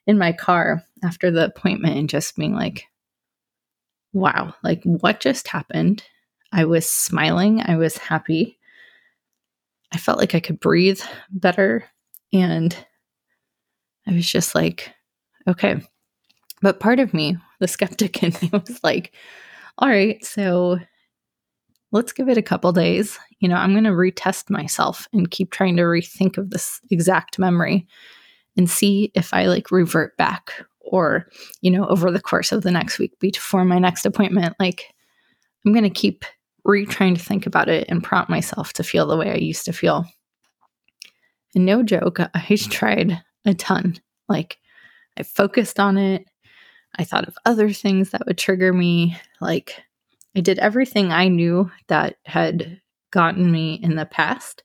in 0.07 0.17
my 0.17 0.33
car 0.33 0.83
after 1.03 1.31
the 1.31 1.45
appointment 1.45 1.97
and 1.97 2.09
just 2.09 2.35
being 2.35 2.53
like, 2.53 2.85
wow, 4.13 4.53
like 4.63 4.83
what 4.83 5.19
just 5.19 5.47
happened? 5.47 6.03
I 6.51 6.65
was 6.65 6.87
smiling. 6.87 7.61
I 7.61 7.77
was 7.77 7.97
happy. 7.97 8.57
I 9.91 9.97
felt 9.97 10.19
like 10.19 10.35
I 10.35 10.39
could 10.39 10.59
breathe 10.59 11.01
better. 11.31 11.85
And 12.31 12.75
I 14.07 14.13
was 14.13 14.29
just 14.29 14.55
like, 14.55 14.93
okay. 15.47 15.81
But 16.61 16.79
part 16.79 16.99
of 16.99 17.13
me, 17.13 17.37
the 17.59 17.67
skeptic 17.69 18.21
in 18.23 18.33
me, 18.41 18.49
was 18.51 18.79
like, 18.83 19.13
all 19.77 19.89
right, 19.89 20.23
so 20.23 20.79
let's 21.91 22.11
give 22.11 22.29
it 22.29 22.37
a 22.37 22.43
couple 22.43 22.71
days. 22.71 23.17
You 23.39 23.49
know, 23.49 23.55
I'm 23.55 23.71
going 23.71 23.83
to 23.85 23.91
retest 23.91 24.49
myself 24.49 25.07
and 25.13 25.31
keep 25.31 25.51
trying 25.51 25.75
to 25.77 25.83
rethink 25.83 26.37
of 26.37 26.49
this 26.49 26.79
exact 26.91 27.39
memory 27.39 27.87
and 28.57 28.69
see 28.69 29.11
if 29.15 29.33
I 29.33 29.45
like 29.45 29.71
revert 29.71 30.15
back 30.17 30.65
or, 30.79 31.27
you 31.61 31.71
know, 31.71 31.87
over 31.87 32.11
the 32.11 32.21
course 32.21 32.51
of 32.51 32.63
the 32.63 32.71
next 32.71 32.99
week 32.99 33.19
before 33.19 33.65
my 33.65 33.79
next 33.79 34.05
appointment. 34.05 34.55
Like, 34.59 34.93
I'm 35.65 35.73
going 35.73 35.83
to 35.83 35.89
keep 35.89 36.25
re 36.65 36.85
trying 36.85 37.15
to 37.15 37.23
think 37.23 37.45
about 37.45 37.69
it 37.69 37.85
and 37.89 38.03
prompt 38.03 38.29
myself 38.29 38.73
to 38.73 38.83
feel 38.83 39.07
the 39.07 39.17
way 39.17 39.31
I 39.31 39.35
used 39.35 39.65
to 39.65 39.73
feel. 39.73 40.05
And 41.55 41.65
no 41.65 41.83
joke, 41.83 42.19
I 42.19 42.27
mm. 42.33 42.71
tried 42.71 43.21
a 43.45 43.53
ton. 43.53 43.97
Like, 44.27 44.57
I 45.17 45.23
focused 45.23 45.79
on 45.79 45.97
it. 45.97 46.25
I 46.95 47.03
thought 47.03 47.27
of 47.27 47.37
other 47.45 47.71
things 47.71 48.11
that 48.11 48.25
would 48.27 48.37
trigger 48.37 48.71
me. 48.71 49.17
Like, 49.41 49.81
I 50.35 50.41
did 50.41 50.59
everything 50.59 51.11
I 51.11 51.27
knew 51.27 51.71
that 51.87 52.17
had 52.25 52.81
gotten 53.11 53.51
me 53.51 53.75
in 53.75 53.95
the 53.95 54.05
past. 54.05 54.63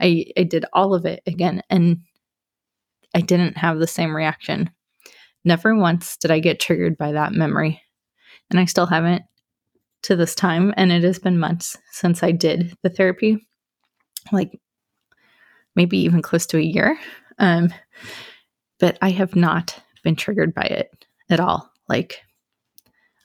I, 0.00 0.26
I 0.36 0.42
did 0.42 0.64
all 0.72 0.94
of 0.94 1.06
it 1.06 1.22
again, 1.26 1.62
and 1.70 2.02
I 3.16 3.22
didn't 3.22 3.56
have 3.56 3.78
the 3.78 3.86
same 3.86 4.14
reaction. 4.14 4.68
Never 5.42 5.74
once 5.74 6.18
did 6.18 6.30
I 6.30 6.38
get 6.38 6.60
triggered 6.60 6.98
by 6.98 7.12
that 7.12 7.32
memory. 7.32 7.80
And 8.50 8.60
I 8.60 8.66
still 8.66 8.84
haven't 8.84 9.22
to 10.02 10.16
this 10.16 10.34
time. 10.34 10.74
And 10.76 10.92
it 10.92 11.02
has 11.02 11.18
been 11.18 11.38
months 11.38 11.78
since 11.92 12.22
I 12.22 12.30
did 12.32 12.76
the 12.82 12.90
therapy, 12.90 13.38
like 14.32 14.60
maybe 15.74 15.96
even 15.96 16.20
close 16.20 16.44
to 16.48 16.58
a 16.58 16.60
year. 16.60 16.98
Um, 17.38 17.72
but 18.78 18.98
I 19.00 19.08
have 19.12 19.34
not 19.34 19.80
been 20.04 20.14
triggered 20.14 20.52
by 20.52 20.64
it 20.64 21.06
at 21.30 21.40
all. 21.40 21.72
Like 21.88 22.20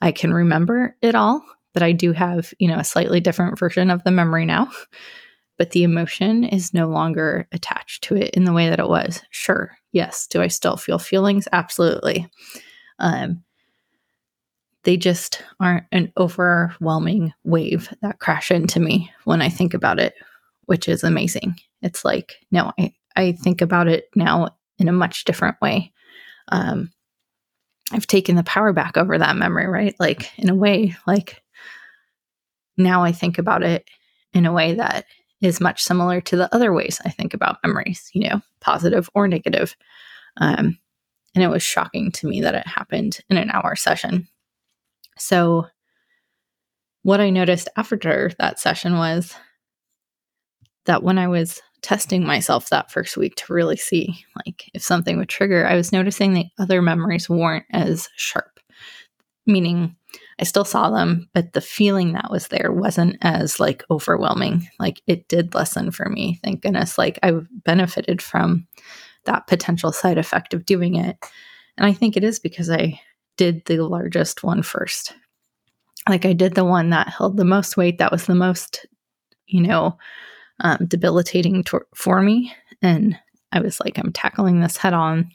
I 0.02 0.14
can 0.14 0.34
remember 0.34 0.96
it 1.02 1.16
all, 1.16 1.44
but 1.74 1.84
I 1.84 1.92
do 1.92 2.14
have, 2.14 2.54
you 2.60 2.70
know, 2.70 2.80
a 2.80 2.86
slightly 2.86 3.20
different 3.20 3.60
version 3.60 3.90
of 3.90 4.06
the 4.06 4.12
memory 4.12 4.46
now. 4.46 4.72
But 5.62 5.70
the 5.70 5.84
emotion 5.84 6.44
is 6.44 6.74
no 6.74 6.88
longer 6.88 7.48
attached 7.52 8.04
to 8.06 8.16
it 8.16 8.32
in 8.32 8.46
the 8.46 8.52
way 8.52 8.68
that 8.68 8.80
it 8.80 8.90
was. 8.90 9.22
Sure, 9.30 9.78
yes. 9.92 10.26
Do 10.26 10.42
I 10.42 10.48
still 10.48 10.76
feel 10.76 10.98
feelings? 10.98 11.48
Absolutely. 11.52 12.28
Um, 12.98 13.44
they 14.86 14.98
just 14.98 15.44
aren't 15.60 15.86
an 15.92 16.12
overwhelming 16.18 17.32
wave 17.44 17.94
that 18.02 18.18
crash 18.18 18.50
into 18.50 18.80
me 18.80 19.12
when 19.26 19.40
I 19.40 19.50
think 19.50 19.76
about 19.76 20.00
it, 20.00 20.16
which 20.66 20.90
is 20.90 21.04
amazing. 21.04 21.58
It's 21.84 22.04
like, 22.04 22.38
no, 22.50 22.72
I, 22.80 22.96
I 23.16 23.34
think 23.34 23.62
about 23.62 23.88
it 23.88 24.06
now 24.16 24.56
in 24.80 24.88
a 24.88 24.92
much 24.92 25.26
different 25.26 25.62
way. 25.62 25.94
Um, 26.48 26.92
I've 27.92 28.08
taken 28.08 28.36
the 28.36 28.42
power 28.42 28.74
back 28.74 28.98
over 28.98 29.16
that 29.16 29.36
memory, 29.36 29.68
right? 29.68 29.94
Like, 30.00 30.32
in 30.40 30.50
a 30.50 30.56
way, 30.56 30.96
like 31.06 31.44
now 32.78 33.04
I 33.04 33.12
think 33.12 33.38
about 33.38 33.62
it 33.62 33.88
in 34.34 34.48
a 34.48 34.52
way 34.52 34.74
that 34.74 35.06
is 35.42 35.62
much 35.62 35.82
similar 35.84 36.22
to 36.22 36.36
the 36.36 36.54
other 36.54 36.72
ways 36.74 37.02
I 37.06 37.10
think 37.10 37.34
about 37.34 37.58
memories, 37.64 38.10
you 38.14 38.30
know, 38.30 38.42
positive 38.60 39.10
or 39.16 39.28
negative. 39.28 39.76
Um, 40.38 40.78
and 41.34 41.44
it 41.44 41.50
was 41.50 41.64
shocking 41.64 42.12
to 42.14 42.28
me 42.28 42.42
that 42.42 42.56
it 42.56 42.68
happened 42.68 43.20
in 43.30 43.38
an 43.38 43.50
hour 43.52 43.76
session. 43.76 44.28
So, 45.18 45.68
what 47.04 47.20
I 47.20 47.32
noticed 47.32 47.68
after 47.78 48.32
that 48.38 48.60
session 48.60 48.98
was 48.98 49.34
that 50.86 51.04
when 51.04 51.18
I 51.18 51.28
was 51.28 51.62
testing 51.82 52.26
myself 52.26 52.70
that 52.70 52.92
first 52.92 53.18
week 53.18 53.36
to 53.36 53.54
really 53.54 53.78
see 53.78 54.24
like 54.46 54.70
if 54.74 54.84
something 54.84 55.18
would 55.18 55.30
trigger, 55.30 55.66
I 55.66 55.76
was 55.76 55.92
noticing 55.92 56.34
the 56.34 56.46
other 56.60 56.82
memories 56.82 57.30
weren't 57.30 57.66
as 57.72 58.08
sharp. 58.16 58.60
Meaning 59.48 59.96
I 60.40 60.44
still 60.44 60.66
saw 60.66 60.90
them, 60.90 61.30
but 61.34 61.54
the 61.54 61.62
feeling 61.62 62.14
that 62.14 62.32
was 62.32 62.48
there 62.48 62.72
wasn't 62.72 63.18
as 63.22 63.60
like 63.60 63.84
overwhelming. 63.90 64.68
Like 64.80 65.02
it 65.08 65.28
did 65.28 65.54
lessen 65.54 65.92
for 65.92 66.10
me. 66.10 66.40
Thank 66.44 66.62
goodness. 66.62 66.98
Like 66.98 67.20
I 67.24 67.34
benefited 67.66 68.22
from 68.22 68.68
that 69.26 69.48
potential 69.48 69.92
side 69.92 70.18
effect 70.18 70.54
of 70.54 70.66
doing 70.66 70.96
it. 70.96 71.18
And 71.78 71.86
I 71.86 71.94
think 71.94 72.18
it 72.18 72.24
is 72.24 72.40
because 72.40 72.70
I 72.70 73.00
did 73.38 73.66
the 73.66 73.78
largest 73.78 74.44
one 74.44 74.64
first. 74.64 75.14
Like 76.10 76.26
I 76.26 76.34
did 76.34 76.56
the 76.56 76.66
one 76.66 76.90
that 76.90 77.10
held 77.10 77.38
the 77.38 77.46
most 77.46 77.78
weight, 77.78 78.00
that 78.00 78.12
was 78.12 78.26
the 78.26 78.36
most, 78.36 78.86
you 79.46 79.62
know, 79.62 79.98
um, 80.60 80.86
debilitating 80.88 81.64
to- 81.66 81.86
for 81.96 82.22
me. 82.22 82.54
And 82.82 83.18
I 83.52 83.60
was 83.62 83.80
like, 83.80 83.98
I'm 83.98 84.12
tackling 84.12 84.60
this 84.60 84.78
head 84.78 84.94
on. 84.94 85.32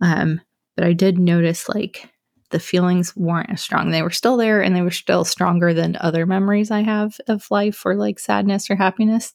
Um, 0.00 0.40
but 0.76 0.84
I 0.84 0.92
did 0.92 1.18
notice 1.18 1.68
like 1.68 2.08
the 2.54 2.60
feelings 2.60 3.16
weren't 3.16 3.50
as 3.50 3.60
strong. 3.60 3.90
They 3.90 4.02
were 4.02 4.10
still 4.10 4.36
there 4.36 4.62
and 4.62 4.76
they 4.76 4.82
were 4.82 4.92
still 4.92 5.24
stronger 5.24 5.74
than 5.74 5.96
other 5.98 6.24
memories 6.24 6.70
I 6.70 6.82
have 6.82 7.20
of 7.26 7.50
life 7.50 7.84
or 7.84 7.96
like 7.96 8.20
sadness 8.20 8.70
or 8.70 8.76
happiness. 8.76 9.34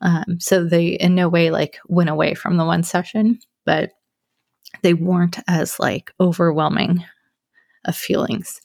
Um, 0.00 0.40
so 0.40 0.64
they 0.64 0.88
in 0.88 1.14
no 1.14 1.28
way 1.28 1.52
like 1.52 1.78
went 1.86 2.10
away 2.10 2.34
from 2.34 2.56
the 2.56 2.64
one 2.64 2.82
session, 2.82 3.38
but 3.64 3.92
they 4.82 4.94
weren't 4.94 5.38
as 5.46 5.78
like 5.78 6.12
overwhelming 6.18 7.04
of 7.84 7.94
feelings, 7.94 8.60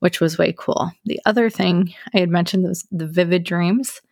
which 0.00 0.20
was 0.20 0.36
way 0.36 0.54
cool. 0.58 0.92
The 1.06 1.18
other 1.24 1.48
thing 1.48 1.94
I 2.14 2.18
had 2.18 2.28
mentioned 2.28 2.64
was 2.64 2.86
the 2.90 3.06
vivid 3.06 3.42
dreams. 3.42 4.02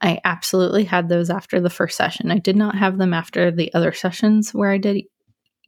I 0.00 0.18
absolutely 0.24 0.82
had 0.82 1.08
those 1.08 1.30
after 1.30 1.60
the 1.60 1.70
first 1.70 1.96
session. 1.96 2.32
I 2.32 2.38
did 2.38 2.56
not 2.56 2.74
have 2.74 2.98
them 2.98 3.14
after 3.14 3.52
the 3.52 3.72
other 3.74 3.92
sessions 3.92 4.52
where 4.52 4.72
I 4.72 4.78
did 4.78 5.04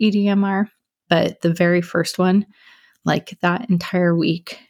EDMR, 0.02 0.66
but 1.09 1.40
the 1.40 1.52
very 1.52 1.82
first 1.82 2.18
one, 2.18 2.46
like 3.04 3.38
that 3.40 3.70
entire 3.70 4.14
week, 4.14 4.61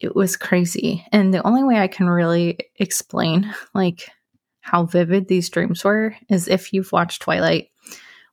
it 0.00 0.16
was 0.16 0.36
crazy. 0.36 1.06
And 1.12 1.32
the 1.32 1.46
only 1.46 1.62
way 1.62 1.78
I 1.78 1.86
can 1.86 2.08
really 2.08 2.58
explain 2.76 3.54
like 3.74 4.08
how 4.60 4.84
vivid 4.84 5.28
these 5.28 5.48
dreams 5.48 5.84
were 5.84 6.16
is 6.28 6.48
if 6.48 6.72
you've 6.72 6.92
watched 6.92 7.22
Twilight. 7.22 7.68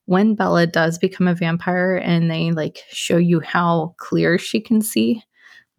When 0.06 0.34
Bella 0.34 0.66
does 0.66 0.98
become 0.98 1.28
a 1.28 1.36
vampire 1.36 1.96
and 1.96 2.32
they 2.32 2.52
like 2.52 2.80
show 2.90 3.18
you 3.18 3.42
how 3.42 3.94
clear 3.98 4.40
she 4.40 4.60
can 4.60 4.82
see, 4.82 5.24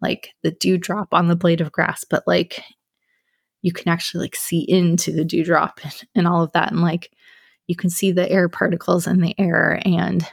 like 0.01 0.29
the 0.41 0.51
dewdrop 0.51 1.13
on 1.13 1.27
the 1.27 1.35
blade 1.35 1.59
of 1.59 1.73
grass, 1.73 2.05
but 2.09 2.23
like 2.25 2.63
you 3.61 3.73
can 3.73 3.89
actually 3.89 4.23
like 4.23 4.35
see 4.35 4.61
into 4.67 5.11
the 5.11 5.25
dewdrop 5.25 5.81
and, 5.83 6.03
and 6.15 6.27
all 6.27 6.43
of 6.43 6.51
that 6.53 6.71
and 6.71 6.81
like 6.81 7.11
you 7.67 7.75
can 7.75 7.89
see 7.89 8.11
the 8.11 8.29
air 8.29 8.49
particles 8.49 9.07
in 9.07 9.21
the 9.21 9.35
air 9.37 9.81
and 9.85 10.25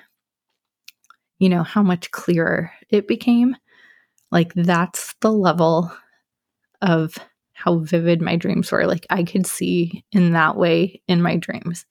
you 1.38 1.48
know 1.48 1.62
how 1.62 1.82
much 1.82 2.10
clearer 2.10 2.72
it 2.90 3.08
became. 3.08 3.56
Like 4.30 4.52
that's 4.54 5.14
the 5.20 5.32
level 5.32 5.92
of 6.82 7.16
how 7.52 7.78
vivid 7.78 8.22
my 8.22 8.36
dreams 8.36 8.70
were. 8.70 8.86
Like 8.86 9.06
i 9.10 9.24
could 9.24 9.46
see 9.46 10.04
in 10.12 10.32
that 10.32 10.56
way 10.56 11.02
in 11.08 11.22
my 11.22 11.36
dreams. 11.36 11.86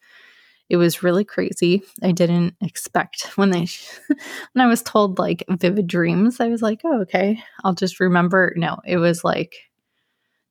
It 0.70 0.78
was 0.78 1.02
really 1.02 1.24
crazy. 1.24 1.84
I 2.04 2.12
didn't 2.12 2.56
expect 2.62 3.38
when 3.38 3.52
they 3.52 3.68
when 4.54 4.66
i 4.66 4.68
was 4.68 4.82
told 4.82 5.20
like 5.20 5.44
vivid 5.50 5.88
dreams 5.88 6.40
i 6.40 6.48
was 6.48 6.62
like 6.62 6.82
oh 6.84 7.02
okay. 7.02 7.42
I'll 7.64 7.74
just 7.76 8.00
remember. 8.00 8.54
No 8.56 8.78
it 8.86 8.98
was 8.98 9.24
like 9.24 9.56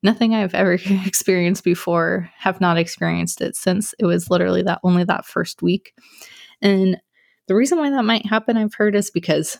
nothing 0.03 0.33
I've 0.33 0.53
ever 0.53 0.73
experienced 1.05 1.63
before, 1.63 2.29
have 2.37 2.61
not 2.61 2.77
experienced 2.77 3.41
it 3.41 3.55
since. 3.55 3.93
It 3.99 4.05
was 4.05 4.29
literally 4.29 4.63
that 4.63 4.79
only 4.83 5.03
that 5.03 5.25
first 5.25 5.61
week. 5.61 5.93
And 6.61 6.97
the 7.47 7.55
reason 7.55 7.77
why 7.77 7.89
that 7.89 8.05
might 8.05 8.25
happen, 8.25 8.57
I've 8.57 8.73
heard, 8.73 8.95
is 8.95 9.09
because 9.09 9.57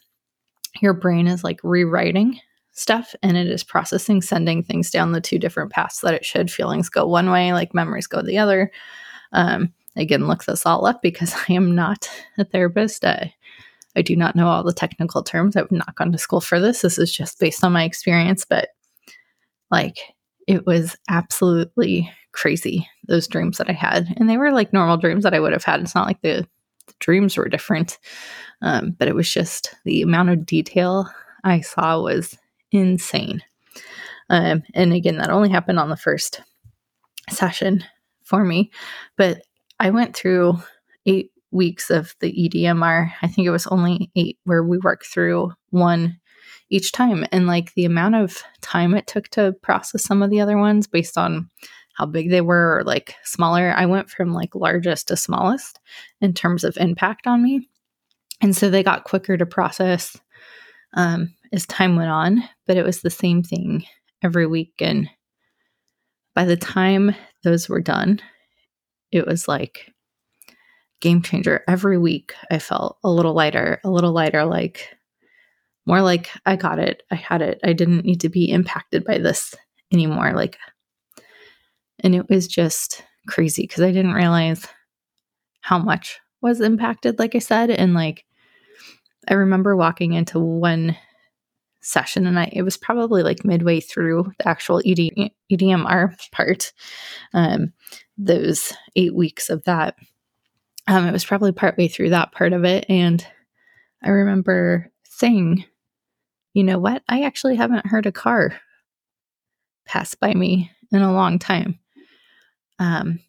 your 0.81 0.93
brain 0.93 1.27
is 1.27 1.43
like 1.43 1.59
rewriting 1.63 2.39
stuff 2.73 3.15
and 3.23 3.35
it 3.35 3.47
is 3.47 3.63
processing, 3.63 4.21
sending 4.21 4.63
things 4.63 4.91
down 4.91 5.11
the 5.11 5.21
two 5.21 5.39
different 5.39 5.71
paths 5.71 6.01
that 6.01 6.13
it 6.13 6.25
should. 6.25 6.51
Feelings 6.51 6.89
go 6.89 7.07
one 7.07 7.31
way, 7.31 7.53
like 7.53 7.73
memories 7.73 8.07
go 8.07 8.21
the 8.21 8.37
other. 8.37 8.71
Um, 9.31 9.73
again, 9.95 10.27
look 10.27 10.45
this 10.45 10.65
all 10.65 10.85
up 10.85 11.01
because 11.01 11.33
I 11.49 11.53
am 11.53 11.75
not 11.75 12.09
a 12.37 12.45
therapist. 12.45 13.03
I, 13.03 13.33
I 13.95 14.01
do 14.01 14.15
not 14.15 14.35
know 14.35 14.47
all 14.47 14.63
the 14.63 14.73
technical 14.73 15.23
terms. 15.23 15.55
I've 15.55 15.71
not 15.71 15.95
gone 15.95 16.11
to 16.11 16.17
school 16.17 16.41
for 16.41 16.59
this. 16.59 16.81
This 16.81 16.99
is 16.99 17.11
just 17.11 17.39
based 17.39 17.63
on 17.63 17.73
my 17.73 17.83
experience, 17.83 18.45
but 18.45 18.69
like 19.71 19.97
it 20.47 20.65
was 20.65 20.95
absolutely 21.09 22.11
crazy, 22.31 22.87
those 23.07 23.27
dreams 23.27 23.57
that 23.57 23.69
I 23.69 23.73
had. 23.73 24.13
And 24.17 24.29
they 24.29 24.37
were 24.37 24.51
like 24.51 24.71
normal 24.71 24.97
dreams 24.97 25.23
that 25.23 25.33
I 25.33 25.39
would 25.39 25.53
have 25.53 25.63
had. 25.63 25.81
It's 25.81 25.95
not 25.95 26.07
like 26.07 26.21
the, 26.21 26.47
the 26.87 26.93
dreams 26.99 27.37
were 27.37 27.49
different, 27.49 27.99
um, 28.61 28.95
but 28.97 29.07
it 29.07 29.15
was 29.15 29.31
just 29.31 29.75
the 29.85 30.01
amount 30.01 30.29
of 30.29 30.45
detail 30.45 31.09
I 31.43 31.61
saw 31.61 32.01
was 32.01 32.37
insane. 32.71 33.43
Um, 34.29 34.63
and 34.73 34.93
again, 34.93 35.17
that 35.17 35.29
only 35.29 35.49
happened 35.49 35.79
on 35.79 35.89
the 35.89 35.97
first 35.97 36.41
session 37.29 37.83
for 38.23 38.43
me, 38.43 38.71
but 39.15 39.41
I 39.79 39.91
went 39.91 40.15
through 40.15 40.57
eight 41.05 41.31
weeks 41.51 41.89
of 41.89 42.15
the 42.19 42.31
EDMR. 42.31 43.11
I 43.21 43.27
think 43.27 43.47
it 43.47 43.51
was 43.51 43.67
only 43.67 44.11
eight 44.15 44.37
where 44.43 44.63
we 44.63 44.77
worked 44.79 45.05
through 45.05 45.53
one 45.69 46.19
each 46.69 46.91
time. 46.91 47.25
And 47.31 47.47
like 47.47 47.73
the 47.73 47.85
amount 47.85 48.15
of 48.15 48.43
time 48.61 48.93
it 48.93 49.07
took 49.07 49.29
to 49.29 49.53
process 49.61 50.03
some 50.03 50.21
of 50.21 50.29
the 50.29 50.41
other 50.41 50.57
ones 50.57 50.87
based 50.87 51.17
on 51.17 51.49
how 51.97 52.05
big 52.05 52.29
they 52.29 52.41
were 52.41 52.77
or 52.77 52.83
like 52.83 53.15
smaller, 53.23 53.73
I 53.75 53.87
went 53.87 54.09
from 54.09 54.33
like 54.33 54.53
largest 54.53 55.07
to 55.07 55.17
smallest 55.17 55.79
in 56.21 56.33
terms 56.33 56.63
of 56.63 56.77
impact 56.77 57.25
on 57.25 57.41
me. 57.41 57.67
And 58.39 58.55
so 58.55 58.69
they 58.69 58.83
got 58.83 59.03
quicker 59.03 59.35
to 59.35 59.45
process 59.47 60.15
um, 60.93 61.33
as 61.51 61.65
time 61.65 61.95
went 61.95 62.11
on, 62.11 62.43
but 62.67 62.77
it 62.77 62.85
was 62.85 63.01
the 63.01 63.09
same 63.09 63.41
thing 63.41 63.83
every 64.23 64.45
week. 64.45 64.73
And 64.79 65.09
by 66.35 66.45
the 66.45 66.57
time 66.57 67.15
those 67.43 67.67
were 67.67 67.81
done, 67.81 68.19
it 69.11 69.25
was 69.25 69.47
like 69.47 69.91
game 71.01 71.23
changer. 71.23 71.63
Every 71.67 71.97
week 71.97 72.33
I 72.51 72.59
felt 72.59 72.99
a 73.03 73.09
little 73.09 73.33
lighter, 73.33 73.81
a 73.83 73.89
little 73.89 74.11
lighter, 74.11 74.45
like 74.45 74.95
more 75.87 76.01
like 76.01 76.29
I 76.45 76.57
got 76.57 76.77
it. 76.77 77.01
I 77.09 77.15
had 77.15 77.41
it. 77.41 77.59
I 77.63 77.73
didn't 77.73 78.05
need 78.05 78.21
to 78.21 78.29
be 78.29 78.51
impacted 78.51 79.03
by 79.03 79.17
this 79.17 79.55
anymore. 79.91 80.33
Like, 80.33 80.57
and 81.99 82.15
it 82.15 82.29
was 82.29 82.47
just 82.47 83.03
crazy 83.27 83.63
because 83.63 83.81
I 83.81 83.91
didn't 83.91 84.13
realize 84.13 84.67
how 85.61 85.79
much 85.79 86.19
was 86.41 86.61
impacted, 86.61 87.19
like 87.19 87.35
I 87.35 87.39
said. 87.39 87.69
And 87.69 87.93
like, 87.93 88.25
I 89.27 89.33
remember 89.33 89.75
walking 89.75 90.13
into 90.13 90.39
one 90.39 90.95
session 91.81 92.27
and 92.27 92.39
I, 92.39 92.49
it 92.53 92.63
was 92.63 92.77
probably 92.77 93.23
like 93.23 93.45
midway 93.45 93.79
through 93.79 94.31
the 94.39 94.47
actual 94.47 94.79
ED, 94.85 95.31
EDMR 95.51 96.15
part, 96.31 96.73
um, 97.33 97.73
those 98.17 98.73
eight 98.95 99.15
weeks 99.15 99.49
of 99.49 99.63
that. 99.63 99.95
Um, 100.87 101.05
it 101.05 101.11
was 101.11 101.25
probably 101.25 101.51
partway 101.51 101.87
through 101.87 102.11
that 102.11 102.31
part 102.31 102.53
of 102.53 102.63
it. 102.63 102.85
And 102.87 103.25
I 104.03 104.09
remember 104.09 104.91
saying, 105.03 105.65
you 106.53 106.63
know 106.63 106.79
what? 106.79 107.03
I 107.09 107.23
actually 107.23 107.55
haven't 107.55 107.87
heard 107.87 108.05
a 108.05 108.11
car 108.11 108.59
pass 109.85 110.15
by 110.15 110.33
me 110.33 110.71
in 110.91 111.01
a 111.01 111.13
long 111.13 111.39
time. 111.39 111.79
Um, 112.79 113.19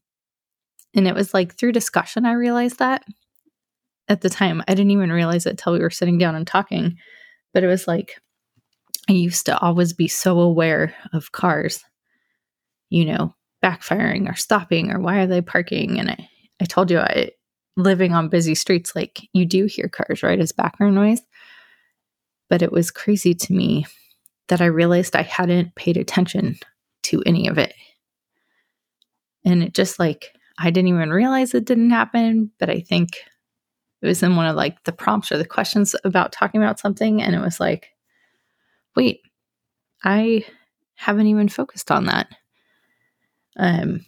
and 0.94 1.06
it 1.06 1.14
was 1.14 1.34
like 1.34 1.54
through 1.54 1.72
discussion, 1.72 2.26
I 2.26 2.32
realized 2.32 2.78
that 2.78 3.04
at 4.08 4.22
the 4.22 4.30
time. 4.30 4.62
I 4.66 4.74
didn't 4.74 4.90
even 4.90 5.12
realize 5.12 5.46
it 5.46 5.58
till 5.58 5.72
we 5.72 5.80
were 5.80 5.90
sitting 5.90 6.18
down 6.18 6.34
and 6.34 6.46
talking. 6.46 6.96
But 7.54 7.62
it 7.62 7.66
was 7.66 7.86
like, 7.86 8.20
I 9.08 9.12
used 9.12 9.46
to 9.46 9.58
always 9.58 9.92
be 9.92 10.08
so 10.08 10.40
aware 10.40 10.94
of 11.12 11.32
cars, 11.32 11.84
you 12.90 13.04
know, 13.04 13.34
backfiring 13.64 14.30
or 14.30 14.34
stopping 14.34 14.90
or 14.90 15.00
why 15.00 15.18
are 15.18 15.26
they 15.26 15.40
parking? 15.40 15.98
And 15.98 16.10
I, 16.10 16.28
I 16.60 16.64
told 16.64 16.90
you, 16.90 17.00
I 17.00 17.30
living 17.76 18.12
on 18.12 18.28
busy 18.28 18.54
streets, 18.54 18.94
like 18.94 19.20
you 19.32 19.46
do 19.46 19.66
hear 19.66 19.88
cars, 19.88 20.22
right, 20.22 20.38
as 20.38 20.52
background 20.52 20.94
noise. 20.94 21.22
But 22.50 22.62
it 22.62 22.72
was 22.72 22.90
crazy 22.90 23.34
to 23.34 23.52
me 23.52 23.86
that 24.48 24.60
I 24.60 24.66
realized 24.66 25.14
I 25.14 25.22
hadn't 25.22 25.74
paid 25.74 25.96
attention 25.96 26.58
to 27.04 27.22
any 27.24 27.46
of 27.46 27.58
it. 27.58 27.74
And 29.48 29.62
it 29.62 29.74
just 29.74 29.98
like, 29.98 30.32
I 30.58 30.70
didn't 30.70 30.88
even 30.88 31.10
realize 31.10 31.54
it 31.54 31.64
didn't 31.64 31.90
happen, 31.90 32.50
but 32.58 32.68
I 32.68 32.80
think 32.80 33.10
it 34.02 34.06
was 34.06 34.22
in 34.22 34.36
one 34.36 34.46
of 34.46 34.56
like 34.56 34.84
the 34.84 34.92
prompts 34.92 35.32
or 35.32 35.38
the 35.38 35.44
questions 35.46 35.94
about 36.04 36.32
talking 36.32 36.60
about 36.62 36.78
something. 36.78 37.22
And 37.22 37.34
it 37.34 37.40
was 37.40 37.58
like, 37.58 37.88
wait, 38.94 39.20
I 40.04 40.44
haven't 40.94 41.26
even 41.28 41.48
focused 41.48 41.90
on 41.90 42.06
that. 42.06 42.28
Um, 43.56 44.04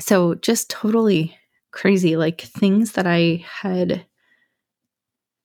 so 0.00 0.34
just 0.34 0.70
totally 0.70 1.36
crazy, 1.70 2.16
like 2.16 2.40
things 2.40 2.92
that 2.92 3.06
I 3.06 3.44
had, 3.48 4.04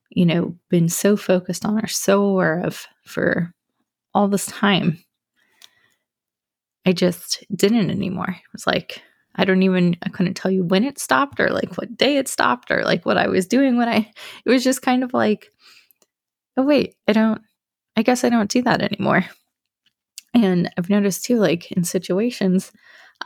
you 0.10 0.26
know, 0.26 0.56
been 0.70 0.90
so 0.90 1.16
focused 1.16 1.66
on 1.66 1.84
or 1.84 1.88
so 1.88 2.22
aware 2.24 2.60
of 2.62 2.88
for 3.06 3.54
all 4.14 4.28
this 4.28 4.48
time. 4.48 5.04
I 6.88 6.94
just 6.94 7.44
didn't 7.54 7.92
anymore. 7.92 8.30
It 8.30 8.54
was 8.54 8.66
like, 8.66 9.02
I 9.36 9.44
don't 9.44 9.62
even, 9.62 9.98
I 10.04 10.10
couldn't 10.10 10.36
tell 10.36 10.50
you 10.50 10.64
when 10.64 10.86
it 10.86 10.98
stopped 10.98 11.38
or 11.42 11.50
like 11.50 11.78
what 11.78 11.98
day 11.98 12.16
it 12.16 12.30
stopped 12.30 12.72
or 12.72 12.86
like 12.86 13.06
what 13.06 13.18
I 13.18 13.28
was 13.28 13.46
doing 13.46 13.76
when 13.76 13.90
I, 13.90 14.10
it 14.46 14.50
was 14.50 14.64
just 14.64 14.82
kind 14.82 15.04
of 15.04 15.14
like, 15.14 15.52
oh, 16.56 16.64
wait, 16.64 16.96
I 17.06 17.12
don't, 17.12 17.42
I 17.98 18.04
guess 18.04 18.24
I 18.24 18.30
don't 18.30 18.50
do 18.50 18.62
that 18.62 18.82
anymore. 18.82 19.26
And 20.34 20.70
I've 20.78 20.90
noticed 20.90 21.26
too, 21.26 21.40
like 21.40 21.74
in 21.74 21.84
situations, 21.84 22.72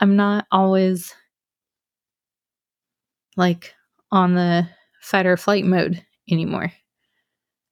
I'm 0.00 0.16
not 0.16 0.46
always 0.50 1.14
like 3.36 3.74
on 4.10 4.34
the 4.34 4.68
fight 5.00 5.26
or 5.26 5.36
flight 5.36 5.64
mode 5.64 6.04
anymore. 6.28 6.72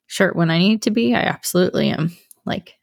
Sure, 0.07 0.33
when 0.35 0.53
I 0.53 0.59
need 0.59 0.83
to 0.83 0.93
be, 0.93 1.17
I 1.17 1.23
absolutely 1.23 1.89
am. 1.91 2.17
Like, 2.47 2.75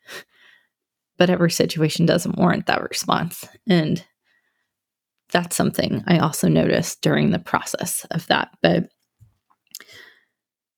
but 1.17 1.29
every 1.29 1.51
situation 1.51 2.05
doesn't 2.05 2.37
warrant 2.37 2.67
that 2.67 2.87
response. 2.89 3.45
And 3.67 4.03
that's 5.31 5.55
something 5.55 6.03
I 6.07 6.19
also 6.19 6.47
noticed 6.47 7.01
during 7.01 7.31
the 7.31 7.39
process 7.39 8.05
of 8.11 8.27
that. 8.27 8.49
But 8.61 8.89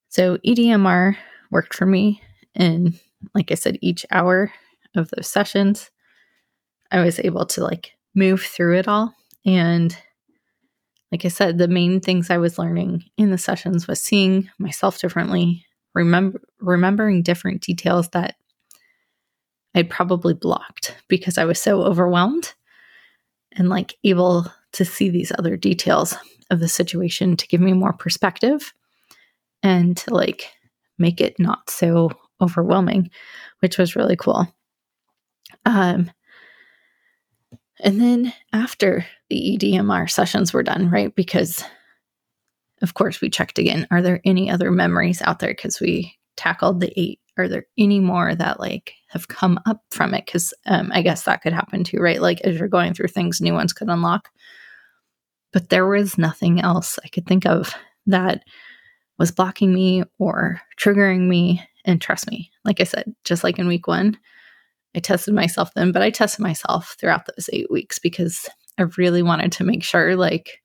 so 0.08 0.38
EDMR 0.38 1.16
worked 1.50 1.74
for 1.74 1.86
me. 1.86 2.22
And 2.54 2.98
like 3.34 3.52
I 3.52 3.54
said, 3.54 3.78
each 3.80 4.04
hour 4.10 4.52
of 4.96 5.10
those 5.10 5.28
sessions, 5.28 5.90
I 6.90 7.04
was 7.04 7.20
able 7.20 7.46
to 7.46 7.62
like 7.62 7.92
move 8.14 8.42
through 8.42 8.78
it 8.78 8.88
all. 8.88 9.14
And 9.46 9.96
like 11.12 11.24
I 11.24 11.28
said, 11.28 11.58
the 11.58 11.68
main 11.68 12.00
things 12.00 12.30
I 12.30 12.38
was 12.38 12.58
learning 12.58 13.04
in 13.16 13.30
the 13.30 13.38
sessions 13.38 13.86
was 13.86 14.00
seeing 14.00 14.48
myself 14.58 14.98
differently, 14.98 15.64
remember 15.94 16.40
remembering 16.60 17.22
different 17.22 17.62
details 17.62 18.08
that 18.10 18.36
I'd 19.74 19.90
probably 19.90 20.34
blocked 20.34 20.96
because 21.08 21.38
I 21.38 21.44
was 21.44 21.60
so 21.60 21.82
overwhelmed 21.82 22.54
and 23.52 23.68
like 23.68 23.96
able 24.04 24.46
to 24.72 24.84
see 24.84 25.10
these 25.10 25.32
other 25.38 25.56
details 25.56 26.16
of 26.50 26.60
the 26.60 26.68
situation 26.68 27.36
to 27.36 27.46
give 27.46 27.60
me 27.60 27.72
more 27.72 27.92
perspective 27.92 28.72
and 29.62 29.96
to 29.96 30.14
like 30.14 30.50
make 30.98 31.20
it 31.20 31.38
not 31.38 31.70
so 31.70 32.10
overwhelming, 32.40 33.10
which 33.60 33.78
was 33.78 33.96
really 33.96 34.16
cool. 34.16 34.46
Um, 35.64 36.10
and 37.80 38.00
then 38.00 38.32
after 38.52 39.06
the 39.28 39.58
EDMR 39.58 40.10
sessions 40.10 40.52
were 40.52 40.62
done, 40.62 40.90
right? 40.90 41.14
Because 41.14 41.64
of 42.82 42.94
course 42.94 43.20
we 43.20 43.30
checked 43.30 43.58
again, 43.58 43.86
are 43.90 44.02
there 44.02 44.20
any 44.24 44.50
other 44.50 44.70
memories 44.70 45.22
out 45.22 45.38
there? 45.38 45.50
Because 45.50 45.80
we 45.80 46.14
tackled 46.36 46.80
the 46.80 46.92
eight. 46.98 47.19
Are 47.38 47.48
there 47.48 47.66
any 47.78 48.00
more 48.00 48.34
that 48.34 48.60
like 48.60 48.94
have 49.08 49.28
come 49.28 49.58
up 49.66 49.82
from 49.90 50.14
it? 50.14 50.26
Because 50.26 50.52
um, 50.66 50.90
I 50.92 51.02
guess 51.02 51.24
that 51.24 51.42
could 51.42 51.52
happen 51.52 51.84
too, 51.84 51.98
right? 51.98 52.20
Like 52.20 52.40
as 52.42 52.58
you're 52.58 52.68
going 52.68 52.94
through 52.94 53.08
things, 53.08 53.40
new 53.40 53.54
ones 53.54 53.72
could 53.72 53.88
unlock. 53.88 54.28
But 55.52 55.68
there 55.68 55.86
was 55.86 56.18
nothing 56.18 56.60
else 56.60 56.98
I 57.04 57.08
could 57.08 57.26
think 57.26 57.46
of 57.46 57.74
that 58.06 58.42
was 59.18 59.30
blocking 59.30 59.74
me 59.74 60.04
or 60.18 60.60
triggering 60.80 61.28
me. 61.28 61.62
And 61.84 62.00
trust 62.00 62.30
me, 62.30 62.50
like 62.64 62.80
I 62.80 62.84
said, 62.84 63.14
just 63.24 63.42
like 63.42 63.58
in 63.58 63.68
week 63.68 63.86
one, 63.86 64.18
I 64.94 65.00
tested 65.00 65.34
myself 65.34 65.72
then, 65.74 65.92
but 65.92 66.02
I 66.02 66.10
tested 66.10 66.40
myself 66.40 66.96
throughout 66.98 67.26
those 67.26 67.48
eight 67.52 67.70
weeks 67.70 67.98
because 67.98 68.48
I 68.78 68.82
really 68.96 69.22
wanted 69.22 69.52
to 69.52 69.64
make 69.64 69.82
sure 69.84 70.16
like 70.16 70.60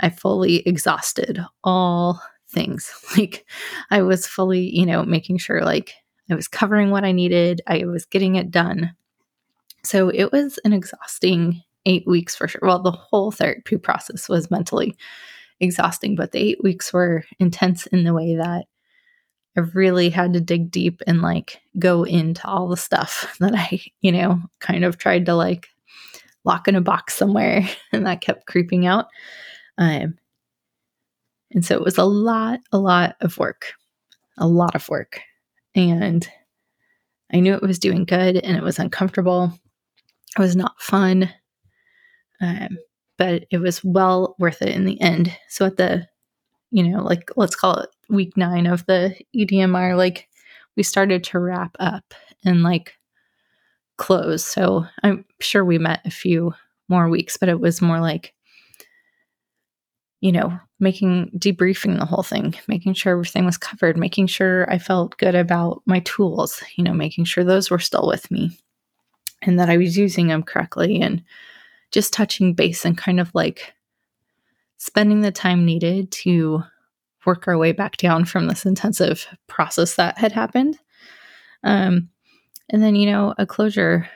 I 0.00 0.10
fully 0.10 0.56
exhausted 0.66 1.40
all 1.64 2.22
things. 2.50 2.92
Like 3.16 3.46
I 3.90 4.02
was 4.02 4.26
fully, 4.26 4.76
you 4.76 4.86
know, 4.86 5.02
making 5.02 5.38
sure 5.38 5.62
like 5.62 5.94
I 6.30 6.34
was 6.34 6.46
covering 6.46 6.90
what 6.90 7.04
I 7.04 7.12
needed, 7.12 7.62
I 7.66 7.84
was 7.84 8.04
getting 8.04 8.36
it 8.36 8.50
done. 8.50 8.94
So 9.82 10.10
it 10.10 10.30
was 10.30 10.58
an 10.64 10.72
exhausting 10.72 11.62
eight 11.86 12.06
weeks 12.06 12.36
for 12.36 12.46
sure. 12.46 12.60
Well, 12.62 12.82
the 12.82 12.90
whole 12.90 13.30
therapy 13.30 13.78
process 13.78 14.28
was 14.28 14.50
mentally 14.50 14.96
exhausting, 15.60 16.14
but 16.14 16.32
the 16.32 16.38
eight 16.38 16.62
weeks 16.62 16.92
were 16.92 17.24
intense 17.38 17.86
in 17.86 18.04
the 18.04 18.14
way 18.14 18.36
that 18.36 18.66
I 19.56 19.60
really 19.74 20.10
had 20.10 20.34
to 20.34 20.40
dig 20.40 20.70
deep 20.70 21.02
and 21.06 21.22
like 21.22 21.60
go 21.78 22.04
into 22.04 22.46
all 22.46 22.68
the 22.68 22.76
stuff 22.76 23.36
that 23.40 23.54
I, 23.54 23.80
you 24.00 24.12
know, 24.12 24.40
kind 24.60 24.84
of 24.84 24.98
tried 24.98 25.26
to 25.26 25.34
like 25.34 25.68
lock 26.44 26.68
in 26.68 26.76
a 26.76 26.80
box 26.80 27.14
somewhere 27.14 27.68
and 27.92 28.06
that 28.06 28.20
kept 28.20 28.46
creeping 28.46 28.86
out. 28.86 29.06
Um, 29.78 30.16
and 31.52 31.64
so 31.64 31.74
it 31.74 31.84
was 31.84 31.98
a 31.98 32.04
lot, 32.04 32.60
a 32.72 32.78
lot 32.78 33.16
of 33.20 33.38
work, 33.38 33.72
a 34.38 34.46
lot 34.46 34.74
of 34.74 34.88
work. 34.88 35.20
And 35.74 36.28
I 37.32 37.40
knew 37.40 37.54
it 37.54 37.62
was 37.62 37.78
doing 37.78 38.04
good 38.04 38.36
and 38.36 38.56
it 38.56 38.62
was 38.62 38.78
uncomfortable. 38.78 39.52
It 40.36 40.40
was 40.40 40.56
not 40.56 40.80
fun. 40.80 41.30
Um, 42.40 42.78
but 43.16 43.46
it 43.50 43.58
was 43.58 43.82
well 43.82 44.36
worth 44.38 44.62
it 44.62 44.74
in 44.74 44.84
the 44.84 45.00
end. 45.00 45.36
So 45.48 45.66
at 45.66 45.76
the 45.76 46.06
you 46.70 46.86
know, 46.86 47.02
like 47.02 47.30
let's 47.36 47.56
call 47.56 47.78
it 47.78 47.90
week 48.08 48.36
nine 48.36 48.66
of 48.66 48.84
the 48.86 49.14
EDMR, 49.34 49.96
like 49.96 50.28
we 50.76 50.82
started 50.82 51.24
to 51.24 51.38
wrap 51.38 51.74
up 51.80 52.14
and 52.44 52.62
like 52.62 52.94
close. 53.96 54.44
So 54.44 54.84
I'm 55.02 55.24
sure 55.40 55.64
we 55.64 55.78
met 55.78 56.00
a 56.04 56.10
few 56.10 56.52
more 56.88 57.08
weeks, 57.08 57.36
but 57.36 57.48
it 57.48 57.60
was 57.60 57.82
more 57.82 58.00
like, 58.00 58.34
you 60.20 60.32
know, 60.32 60.58
making 60.80 61.30
debriefing 61.36 61.98
the 61.98 62.06
whole 62.06 62.22
thing, 62.22 62.54
making 62.66 62.94
sure 62.94 63.12
everything 63.12 63.44
was 63.44 63.56
covered, 63.56 63.96
making 63.96 64.26
sure 64.26 64.70
I 64.70 64.78
felt 64.78 65.16
good 65.16 65.34
about 65.34 65.82
my 65.86 66.00
tools, 66.00 66.62
you 66.76 66.84
know, 66.84 66.92
making 66.92 67.24
sure 67.24 67.44
those 67.44 67.70
were 67.70 67.78
still 67.78 68.06
with 68.06 68.30
me 68.30 68.58
and 69.42 69.58
that 69.60 69.70
I 69.70 69.76
was 69.76 69.96
using 69.96 70.26
them 70.26 70.42
correctly 70.42 71.00
and 71.00 71.22
just 71.92 72.12
touching 72.12 72.54
base 72.54 72.84
and 72.84 72.98
kind 72.98 73.20
of 73.20 73.32
like 73.34 73.74
spending 74.76 75.20
the 75.20 75.32
time 75.32 75.64
needed 75.64 76.10
to 76.10 76.62
work 77.24 77.46
our 77.46 77.58
way 77.58 77.72
back 77.72 77.96
down 77.96 78.24
from 78.24 78.46
this 78.46 78.64
intensive 78.64 79.26
process 79.46 79.94
that 79.96 80.18
had 80.18 80.32
happened. 80.32 80.78
Um, 81.62 82.08
and 82.70 82.82
then, 82.82 82.96
you 82.96 83.10
know, 83.10 83.34
a 83.38 83.46
closure 83.46 84.08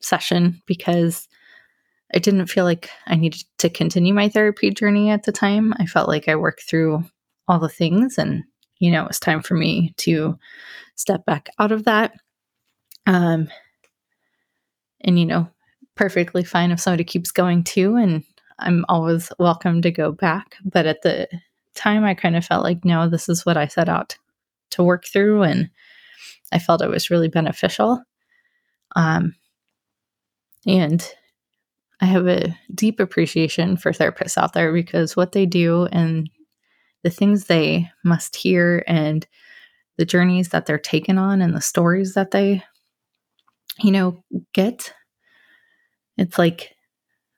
session 0.00 0.62
because 0.66 1.28
I 2.14 2.18
didn't 2.18 2.46
feel 2.46 2.64
like 2.64 2.90
I 3.06 3.16
needed 3.16 3.44
to 3.58 3.68
continue 3.68 4.14
my 4.14 4.28
therapy 4.28 4.70
journey 4.70 5.10
at 5.10 5.24
the 5.24 5.32
time. 5.32 5.74
I 5.78 5.86
felt 5.86 6.08
like 6.08 6.28
I 6.28 6.36
worked 6.36 6.62
through 6.62 7.04
all 7.46 7.58
the 7.58 7.68
things 7.68 8.18
and, 8.18 8.44
you 8.78 8.90
know, 8.90 9.02
it 9.02 9.08
was 9.08 9.20
time 9.20 9.42
for 9.42 9.54
me 9.54 9.94
to 9.98 10.38
step 10.94 11.24
back 11.26 11.50
out 11.58 11.72
of 11.72 11.84
that. 11.84 12.14
Um, 13.06 13.48
and, 15.02 15.18
you 15.18 15.26
know, 15.26 15.48
perfectly 15.94 16.44
fine 16.44 16.70
if 16.70 16.80
somebody 16.80 17.04
keeps 17.04 17.30
going 17.30 17.64
too. 17.64 17.96
And 17.96 18.24
I'm 18.58 18.84
always 18.88 19.30
welcome 19.38 19.82
to 19.82 19.90
go 19.90 20.12
back. 20.12 20.56
But 20.64 20.86
at 20.86 21.02
the 21.02 21.28
time, 21.74 22.04
I 22.04 22.14
kind 22.14 22.36
of 22.36 22.44
felt 22.44 22.64
like, 22.64 22.84
no, 22.84 23.08
this 23.08 23.28
is 23.28 23.44
what 23.44 23.56
I 23.56 23.66
set 23.66 23.88
out 23.88 24.16
to 24.70 24.82
work 24.82 25.06
through. 25.06 25.42
And 25.42 25.70
I 26.52 26.58
felt 26.58 26.82
it 26.82 26.88
was 26.88 27.10
really 27.10 27.28
beneficial. 27.28 28.02
Um, 28.96 29.34
and 30.66 31.06
I 32.00 32.06
have 32.06 32.28
a 32.28 32.56
deep 32.74 33.00
appreciation 33.00 33.76
for 33.76 33.92
therapists 33.92 34.38
out 34.38 34.52
there 34.52 34.72
because 34.72 35.16
what 35.16 35.32
they 35.32 35.46
do 35.46 35.86
and 35.86 36.30
the 37.02 37.10
things 37.10 37.44
they 37.44 37.90
must 38.04 38.36
hear 38.36 38.84
and 38.86 39.26
the 39.96 40.04
journeys 40.04 40.50
that 40.50 40.66
they're 40.66 40.78
taken 40.78 41.18
on 41.18 41.42
and 41.42 41.54
the 41.54 41.60
stories 41.60 42.14
that 42.14 42.30
they, 42.30 42.62
you 43.80 43.90
know, 43.90 44.22
get. 44.54 44.92
It's 46.16 46.38
like 46.38 46.74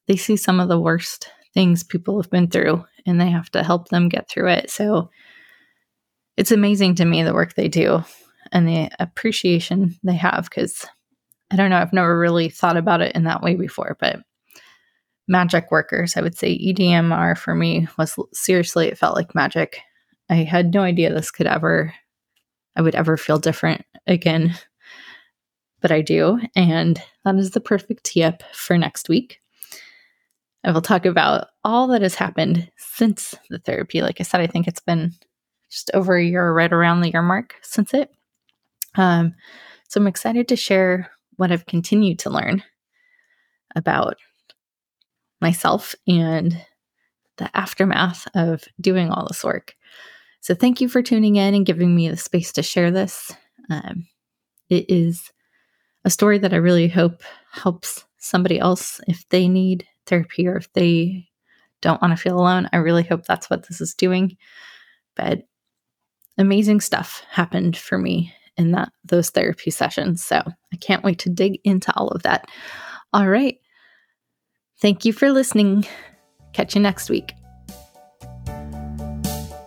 they 0.06 0.16
see 0.16 0.36
some 0.36 0.60
of 0.60 0.68
the 0.68 0.80
worst 0.80 1.30
things 1.54 1.82
people 1.82 2.20
have 2.20 2.30
been 2.30 2.48
through 2.48 2.84
and 3.06 3.20
they 3.20 3.30
have 3.30 3.50
to 3.50 3.62
help 3.62 3.88
them 3.88 4.08
get 4.08 4.28
through 4.28 4.48
it. 4.48 4.70
So 4.70 5.10
it's 6.36 6.52
amazing 6.52 6.96
to 6.96 7.04
me 7.04 7.22
the 7.22 7.34
work 7.34 7.54
they 7.54 7.68
do 7.68 8.02
and 8.52 8.68
the 8.68 8.90
appreciation 8.98 9.98
they 10.02 10.14
have 10.14 10.44
because 10.44 10.86
I 11.50 11.56
don't 11.56 11.70
know, 11.70 11.78
I've 11.78 11.92
never 11.92 12.18
really 12.18 12.48
thought 12.48 12.76
about 12.76 13.00
it 13.00 13.14
in 13.14 13.24
that 13.24 13.42
way 13.42 13.56
before, 13.56 13.96
but 14.00 14.20
magic 15.30 15.70
workers, 15.70 16.16
I 16.16 16.22
would 16.22 16.36
say 16.36 16.58
EDMR 16.58 17.38
for 17.38 17.54
me 17.54 17.86
was 17.96 18.18
seriously, 18.32 18.88
it 18.88 18.98
felt 18.98 19.14
like 19.14 19.34
magic. 19.34 19.80
I 20.28 20.34
had 20.34 20.74
no 20.74 20.82
idea 20.82 21.14
this 21.14 21.30
could 21.30 21.46
ever, 21.46 21.94
I 22.76 22.82
would 22.82 22.96
ever 22.96 23.16
feel 23.16 23.38
different 23.38 23.84
again, 24.08 24.54
but 25.80 25.92
I 25.92 26.02
do. 26.02 26.40
And 26.56 27.00
that 27.24 27.36
is 27.36 27.52
the 27.52 27.60
perfect 27.60 28.04
tee 28.04 28.24
up 28.24 28.42
for 28.52 28.76
next 28.76 29.08
week. 29.08 29.40
I 30.64 30.72
will 30.72 30.82
talk 30.82 31.06
about 31.06 31.46
all 31.64 31.86
that 31.88 32.02
has 32.02 32.16
happened 32.16 32.70
since 32.76 33.34
the 33.48 33.60
therapy. 33.60 34.02
Like 34.02 34.20
I 34.20 34.24
said, 34.24 34.40
I 34.40 34.48
think 34.48 34.66
it's 34.66 34.80
been 34.80 35.12
just 35.70 35.92
over 35.94 36.16
a 36.16 36.24
year, 36.24 36.52
right 36.52 36.72
around 36.72 37.00
the 37.00 37.10
year 37.10 37.22
mark 37.22 37.54
since 37.62 37.94
it. 37.94 38.10
Um, 38.96 39.34
so 39.88 40.00
I'm 40.00 40.08
excited 40.08 40.48
to 40.48 40.56
share 40.56 41.10
what 41.36 41.52
I've 41.52 41.66
continued 41.66 42.18
to 42.20 42.30
learn 42.30 42.64
about 43.76 44.16
myself 45.40 45.94
and 46.06 46.60
the 47.36 47.54
aftermath 47.56 48.26
of 48.34 48.64
doing 48.80 49.10
all 49.10 49.26
this 49.26 49.44
work. 49.44 49.74
So, 50.40 50.54
thank 50.54 50.80
you 50.80 50.88
for 50.88 51.02
tuning 51.02 51.36
in 51.36 51.54
and 51.54 51.66
giving 51.66 51.94
me 51.94 52.08
the 52.08 52.16
space 52.16 52.52
to 52.52 52.62
share 52.62 52.90
this. 52.90 53.32
Um, 53.68 54.06
it 54.68 54.86
is 54.88 55.30
a 56.04 56.10
story 56.10 56.38
that 56.38 56.54
I 56.54 56.56
really 56.56 56.88
hope 56.88 57.22
helps 57.52 58.04
somebody 58.18 58.58
else 58.58 59.00
if 59.06 59.28
they 59.28 59.48
need 59.48 59.86
therapy 60.06 60.46
or 60.46 60.56
if 60.56 60.72
they 60.72 61.26
don't 61.80 62.00
want 62.00 62.12
to 62.16 62.22
feel 62.22 62.38
alone. 62.38 62.68
I 62.72 62.78
really 62.78 63.02
hope 63.02 63.24
that's 63.24 63.48
what 63.50 63.66
this 63.66 63.80
is 63.80 63.94
doing. 63.94 64.36
But 65.16 65.42
amazing 66.38 66.80
stuff 66.80 67.22
happened 67.30 67.76
for 67.76 67.98
me 67.98 68.32
in 68.56 68.72
that 68.72 68.92
those 69.04 69.30
therapy 69.30 69.70
sessions. 69.70 70.24
So 70.24 70.36
I 70.72 70.76
can't 70.76 71.04
wait 71.04 71.18
to 71.20 71.30
dig 71.30 71.60
into 71.64 71.92
all 71.96 72.08
of 72.08 72.22
that. 72.22 72.48
All 73.12 73.28
right. 73.28 73.56
Thank 74.80 75.04
you 75.04 75.12
for 75.12 75.30
listening. 75.30 75.86
Catch 76.52 76.74
you 76.74 76.80
next 76.80 77.10
week. 77.10 77.34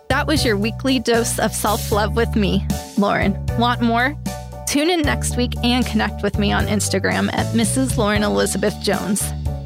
That 0.08 0.26
was 0.26 0.44
your 0.44 0.56
weekly 0.56 0.98
dose 0.98 1.38
of 1.38 1.52
self 1.52 1.92
love 1.92 2.16
with 2.16 2.34
me, 2.34 2.66
Lauren. 2.98 3.34
Want 3.58 3.80
more? 3.80 4.16
Tune 4.66 4.90
in 4.90 5.02
next 5.02 5.36
week 5.36 5.52
and 5.62 5.86
connect 5.86 6.22
with 6.22 6.38
me 6.38 6.50
on 6.50 6.66
Instagram 6.66 7.32
at 7.32 7.46
Mrs. 7.54 7.96
Lauren 7.96 8.22
Elizabeth 8.22 8.74
Jones. 8.82 9.20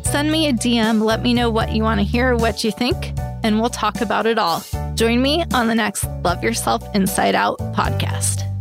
Send 0.04 0.30
me 0.30 0.48
a 0.48 0.52
DM, 0.52 1.02
let 1.02 1.22
me 1.22 1.34
know 1.34 1.50
what 1.50 1.72
you 1.72 1.82
want 1.82 2.00
to 2.00 2.04
hear, 2.04 2.34
what 2.34 2.64
you 2.64 2.72
think, 2.72 3.12
and 3.42 3.60
we'll 3.60 3.70
talk 3.70 4.00
about 4.00 4.26
it 4.26 4.38
all. 4.38 4.62
Join 4.94 5.22
me 5.22 5.44
on 5.52 5.68
the 5.68 5.74
next 5.74 6.04
Love 6.24 6.42
Yourself 6.42 6.82
Inside 6.94 7.34
Out 7.34 7.58
podcast. 7.74 8.57